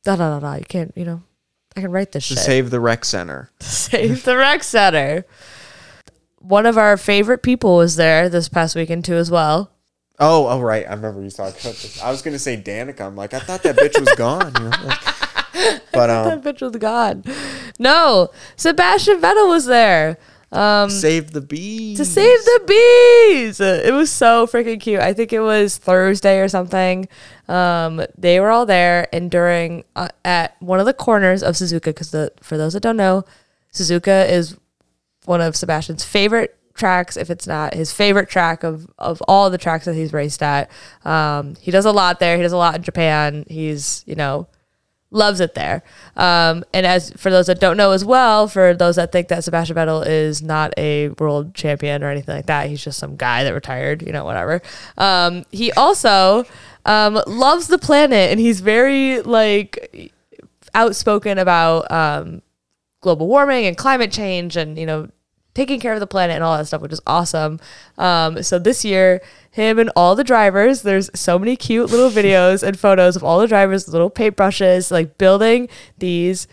Da 0.03 0.15
da 0.15 0.39
da 0.39 0.39
da. 0.39 0.53
You 0.55 0.65
can't, 0.65 0.93
you 0.95 1.03
know, 1.03 1.21
I 1.75 1.81
can 1.81 1.91
write 1.91 2.13
this 2.13 2.27
to 2.29 2.35
shit. 2.35 2.43
save 2.43 2.69
the 2.69 2.79
rec 2.79 3.03
center. 3.03 3.51
Save 3.59 4.23
the 4.23 4.37
rec 4.37 4.63
center. 4.63 5.25
One 6.39 6.65
of 6.65 6.77
our 6.77 6.97
favorite 6.97 7.43
people 7.43 7.77
was 7.77 7.95
there 7.95 8.29
this 8.29 8.49
past 8.49 8.75
weekend 8.75 9.05
too, 9.05 9.15
as 9.15 9.29
well. 9.29 9.71
Oh, 10.19 10.47
oh 10.47 10.59
right. 10.59 10.85
I 10.85 10.93
remember 10.93 11.21
you 11.21 11.29
talking 11.29 11.59
about 11.61 11.75
this. 11.75 12.01
I 12.01 12.11
was 12.11 12.21
gonna 12.21 12.39
say 12.39 12.57
Danica. 12.57 13.01
I'm 13.01 13.15
like, 13.15 13.33
I 13.33 13.39
thought 13.39 13.63
that 13.63 13.75
bitch 13.75 13.99
was 13.99 14.13
gone. 14.15 14.53
You 14.55 14.69
know? 14.69 15.79
but 15.93 16.09
um, 16.09 16.41
That 16.41 16.43
bitch 16.43 16.61
was 16.61 16.75
gone. 16.77 17.23
No, 17.77 18.29
Sebastian 18.55 19.21
Vettel 19.21 19.47
was 19.47 19.65
there 19.65 20.17
um, 20.51 20.89
save 20.89 21.31
the 21.31 21.41
bees 21.41 21.97
to 21.97 22.05
save 22.05 22.39
the 22.43 22.61
bees. 22.65 23.59
It 23.59 23.93
was 23.93 24.11
so 24.11 24.47
freaking 24.47 24.79
cute. 24.79 24.99
I 24.99 25.13
think 25.13 25.31
it 25.31 25.41
was 25.41 25.77
Thursday 25.77 26.39
or 26.39 26.47
something. 26.47 27.07
Um, 27.47 28.03
they 28.17 28.39
were 28.39 28.49
all 28.49 28.65
there, 28.65 29.07
and 29.13 29.29
during 29.29 29.83
uh, 29.95 30.09
at 30.25 30.59
one 30.59 30.79
of 30.79 30.87
the 30.87 30.93
corners 30.93 31.43
of 31.43 31.55
Suzuka, 31.55 31.85
because 31.85 32.11
the 32.11 32.31
for 32.41 32.57
those 32.57 32.73
that 32.73 32.81
don't 32.81 32.97
know, 32.97 33.25
Suzuka 33.71 34.27
is 34.27 34.57
one 35.29 35.41
of 35.41 35.55
Sebastian's 35.55 36.03
favorite 36.03 36.57
tracks, 36.73 37.15
if 37.15 37.29
it's 37.29 37.45
not 37.45 37.75
his 37.75 37.93
favorite 37.93 38.29
track 38.29 38.63
of, 38.63 38.87
of 38.97 39.21
all 39.27 39.51
the 39.51 39.59
tracks 39.59 39.85
that 39.85 39.93
he's 39.93 40.11
raced 40.11 40.41
at. 40.41 40.71
Um, 41.05 41.55
he 41.61 41.69
does 41.69 41.85
a 41.85 41.91
lot 41.91 42.19
there. 42.19 42.35
He 42.35 42.41
does 42.41 42.51
a 42.51 42.57
lot 42.57 42.75
in 42.75 42.81
Japan. 42.81 43.45
He's, 43.47 44.03
you 44.07 44.15
know, 44.15 44.47
loves 45.11 45.39
it 45.39 45.53
there. 45.53 45.83
Um, 46.15 46.63
and 46.73 46.83
as 46.83 47.11
for 47.11 47.29
those 47.29 47.45
that 47.45 47.59
don't 47.59 47.77
know 47.77 47.91
as 47.91 48.03
well, 48.03 48.47
for 48.47 48.73
those 48.73 48.95
that 48.95 49.11
think 49.11 49.27
that 49.27 49.43
Sebastian 49.43 49.75
Vettel 49.75 50.03
is 50.07 50.41
not 50.41 50.73
a 50.77 51.09
world 51.09 51.53
champion 51.53 52.03
or 52.03 52.09
anything 52.09 52.35
like 52.35 52.47
that, 52.47 52.67
he's 52.67 52.83
just 52.83 52.97
some 52.97 53.15
guy 53.15 53.43
that 53.43 53.53
retired, 53.53 54.01
you 54.01 54.11
know, 54.11 54.25
whatever. 54.25 54.63
Um, 54.97 55.45
he 55.51 55.71
also 55.73 56.43
um, 56.85 57.21
loves 57.27 57.67
the 57.67 57.77
planet 57.77 58.31
and 58.31 58.39
he's 58.39 58.61
very 58.61 59.21
like 59.21 60.11
outspoken 60.73 61.37
about 61.37 61.91
um, 61.91 62.41
global 63.01 63.27
warming 63.27 63.67
and 63.67 63.77
climate 63.77 64.11
change 64.11 64.57
and 64.57 64.77
you 64.77 64.87
know 64.87 65.07
taking 65.59 65.79
care 65.81 65.93
of 65.93 65.99
the 65.99 66.07
planet 66.07 66.35
and 66.35 66.43
all 66.43 66.57
that 66.57 66.65
stuff 66.65 66.81
which 66.81 66.93
is 66.93 67.01
awesome 67.05 67.59
um, 67.97 68.41
so 68.41 68.57
this 68.57 68.85
year 68.85 69.21
him 69.51 69.77
and 69.77 69.91
all 69.93 70.15
the 70.15 70.23
drivers 70.23 70.83
there's 70.83 71.09
so 71.13 71.37
many 71.37 71.57
cute 71.57 71.89
little 71.89 72.09
videos 72.21 72.63
and 72.63 72.79
photos 72.79 73.17
of 73.17 73.23
all 73.25 73.39
the 73.39 73.47
drivers 73.47 73.89
little 73.89 74.09
paintbrushes 74.09 74.89
like 74.89 75.17
building 75.17 75.67
these 75.97 76.47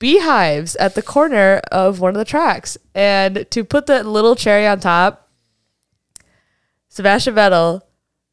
beehives 0.00 0.74
at 0.76 0.96
the 0.96 1.02
corner 1.02 1.60
of 1.70 2.00
one 2.00 2.10
of 2.10 2.18
the 2.18 2.24
tracks 2.24 2.76
and 2.96 3.46
to 3.48 3.62
put 3.62 3.86
the 3.86 4.02
little 4.02 4.34
cherry 4.34 4.66
on 4.66 4.80
top 4.80 5.30
sebastian 6.88 7.36
vettel 7.36 7.82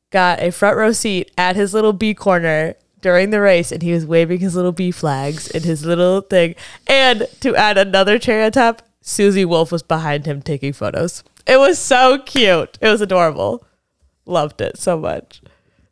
got 0.09 0.41
a 0.41 0.51
front 0.51 0.76
row 0.76 0.91
seat 0.91 1.30
at 1.38 1.55
his 1.55 1.71
little 1.71 1.93
bee 1.93 2.15
corner 2.15 2.73
during 3.01 3.30
the 3.30 3.39
race 3.39 3.71
and 3.71 3.84
he 3.84 3.91
was 3.91 4.03
waving 4.03 4.39
his 4.39 4.55
little 4.55 4.71
bee 4.71 4.89
flags 4.89 5.47
in 5.51 5.61
his 5.61 5.86
little 5.86 6.21
thing. 6.21 6.55
And 6.88 7.28
to 7.41 7.55
add 7.55 7.78
another 7.78 8.17
cherry 8.17 8.43
on 8.43 8.51
top, 8.51 8.82
Susie 9.07 9.45
Wolff 9.45 9.71
was 9.71 9.83
behind 9.83 10.25
him 10.25 10.41
taking 10.41 10.73
photos. 10.73 11.23
It 11.45 11.57
was 11.57 11.77
so 11.77 12.17
cute. 12.17 12.77
It 12.81 12.89
was 12.89 13.01
adorable. 13.01 13.63
Loved 14.25 14.61
it 14.61 14.77
so 14.77 14.97
much. 14.97 15.41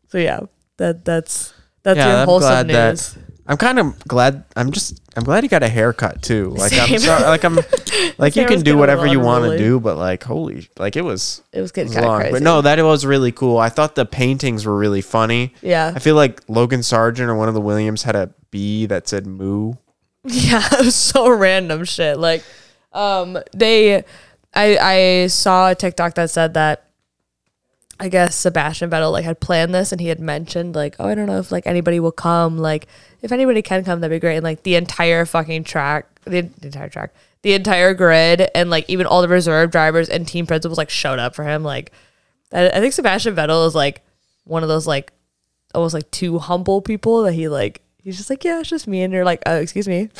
So 0.07 0.17
yeah, 0.17 0.41
that 0.77 1.05
that's 1.05 1.53
that's 1.83 1.97
Yeah, 1.97 2.07
your 2.09 2.17
I'm 2.21 2.27
wholesome 2.27 2.49
glad 2.49 2.67
that- 2.69 2.89
news. 2.93 3.17
I'm 3.45 3.57
kind 3.57 3.77
of 3.77 3.99
glad. 4.07 4.45
I'm 4.55 4.71
just. 4.71 5.01
I'm 5.17 5.25
glad 5.25 5.43
he 5.43 5.49
got 5.49 5.63
a 5.63 5.67
haircut 5.67 6.21
too. 6.21 6.51
Like 6.51 6.71
I'm 6.73 6.97
sorry. 6.97 7.23
Like 7.23 7.43
I'm. 7.43 7.59
Like 8.17 8.35
you 8.35 8.45
can 8.45 8.61
do 8.61 8.77
whatever 8.77 9.05
you 9.07 9.19
want 9.19 9.45
to 9.51 9.57
do, 9.57 9.79
but 9.79 9.97
like 9.97 10.23
holy, 10.23 10.69
like 10.77 10.95
it 10.95 11.01
was. 11.01 11.41
It 11.51 11.61
was 11.61 11.71
getting 11.71 11.91
kind 11.93 12.05
of 12.05 12.15
crazy. 12.17 12.31
But 12.31 12.41
no, 12.41 12.61
that 12.61 12.81
was 12.83 13.05
really 13.05 13.31
cool. 13.31 13.57
I 13.57 13.69
thought 13.69 13.95
the 13.95 14.05
paintings 14.05 14.65
were 14.65 14.77
really 14.77 15.01
funny. 15.01 15.53
Yeah. 15.61 15.91
I 15.95 15.99
feel 15.99 16.15
like 16.15 16.41
Logan 16.47 16.81
Sargeant 16.81 17.27
or 17.27 17.35
one 17.35 17.47
of 17.47 17.53
the 17.53 17.61
Williams 17.61 18.03
had 18.03 18.15
a 18.15 18.31
bee 18.51 18.85
that 18.87 19.07
said 19.07 19.25
"moo." 19.27 19.73
Yeah, 20.25 20.65
it 20.79 20.85
was 20.85 20.95
so 20.95 21.29
random 21.29 21.83
shit. 21.85 22.17
Like, 22.17 22.43
Um, 22.93 23.39
they, 23.55 24.03
I, 24.53 24.77
I 24.77 25.27
saw 25.27 25.71
a 25.71 25.75
TikTok 25.75 26.15
that 26.15 26.29
said 26.29 26.53
that. 26.53 26.87
I 27.99 28.09
guess 28.09 28.35
Sebastian 28.35 28.89
Vettel 28.89 29.11
like 29.11 29.23
had 29.23 29.39
planned 29.39 29.73
this, 29.73 29.91
and 29.91 30.01
he 30.01 30.07
had 30.07 30.19
mentioned 30.19 30.75
like, 30.75 30.95
oh, 30.99 31.07
I 31.07 31.15
don't 31.15 31.27
know 31.27 31.37
if 31.37 31.51
like 31.51 31.67
anybody 31.67 31.99
will 31.99 32.11
come. 32.11 32.57
Like, 32.57 32.87
if 33.21 33.31
anybody 33.31 33.61
can 33.61 33.85
come, 33.85 34.01
that'd 34.01 34.13
be 34.13 34.19
great. 34.19 34.35
And 34.35 34.43
like 34.43 34.63
the 34.63 34.75
entire 34.75 35.25
fucking 35.25 35.63
track, 35.63 36.07
the, 36.25 36.41
the 36.41 36.67
entire 36.67 36.89
track, 36.89 37.13
the 37.43 37.53
entire 37.53 37.93
grid, 37.93 38.49
and 38.55 38.69
like 38.69 38.89
even 38.89 39.05
all 39.05 39.21
the 39.21 39.27
reserve 39.27 39.71
drivers 39.71 40.09
and 40.09 40.27
team 40.27 40.47
principals 40.47 40.77
like 40.77 40.89
showed 40.89 41.19
up 41.19 41.35
for 41.35 41.45
him. 41.45 41.63
Like, 41.63 41.91
I, 42.51 42.69
I 42.69 42.79
think 42.79 42.93
Sebastian 42.93 43.35
Vettel 43.35 43.65
is 43.67 43.75
like 43.75 44.03
one 44.43 44.63
of 44.63 44.69
those 44.69 44.87
like 44.87 45.13
almost 45.73 45.93
like 45.93 46.09
too 46.11 46.39
humble 46.39 46.81
people 46.81 47.23
that 47.23 47.33
he 47.33 47.47
like 47.47 47.81
he's 47.97 48.17
just 48.17 48.29
like 48.29 48.43
yeah 48.43 48.59
it's 48.59 48.69
just 48.69 48.87
me 48.87 49.01
and 49.01 49.13
you're 49.13 49.25
like 49.25 49.41
oh 49.45 49.55
excuse 49.55 49.87
me 49.87 50.09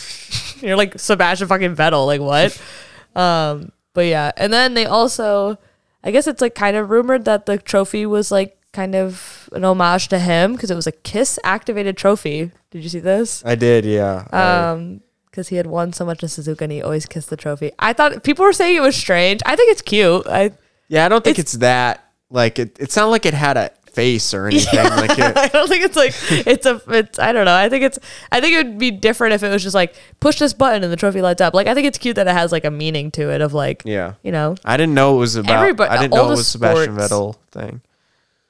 you're 0.64 0.78
like 0.78 0.99
Sebastian 0.99 1.47
fucking 1.47 1.76
Vettel 1.76 2.05
like 2.05 2.22
what? 2.22 2.59
Um 3.16 3.72
but 3.93 4.07
yeah. 4.07 4.32
And 4.38 4.51
then 4.51 4.74
they 4.74 4.86
also 4.86 5.57
I 6.03 6.09
guess 6.11 6.26
it's 6.28 6.41
like 6.41 6.55
kind 6.55 6.76
of 6.76 6.89
rumored 6.89 7.26
that 7.26 7.45
the 7.45 7.57
trophy 7.59 8.05
was 8.07 8.32
like 8.32 8.57
kind 8.72 8.95
of 8.95 9.47
an 9.51 9.64
homage 9.64 10.07
to 10.07 10.18
him 10.18 10.53
because 10.53 10.72
it 10.72 10.76
was 10.76 10.88
a 10.88 10.91
kiss 10.91 11.38
activated 11.43 11.95
trophy. 11.95 12.49
Did 12.72 12.82
you 12.84 12.89
see 12.89 12.99
this? 12.99 13.43
I 13.45 13.53
did, 13.55 13.86
yeah. 13.86 14.28
I- 14.32 14.70
um 14.72 15.01
because 15.30 15.47
he 15.49 15.55
had 15.55 15.66
won 15.68 15.93
so 15.93 16.05
much 16.05 16.22
in 16.22 16.30
Suzuka 16.30 16.61
and 16.61 16.72
he 16.72 16.82
always 16.84 17.05
kissed 17.07 17.30
the 17.32 17.38
trophy. 17.38 17.72
I 17.80 17.93
thought 17.93 18.24
people 18.24 18.45
were 18.45 18.53
saying 18.53 18.76
it 18.76 18.82
was 18.82 18.95
strange. 18.95 19.41
I 19.45 19.55
think 19.55 19.72
it's 19.72 19.82
cute. 19.82 20.26
I 20.28 20.51
yeah, 20.89 21.05
I 21.05 21.09
don't 21.09 21.24
think 21.24 21.39
it's- 21.39 21.53
it's, 21.53 21.61
that. 21.61 22.03
Like 22.30 22.57
it, 22.57 22.78
it 22.80 22.91
sounded 22.91 23.11
like 23.11 23.26
it 23.28 23.34
had 23.36 23.57
a 23.57 23.70
face 23.93 24.33
or 24.33 24.47
anything. 24.49 24.79
Like 24.79 25.17
it, 25.17 25.37
I 25.37 25.47
don't 25.47 25.67
think 25.67 25.83
it's 25.83 25.95
like 25.95 26.13
it's 26.47 26.65
a 26.65 26.81
it's 26.89 27.19
I 27.19 27.31
don't 27.31 27.45
know. 27.45 27.55
I 27.55 27.69
think 27.69 27.83
it's 27.83 27.99
I 28.31 28.41
think 28.41 28.55
it 28.55 28.65
would 28.67 28.77
be 28.77 28.91
different 28.91 29.33
if 29.33 29.43
it 29.43 29.49
was 29.49 29.63
just 29.63 29.75
like 29.75 29.95
push 30.19 30.39
this 30.39 30.53
button 30.53 30.83
and 30.83 30.91
the 30.91 30.97
trophy 30.97 31.21
lights 31.21 31.41
up. 31.41 31.53
Like 31.53 31.67
I 31.67 31.73
think 31.73 31.87
it's 31.87 31.97
cute 31.97 32.15
that 32.15 32.27
it 32.27 32.33
has 32.33 32.51
like 32.51 32.65
a 32.65 32.71
meaning 32.71 33.11
to 33.11 33.29
it 33.31 33.41
of 33.41 33.53
like 33.53 33.83
yeah. 33.85 34.13
you 34.23 34.31
know. 34.31 34.55
I 34.65 34.77
didn't 34.77 34.95
know 34.95 35.15
it 35.15 35.19
was 35.19 35.35
about. 35.35 35.55
Everybody- 35.57 35.89
I 35.89 36.01
didn't 36.01 36.13
know 36.13 36.25
it 36.27 36.29
was 36.29 36.47
Sebastian 36.47 36.95
sports- 36.95 37.11
Vettel 37.13 37.35
thing. 37.51 37.81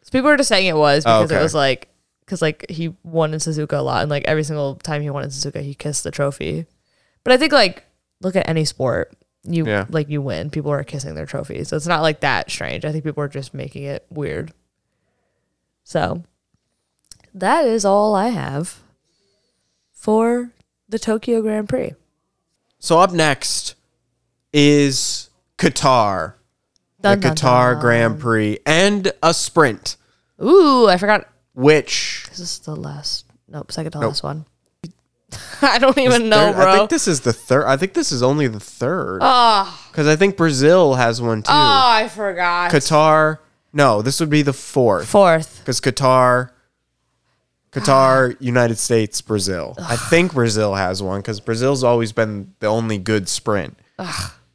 So 0.03 0.09
people 0.11 0.29
were 0.29 0.37
just 0.37 0.49
saying 0.49 0.67
it 0.67 0.75
was 0.75 1.03
because 1.03 1.31
it 1.31 1.39
was 1.41 1.53
like 1.53 1.89
because 2.21 2.41
like 2.41 2.65
he 2.69 2.95
won 3.03 3.33
in 3.33 3.39
Suzuka 3.39 3.77
a 3.77 3.81
lot 3.81 4.01
and 4.01 4.09
like 4.09 4.23
every 4.25 4.43
single 4.43 4.75
time 4.75 5.01
he 5.01 5.09
won 5.09 5.23
in 5.23 5.29
Suzuka 5.29 5.61
he 5.61 5.73
kissed 5.75 6.03
the 6.03 6.11
trophy. 6.11 6.65
But 7.23 7.33
I 7.33 7.37
think 7.37 7.51
like 7.53 7.83
look 8.21 8.35
at 8.35 8.47
any 8.47 8.65
sport 8.65 9.13
you 9.45 9.65
Yeah. 9.67 9.85
like 9.89 10.07
you 10.07 10.21
win 10.21 10.49
people 10.49 10.71
are 10.71 10.81
kissing 10.85 11.15
their 11.15 11.25
trophies 11.25 11.67
so 11.67 11.75
it's 11.75 11.85
not 11.87 12.01
like 12.01 12.21
that 12.21 12.49
strange. 12.49 12.85
I 12.85 12.91
think 12.93 13.03
people 13.03 13.21
are 13.23 13.27
just 13.27 13.53
making 13.53 13.83
it 13.83 14.05
weird. 14.09 14.53
So 15.84 16.23
that 17.34 17.65
is 17.65 17.84
all 17.86 18.15
I 18.15 18.29
have 18.29 18.79
for 19.91 20.51
the 20.89 20.99
Tokyo 20.99 21.41
Grand 21.41 21.67
Prix. 21.69 21.93
So 22.79 22.99
up 22.99 23.11
next 23.11 23.75
is 24.51 25.29
Qatar, 25.57 26.34
Dun, 27.01 27.19
the 27.19 27.27
dun, 27.29 27.36
Qatar 27.36 27.73
dun. 27.73 27.81
Grand 27.81 28.19
Prix, 28.19 28.59
and 28.65 29.11
a 29.21 29.34
sprint, 29.34 29.97
Ooh, 30.43 30.88
I 30.88 30.97
forgot. 30.97 31.27
which 31.53 32.25
This 32.29 32.39
is 32.39 32.59
the 32.59 32.75
last. 32.75 33.25
Nope, 33.47 33.71
second 33.71 33.91
to 33.93 33.99
last 33.99 34.23
one. 34.23 34.45
I 35.61 35.79
don't 35.79 35.97
even 35.97 36.29
know, 36.29 36.51
third- 36.53 36.67
I 36.67 36.77
think 36.77 36.89
this 36.89 37.07
is 37.07 37.21
the 37.21 37.34
third. 37.34 37.65
I 37.65 37.77
think 37.77 37.93
this 37.93 38.11
is 38.11 38.21
only 38.21 38.47
the 38.47 38.59
third 38.59 39.19
Oh, 39.21 39.86
because 39.91 40.07
I 40.07 40.15
think 40.15 40.38
Brazil 40.38 40.93
has 40.95 41.21
one 41.21 41.41
too. 41.41 41.51
oh, 41.51 41.53
I 41.55 42.07
forgot. 42.09 42.71
Qatar, 42.71 43.39
no, 43.74 44.01
this 44.01 44.19
would 44.19 44.30
be 44.30 44.43
the 44.43 44.53
fourth 44.53 45.09
Fourth. 45.09 45.59
because 45.59 45.82
Qatar, 45.82 46.51
Qatar, 47.71 48.38
United 48.39 48.78
States, 48.78 49.19
Brazil. 49.21 49.76
I 49.80 49.95
think 49.95 50.34
Brazil 50.34 50.76
has 50.76 51.01
one 51.01 51.19
because 51.21 51.39
Brazil's 51.39 51.84
always 51.84 52.11
been 52.11 52.53
the 52.59 52.67
only 52.67 52.97
good 52.97 53.28
sprint. 53.28 53.78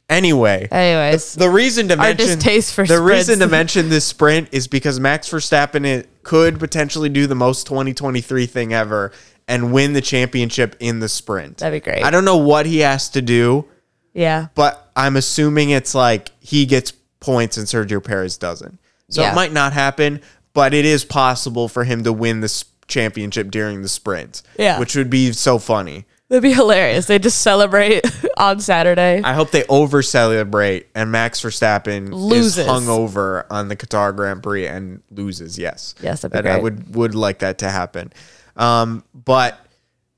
Anyway, 0.09 0.67
Anyways, 0.71 1.35
the 1.35 1.49
reason 1.49 1.87
to 1.89 1.95
mention 1.95 2.25
distaste 2.25 2.73
for 2.73 2.83
the 2.85 2.99
reason 2.99 3.39
to 3.39 3.47
mention 3.59 3.89
this 3.89 4.05
sprint 4.05 4.49
is 4.51 4.67
because 4.67 4.99
Max 4.99 5.29
Verstappen 5.29 5.85
it 5.85 6.23
could 6.23 6.57
potentially 6.57 7.09
do 7.09 7.27
the 7.27 7.35
most 7.35 7.67
2023 7.67 8.47
thing 8.47 8.73
ever 8.73 9.11
and 9.47 9.71
win 9.71 9.93
the 9.93 10.01
championship 10.01 10.75
in 10.79 10.99
the 10.99 11.09
sprint. 11.09 11.57
That'd 11.57 11.83
be 11.83 11.83
great. 11.83 12.03
I 12.03 12.09
don't 12.09 12.25
know 12.25 12.37
what 12.37 12.65
he 12.65 12.79
has 12.79 13.09
to 13.11 13.21
do, 13.21 13.65
yeah. 14.13 14.47
but 14.55 14.91
I'm 14.95 15.15
assuming 15.15 15.69
it's 15.69 15.93
like 15.93 16.29
he 16.39 16.65
gets 16.65 16.91
points 17.19 17.57
and 17.57 17.67
Sergio 17.67 18.03
Perez 18.03 18.37
doesn't. 18.37 18.78
So 19.09 19.21
Yeah. 19.21 19.31
it 19.31 19.35
might 19.35 19.51
not 19.51 19.73
happen, 19.73 20.21
but 20.53 20.73
it 20.73 20.85
is 20.85 21.03
possible 21.03 21.67
for 21.67 21.83
him 21.83 22.03
to 22.03 22.13
win 22.13 22.41
this 22.41 22.65
championship 22.87 23.51
during 23.51 23.81
the 23.81 23.89
sprint. 23.89 24.41
Yeah. 24.57 24.79
Which 24.79 24.95
would 24.95 25.09
be 25.09 25.31
so 25.33 25.59
funny. 25.59 26.05
That'd 26.29 26.43
be 26.43 26.53
hilarious. 26.53 27.07
They 27.07 27.17
just 27.17 27.41
celebrate 27.41 28.05
on 28.37 28.59
Saturday. 28.59 29.19
I 29.23 29.33
hope 29.33 29.49
they 29.49 29.63
over 29.67 30.03
celebrate 30.03 30.87
and 30.93 31.11
Max 31.11 31.41
Verstappen 31.41 32.11
Loses. 32.13 32.59
is 32.59 32.65
hung 32.67 32.87
over 32.87 33.47
on 33.49 33.67
the 33.67 33.75
Qatar 33.75 34.15
Grand 34.15 34.43
Prix 34.43 34.67
and 34.67 35.01
loses. 35.09 35.57
Yes, 35.57 35.95
Yes, 36.01 36.21
that'd 36.21 36.31
be 36.33 36.37
And 36.37 36.47
I 36.47 36.61
would 36.61 36.95
would 36.95 37.15
like 37.15 37.39
that 37.39 37.57
to 37.59 37.69
happen. 37.71 38.13
Um, 38.55 39.03
but 39.15 39.59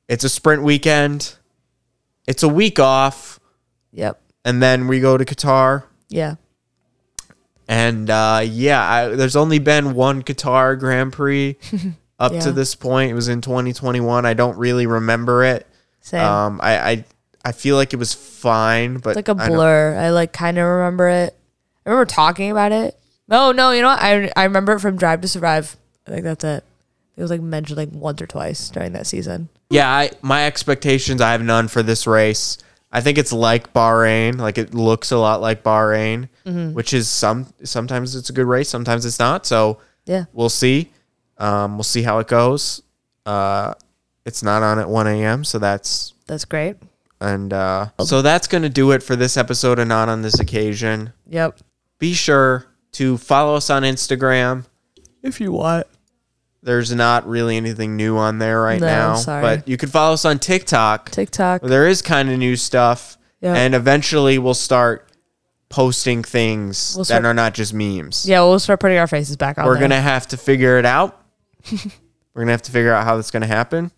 it's 0.10 0.26
a 0.26 0.30
sprint 0.30 0.64
weekend. 0.64 1.34
It's 2.28 2.44
a 2.44 2.50
week 2.50 2.78
off, 2.80 3.40
Yep. 3.94 4.20
and 4.44 4.62
then 4.62 4.88
we 4.90 5.00
go 5.00 5.18
to 5.18 5.24
Qatar. 5.24 5.84
Yeah. 6.10 6.36
And 7.72 8.10
uh, 8.10 8.42
yeah, 8.46 8.84
I, 8.86 9.08
there's 9.16 9.38
only 9.38 9.60
been 9.60 9.94
one 9.94 10.24
Qatar 10.24 10.78
Grand 10.78 11.14
Prix 11.14 11.56
up 12.20 12.34
Yeah. 12.34 12.40
to 12.42 12.52
this 12.52 12.76
point. 12.76 13.12
It 13.12 13.14
was 13.14 13.30
in 13.30 13.40
2021. 13.40 14.26
I 14.26 14.34
don't 14.34 14.58
really 14.58 14.86
remember 14.88 15.46
it. 15.46 15.66
Same. 16.02 16.22
Um, 16.22 16.60
I, 16.62 16.78
I 16.92 17.06
I 17.46 17.52
feel 17.54 17.78
like 17.78 17.94
it 17.94 17.98
was 17.98 18.14
fine, 18.14 18.98
but 18.98 19.12
it's 19.12 19.16
like 19.16 19.30
a 19.30 19.36
blur. 19.36 19.96
I, 19.98 20.10
like 20.10 20.34
kind 20.34 20.58
of 20.58 20.66
remember 20.68 21.08
it. 21.08 21.34
I 21.86 21.90
remember 21.90 22.06
talking 22.06 22.52
about 22.52 22.72
it. 22.74 22.98
No, 23.30 23.54
no, 23.54 23.72
you 23.72 23.82
know 23.82 23.88
what? 23.88 24.02
I 24.02 24.30
I 24.36 24.44
remember 24.44 24.74
it 24.74 24.80
from 24.82 24.98
Drive 24.98 25.22
to 25.22 25.28
Survive. 25.30 25.78
I 26.06 26.12
think 26.12 26.24
that's 26.26 26.44
it. 26.44 26.66
It 27.16 27.22
was 27.22 27.32
like 27.32 27.42
mentioned 27.42 27.78
like 27.78 27.90
once 27.94 28.22
or 28.22 28.28
twice 28.28 28.70
during 28.70 28.92
that 28.94 29.08
season. 29.08 29.48
Yeah, 29.70 29.90
I, 29.90 30.12
my 30.22 30.46
expectations, 30.46 31.22
I 31.22 31.32
have 31.32 31.42
none 31.42 31.68
for 31.70 31.82
this 31.84 32.06
race. 32.06 32.58
I 32.92 33.00
think 33.02 33.18
it's 33.18 33.32
like 33.32 33.72
Bahrain, 33.74 34.38
like 34.38 34.58
it 34.58 34.74
looks 34.74 35.12
a 35.12 35.18
lot 35.18 35.42
like 35.42 35.64
Bahrain, 35.64 36.28
Mm-hmm. 36.46 36.74
which 36.74 36.94
is 36.94 37.08
some 37.08 37.48
sometimes 37.64 38.16
it's 38.16 38.30
a 38.30 38.34
good 38.34 38.46
race, 38.48 38.68
sometimes 38.70 39.06
it's 39.06 39.20
not. 39.20 39.46
So 39.46 39.80
Yeah. 40.06 40.26
we'll 40.34 40.50
see. 40.50 40.92
Um, 41.38 41.78
we'll 41.78 41.84
see 41.84 42.02
how 42.04 42.20
it 42.20 42.28
goes. 42.28 42.82
Uh, 43.26 43.74
it's 44.26 44.44
not 44.44 44.62
on 44.64 44.78
at 44.80 44.90
1 44.90 45.08
a.m., 45.08 45.44
so 45.44 45.58
that's 45.60 46.14
That's 46.28 46.46
great. 46.46 46.76
and 47.20 47.52
uh, 47.54 47.88
so 48.04 48.22
that's 48.22 48.48
gonna 48.48 48.70
do 48.70 48.92
it 48.92 49.02
for 49.04 49.16
this 49.16 49.38
episode 49.38 49.80
and 49.80 49.90
Not 49.90 50.10
on 50.10 50.22
This 50.22 50.40
Occasion. 50.40 51.14
Yep. 51.30 51.60
Be 52.00 52.14
sure 52.14 52.66
to 52.94 53.18
follow 53.18 53.56
us 53.56 53.70
on 53.70 53.84
Instagram. 53.84 54.66
If 55.24 55.40
you 55.40 55.52
want. 55.52 55.88
There's 56.64 56.94
not 56.94 57.28
really 57.28 57.58
anything 57.58 57.96
new 57.96 58.18
on 58.18 58.38
there 58.38 58.62
right 58.62 58.80
No, 58.80 58.86
now, 58.88 59.16
sorry. 59.16 59.42
but 59.42 59.68
you 59.68 59.78
can 59.78 59.90
follow 59.90 60.14
us 60.14 60.26
on 60.26 60.38
TikTok. 60.40 61.10
TikTok. 61.10 61.62
there 61.64 61.88
is 61.88 62.02
kind 62.04 62.30
of 62.30 62.38
new 62.38 62.56
stuff 62.56 63.18
Yeah. 63.40 63.56
and 63.56 63.74
eventually 63.74 64.38
we'll 64.38 64.54
start 64.54 65.10
posting 65.70 66.22
things 66.24 66.94
We'll 66.96 67.06
start- 67.06 67.24
that 67.24 67.28
are 67.30 67.34
not 67.34 67.54
just 67.54 67.74
memes 67.74 68.26
Yeah, 68.28 68.42
we'll 68.42 68.60
start 68.60 68.80
putting 68.80 68.98
our 68.98 69.08
faces 69.08 69.38
back 69.38 69.58
on. 69.58 69.66
we're 69.66 69.74
there. 69.74 69.82
gonna 69.90 70.02
have 70.02 70.28
to 70.28 70.38
figure 70.38 70.78
it 70.78 70.86
out 70.86 71.20
we're 72.34 72.42
gonna 72.44 72.52
have 72.52 72.62
to 72.64 72.72
figure 72.72 72.94
out 72.94 73.06
how 73.06 73.16
that's 73.16 73.32
gonna 73.32 73.48
happen 73.48 73.90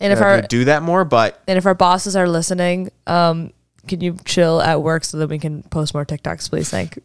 and 0.00 0.12
if 0.14 0.20
our 0.22 0.40
do 0.42 0.64
that 0.64 0.82
more 0.82 1.04
but 1.04 1.42
and 1.46 1.58
if 1.58 1.66
our 1.66 1.74
bosses 1.74 2.16
are 2.16 2.26
listening, 2.26 2.90
um, 3.06 3.52
can 3.86 4.00
you 4.00 4.16
chill 4.24 4.60
at 4.62 4.82
work 4.82 5.04
so 5.04 5.18
that 5.18 5.28
we 5.28 5.38
can 5.38 5.62
post 5.64 5.92
more 5.92 6.06
TikToks, 6.06 6.48
please? 6.48 6.70
Thank. 6.70 6.98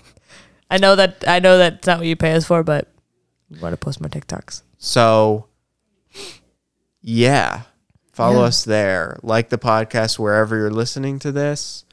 I 0.70 0.78
know 0.78 0.96
that 0.96 1.24
I 1.28 1.40
know 1.40 1.58
that's 1.58 1.86
not 1.86 1.98
what 1.98 2.06
you 2.06 2.16
pay 2.16 2.32
us 2.32 2.46
for, 2.46 2.62
but 2.62 2.88
want 3.60 3.72
to 3.72 3.76
post 3.76 4.00
more 4.00 4.08
TikToks. 4.08 4.62
so 4.78 5.46
yeah 7.00 7.62
follow 8.12 8.40
Yeah. 8.40 8.46
us 8.46 8.64
there 8.64 9.18
like 9.22 9.48
the 9.48 9.58
podcast 9.58 10.18
wherever 10.18 10.56
you're 10.56 10.70
listening 10.70 11.18
to 11.20 11.32
this 11.32 11.84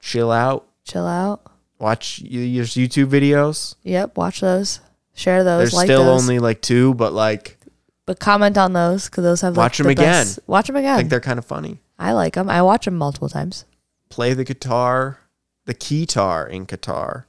chill 0.00 0.30
out 0.30 0.66
Chill 0.84 1.06
out. 1.06 1.42
watch 1.78 2.20
your 2.20 2.64
youtube 2.64 3.06
videos 3.06 3.74
Yep, 3.82 4.16
watch 4.16 4.40
those. 4.40 4.80
Share 5.14 5.44
those. 5.44 5.58
there's 5.60 5.74
like 5.74 5.86
still 5.86 6.04
those. 6.04 6.22
only 6.22 6.38
like 6.38 6.62
two 6.62 6.94
but 6.94 7.12
like 7.12 7.58
but 8.06 8.18
comment 8.20 8.56
on 8.56 8.72
those 8.72 9.06
because 9.10 9.22
those 9.24 9.40
have 9.42 9.54
like, 9.56 9.64
Watch 9.64 9.80
'em 9.80 9.84
the 9.86 9.90
again. 9.92 10.04
best- 10.24 10.38
Watch 10.46 10.66
them 10.68 10.76
again. 10.76 10.94
i 10.94 10.96
think 10.98 11.10
they're 11.10 11.20
kind 11.20 11.38
of 11.38 11.44
funny 11.44 11.80
I 12.00 12.12
like 12.12 12.34
them. 12.34 12.48
I 12.48 12.62
watch 12.62 12.84
them 12.84 12.94
multiple 12.96 13.28
times. 13.28 13.64
play 14.08 14.32
the 14.32 14.44
guitar, 14.44 15.18
the 15.64 15.74
keytar 15.74 16.48
in 16.48 16.64
Qatar. 16.64 17.24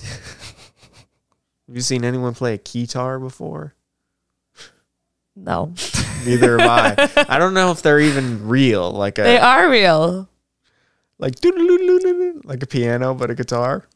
Have 1.74 1.78
you 1.78 1.82
seen 1.82 2.04
anyone 2.04 2.34
play 2.34 2.54
a 2.54 2.58
keytar 2.58 3.18
before? 3.18 3.74
No, 5.34 5.74
Neither 6.24 6.60
have 6.60 7.16
I. 7.16 7.24
I 7.28 7.40
don't 7.40 7.52
know 7.52 7.72
if 7.72 7.82
they're 7.82 7.98
even 7.98 8.46
real, 8.46 8.92
like 8.92 9.18
a 9.18 9.22
they 9.22 9.38
are 9.38 9.68
real. 9.68 10.28
like 11.18 11.34
like 12.44 12.62
a 12.62 12.66
piano, 12.68 13.12
but 13.12 13.28
a 13.32 13.34
guitar. 13.34 13.88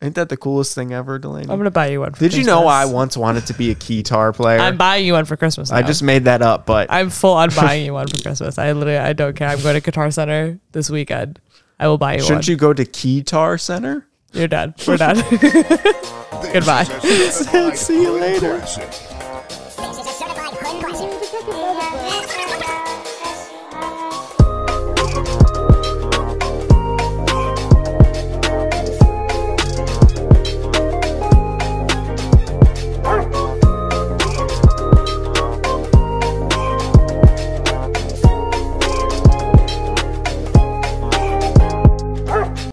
Ain't 0.00 0.14
that 0.14 0.30
the 0.30 0.38
coolest 0.38 0.74
thing 0.74 0.94
ever, 0.94 1.18
Delaney? 1.18 1.50
I'm 1.50 1.58
gonna 1.58 1.70
buy 1.70 1.88
you 1.88 2.00
one. 2.00 2.14
For 2.14 2.20
Did 2.20 2.32
you 2.32 2.44
know 2.44 2.66
I 2.66 2.86
once 2.86 3.14
wanted 3.14 3.44
to 3.48 3.52
be 3.52 3.70
a 3.70 3.74
guitar 3.74 4.32
player? 4.32 4.58
I'm 4.58 4.78
buying 4.78 5.04
you 5.04 5.12
one 5.12 5.26
for 5.26 5.36
Christmas. 5.36 5.70
I 5.70 5.82
just 5.82 6.02
made 6.02 6.24
that 6.24 6.40
up, 6.40 6.64
but 6.64 6.90
I'm 6.90 7.10
full 7.10 7.34
on 7.34 7.50
buying 7.54 7.84
you 7.84 7.92
one 7.92 8.06
for 8.06 8.22
Christmas. 8.22 8.56
I 8.56 8.72
literally, 8.72 8.96
I 8.96 9.12
don't 9.12 9.36
care. 9.36 9.48
I'm 9.48 9.60
going 9.60 9.74
to 9.74 9.82
Guitar 9.82 10.10
Center 10.10 10.58
this 10.72 10.88
weekend. 10.88 11.40
I 11.78 11.88
will 11.88 11.98
buy 11.98 12.14
you 12.14 12.20
one. 12.20 12.26
shouldn't 12.26 12.48
you 12.48 12.56
go 12.56 12.72
to 12.72 12.86
Guitar 12.86 13.58
Center? 13.58 14.06
You're 14.32 14.48
done. 14.48 14.74
We're 14.86 14.96
done. 14.96 15.16
Goodbye. 16.52 16.84
See 17.74 18.02
you 18.02 18.12
later. 18.12 18.60